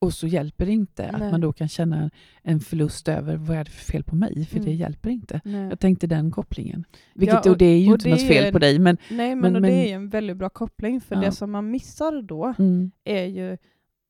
och 0.02 0.14
så 0.14 0.28
hjälper 0.28 0.66
det 0.66 0.72
inte. 0.72 1.12
Nej. 1.12 1.22
Att 1.26 1.32
man 1.32 1.42
då 1.42 1.54
kan 1.54 1.68
känna 1.68 2.10
en 2.44 2.60
förlust 2.60 3.08
över 3.08 3.36
vad 3.38 3.58
är 3.58 3.64
det 3.64 3.72
för 3.72 3.86
fel 3.92 4.04
på 4.04 4.16
mig, 4.16 4.46
för 4.46 4.60
det 4.60 4.66
Mm. 4.66 4.76
hjälper 4.78 5.10
inte. 5.10 5.42
Nej. 5.46 5.70
Jag 5.70 5.80
tänkte 5.80 6.08
den 6.08 6.32
kopplingen. 6.32 6.84
Vilket, 7.16 7.46
och- 7.46 7.52
och, 7.52 7.58
det 7.58 7.66
är 7.66 7.78
ju 7.80 7.86
inte 7.86 8.06
det 8.06 8.10
något 8.12 8.28
fel 8.28 8.46
en- 8.46 8.52
på 8.54 8.60
dig, 8.60 8.80
men 8.80 8.98
Nej, 9.10 9.36
men, 9.36 9.40
Men- 9.40 9.56
och 9.56 9.62
men- 9.62 9.72
det 9.72 9.92
är 9.92 9.96
en 9.96 10.10
väldigt 10.10 10.38
bra 10.38 10.50
koppling, 10.50 11.02
för 11.02 11.16
Ja. 11.16 11.22
det 11.22 11.32
som 11.32 11.52
man 11.52 11.72
missar 11.72 12.22
då 12.22 12.54
mm, 12.60 12.92
är 13.04 13.26
ju 13.26 13.58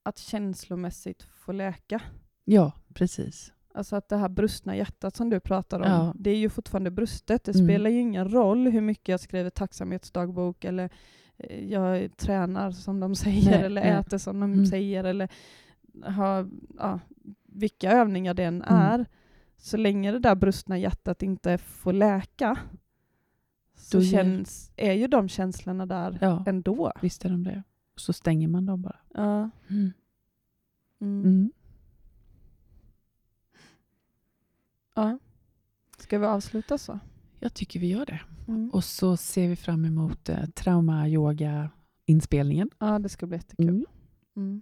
att 0.04 0.18
känslomässigt 0.18 1.24
få 1.24 1.52
läka. 1.52 2.02
ja, 2.46 2.72
precis. 2.94 3.54
Alltså 3.74 3.96
att 3.96 4.10
det 4.10 4.18
här 4.18 4.30
brustna 4.30 4.76
hjärtat 4.76 5.16
som 5.16 5.30
du 5.30 5.40
pratar 5.40 5.80
om, 5.80 5.86
Ja. 5.92 6.14
det 6.16 6.30
är 6.30 6.36
ju 6.38 6.50
fortfarande 6.50 6.92
brustet. 6.92 7.44
Det 7.44 7.56
Mm. 7.56 7.66
spelar 7.68 7.90
ju 7.90 8.00
ingen 8.00 8.30
roll 8.32 8.68
hur 8.68 8.82
mycket 8.82 9.08
jag 9.08 9.20
skriver 9.20 9.50
tacksamhetsdagbok 9.50 10.64
eller 10.66 10.90
eh, 11.38 11.66
jag 11.72 12.18
tränar 12.18 12.72
som 12.72 13.00
de 13.00 13.16
säger 13.26 13.52
Nej, 13.52 13.62
eller 13.64 13.82
nej. 13.82 13.92
äter 13.92 14.18
som 14.18 14.40
de 14.40 14.54
Mm. 14.54 14.66
säger 14.66 15.04
eller 15.04 15.30
har, 16.04 16.50
ja, 16.78 17.00
vilka 17.46 17.92
övningar 17.92 18.34
det 18.34 18.44
än 18.44 18.62
Mm. 18.64 18.82
är. 18.82 19.06
Så 19.58 19.78
länge 19.78 20.12
det 20.12 20.20
där 20.20 20.36
brustna 20.36 20.78
hjärtat 20.78 21.24
inte 21.24 21.58
får 21.58 21.94
läka 21.94 22.58
så 23.76 23.98
Då 23.98 24.04
känns, 24.04 24.72
är 24.76 24.94
ju 24.94 25.08
de 25.08 25.30
känslorna 25.30 25.86
där 25.86 26.18
Ja, 26.22 26.44
ändå. 26.48 26.92
visst 27.02 27.26
är 27.26 27.30
de 27.30 27.44
det. 27.44 27.64
Och 27.94 28.00
så 28.00 28.14
stänger 28.14 28.48
man 28.48 28.66
dem 28.66 28.82
bara. 28.82 29.00
Ja. 29.14 29.50
Mm. 29.70 29.92
Mm. 31.02 31.24
Mm. 31.24 31.52
ja. 34.96 35.20
Ska 35.98 36.20
vi 36.20 36.26
avsluta 36.26 36.78
så? 36.78 37.00
Jag 37.40 37.54
tycker 37.54 37.80
vi 37.80 37.88
gör 37.88 38.06
det. 38.06 38.20
Mm. 38.48 38.70
Och 38.70 38.84
så 38.84 39.18
ser 39.18 39.48
vi 39.48 39.56
fram 39.56 39.86
emot 39.86 40.30
eh, 40.30 40.46
trauma-yoga-inspelningen. 40.46 42.70
Ja, 42.80 43.00
det 43.00 43.10
ska 43.10 43.28
bli 43.28 43.38
jättekul. 43.38 43.86
Mm. 44.36 44.62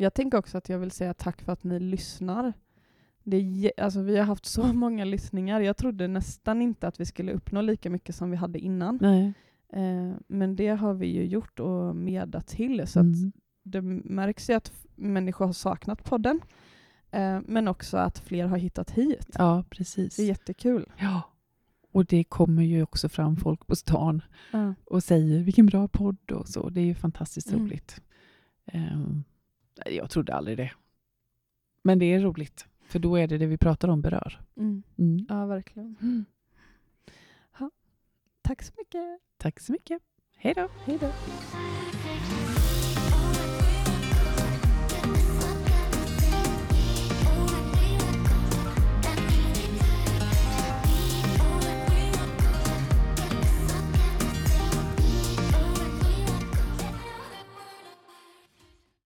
Mm. 0.00 0.04
Jag 0.04 0.14
tänker 0.14 0.38
också 0.38 0.58
att 0.58 0.68
jag 0.68 0.78
vill 0.78 0.90
säga 0.90 1.14
tack 1.14 1.42
för 1.42 1.52
att 1.52 1.64
ni 1.64 1.80
lyssnar. 1.80 2.52
Det 3.24 3.72
alltså, 3.76 4.02
vi 4.02 4.16
har 4.18 4.24
haft 4.24 4.46
så 4.46 4.72
många 4.72 5.04
lyssningar. 5.04 5.60
Jag 5.60 5.76
trodde 5.76 6.08
nästan 6.08 6.62
inte 6.62 6.88
att 6.88 7.00
vi 7.00 7.04
skulle 7.06 7.32
uppnå 7.32 7.60
lika 7.62 7.90
mycket 7.90 8.14
som 8.14 8.30
vi 8.30 8.36
hade 8.36 8.58
innan. 8.58 8.98
Nej. 9.02 9.32
Eh, 9.72 10.14
men 10.26 10.56
det 10.56 10.68
har 10.68 10.94
vi 10.94 11.06
ju 11.06 11.24
gjort 11.24 11.60
och 11.60 11.96
meddat 11.96 12.46
till. 12.46 12.86
Så 12.86 13.00
Mm. 13.00 13.32
det 13.62 13.80
märks 13.82 14.50
ju 14.50 14.54
att 14.54 14.72
människor 14.96 15.46
har 15.46 15.52
saknat 15.52 16.04
podden. 16.04 16.40
Eh, 17.10 17.40
men 17.46 17.68
också 17.68 17.96
att 17.96 18.18
fler 18.18 18.46
har 18.46 18.56
hittat 18.58 18.90
hit. 18.90 19.26
Ja, 19.38 19.64
precis. 19.70 20.16
Det 20.16 20.22
är 20.22 20.26
jättekul. 20.26 20.86
Ja. 20.98 21.22
Och 21.92 22.04
det 22.06 22.24
kommer 22.24 22.62
ju 22.62 22.82
också 22.82 23.08
fram 23.08 23.36
folk 23.36 23.66
på 23.66 23.76
stan 23.76 24.22
Ja. 24.52 24.74
och 24.84 25.02
säger 25.02 25.42
vilken 25.42 25.66
bra 25.66 25.88
podd 25.88 26.30
och 26.32 26.48
så. 26.48 26.68
Det 26.68 26.80
är 26.80 26.84
ju 26.84 26.94
fantastiskt 26.94 27.48
Mm. 27.52 27.60
roligt. 27.64 28.00
Ehm, 28.66 29.24
jag 29.86 30.10
trodde 30.10 30.34
aldrig 30.34 30.56
det. 30.56 30.72
Men 31.82 31.98
det 31.98 32.04
är 32.04 32.20
roligt, 32.20 32.66
för 32.82 32.98
då 32.98 33.16
är 33.16 33.26
det 33.26 33.38
det 33.38 33.46
vi 33.46 33.58
pratar 33.58 33.88
om 33.88 34.02
berör. 34.02 34.40
Mm. 34.56 34.82
Mm. 34.98 35.26
ja, 35.28 35.46
verkligen. 35.46 35.96
Mm. 36.02 36.24
Tack 38.50 38.62
så 38.62 38.72
mycket. 38.76 39.20
Tack 39.36 39.60
så 39.60 39.72
mycket. 39.72 40.02
Hej 40.36 40.54
då. 40.54 40.68
Hej 40.84 40.98
då. 41.00 41.10